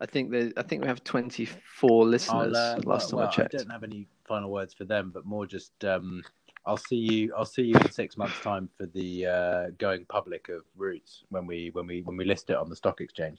I 0.00 0.06
think 0.06 0.30
there, 0.30 0.52
I 0.56 0.62
think 0.62 0.82
we 0.82 0.88
have 0.88 1.04
twenty 1.04 1.44
four 1.44 2.06
listeners. 2.06 2.56
Uh, 2.56 2.80
last 2.84 2.86
well, 2.86 2.98
time 2.98 3.18
well, 3.18 3.28
I 3.28 3.30
checked. 3.30 3.54
I 3.54 3.58
don't 3.58 3.70
have 3.70 3.84
any 3.84 4.08
final 4.24 4.50
words 4.50 4.74
for 4.74 4.84
them, 4.84 5.10
but 5.12 5.26
more 5.26 5.46
just 5.46 5.84
um, 5.84 6.22
I'll 6.64 6.76
see 6.76 6.96
you. 6.96 7.34
I'll 7.36 7.44
see 7.44 7.62
you 7.62 7.74
in 7.74 7.90
six 7.90 8.16
months' 8.16 8.40
time 8.40 8.68
for 8.78 8.86
the 8.86 9.26
uh, 9.26 9.70
going 9.78 10.04
public 10.06 10.48
of 10.48 10.62
Roots 10.76 11.24
when 11.28 11.46
we 11.46 11.70
when 11.72 11.86
we 11.86 12.02
when 12.02 12.16
we 12.16 12.24
list 12.24 12.50
it 12.50 12.56
on 12.56 12.68
the 12.68 12.76
stock 12.76 13.00
exchange. 13.00 13.38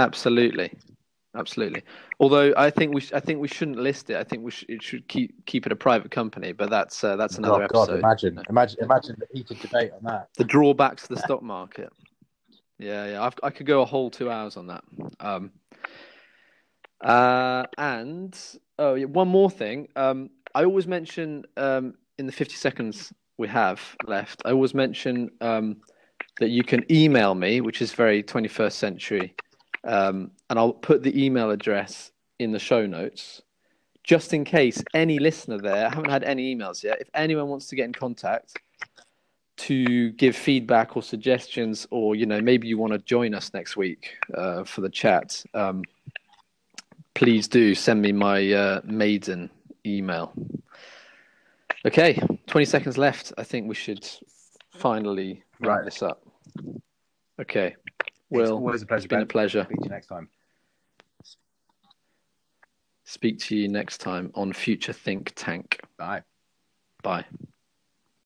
Absolutely, 0.00 0.72
absolutely. 1.36 1.82
Although 2.18 2.52
I 2.56 2.70
think 2.70 2.94
we 2.94 3.00
sh- 3.00 3.12
I 3.12 3.20
think 3.20 3.40
we 3.40 3.48
shouldn't 3.48 3.78
list 3.78 4.10
it. 4.10 4.16
I 4.16 4.24
think 4.24 4.42
we 4.42 4.50
sh- 4.50 4.64
it 4.68 4.82
should 4.82 5.06
keep 5.08 5.46
keep 5.46 5.66
it 5.66 5.72
a 5.72 5.76
private 5.76 6.10
company. 6.10 6.52
But 6.52 6.70
that's 6.70 7.04
uh, 7.04 7.16
that's 7.16 7.38
another 7.38 7.60
God, 7.60 7.70
God, 7.72 7.82
episode. 7.82 7.98
imagine, 7.98 8.42
imagine, 8.48 8.78
imagine 8.82 9.16
the 9.18 9.26
heated 9.32 9.60
debate 9.60 9.92
on 9.92 10.02
that. 10.04 10.28
the 10.36 10.44
drawbacks 10.44 11.02
to 11.06 11.14
the 11.14 11.20
stock 11.20 11.42
market. 11.42 11.90
Yeah, 12.78 13.06
yeah. 13.06 13.22
I've, 13.22 13.34
I 13.42 13.50
could 13.50 13.66
go 13.66 13.82
a 13.82 13.84
whole 13.84 14.10
two 14.10 14.30
hours 14.30 14.56
on 14.56 14.68
that. 14.68 14.84
Um, 15.20 15.52
uh, 17.02 17.64
and 17.76 18.38
oh, 18.78 18.94
yeah, 18.94 19.06
one 19.06 19.28
more 19.28 19.50
thing. 19.50 19.88
Um, 19.96 20.30
I 20.54 20.64
always 20.64 20.86
mention 20.86 21.44
um, 21.56 21.94
in 22.18 22.26
the 22.26 22.32
fifty 22.32 22.56
seconds 22.56 23.12
we 23.36 23.48
have 23.48 23.80
left. 24.06 24.42
I 24.44 24.50
always 24.50 24.74
mention 24.74 25.30
um, 25.40 25.76
that 26.38 26.48
you 26.48 26.62
can 26.62 26.84
email 26.90 27.34
me, 27.34 27.60
which 27.60 27.82
is 27.82 27.92
very 27.92 28.22
twenty 28.22 28.48
first 28.48 28.78
century, 28.78 29.34
um, 29.84 30.30
and 30.48 30.58
I'll 30.58 30.72
put 30.72 31.02
the 31.02 31.24
email 31.24 31.50
address 31.50 32.12
in 32.38 32.52
the 32.52 32.58
show 32.58 32.86
notes. 32.86 33.42
Just 34.02 34.32
in 34.32 34.44
case 34.44 34.82
any 34.94 35.18
listener 35.18 35.58
there, 35.58 35.86
I 35.86 35.90
haven't 35.90 36.10
had 36.10 36.24
any 36.24 36.54
emails 36.54 36.82
yet. 36.82 37.00
If 37.00 37.10
anyone 37.14 37.48
wants 37.48 37.66
to 37.68 37.76
get 37.76 37.84
in 37.84 37.92
contact, 37.92 38.58
to 39.58 40.10
give 40.12 40.34
feedback 40.34 40.96
or 40.96 41.02
suggestions, 41.02 41.86
or 41.90 42.14
you 42.14 42.24
know 42.24 42.40
maybe 42.40 42.66
you 42.66 42.78
want 42.78 42.94
to 42.94 42.98
join 42.98 43.34
us 43.34 43.52
next 43.52 43.76
week 43.76 44.16
uh, 44.34 44.64
for 44.64 44.80
the 44.80 44.88
chat, 44.88 45.44
um, 45.52 45.82
please 47.14 47.46
do 47.46 47.74
send 47.74 48.00
me 48.00 48.10
my 48.10 48.52
uh, 48.52 48.80
maiden 48.84 49.50
email. 49.84 50.32
Okay, 51.84 52.18
twenty 52.46 52.64
seconds 52.64 52.96
left. 52.96 53.34
I 53.36 53.44
think 53.44 53.68
we 53.68 53.74
should 53.74 54.08
finally 54.70 55.42
wrap 55.60 55.84
this 55.84 56.02
up. 56.02 56.22
Okay. 57.40 57.76
It's 58.30 58.50
always 58.50 58.82
a 58.82 58.86
pleasure. 58.86 58.98
it's 58.98 59.06
been 59.06 59.22
a 59.22 59.26
pleasure. 59.26 59.64
Speak 59.64 59.78
to 59.78 59.84
you 59.84 59.90
next 59.90 60.06
time. 60.06 60.28
Speak 63.04 63.38
to 63.40 63.56
you 63.56 63.68
next 63.68 63.98
time 63.98 64.30
on 64.34 64.52
Future 64.52 64.92
Think 64.92 65.32
Tank. 65.34 65.80
Bye. 65.98 66.22
Bye. 67.02 67.24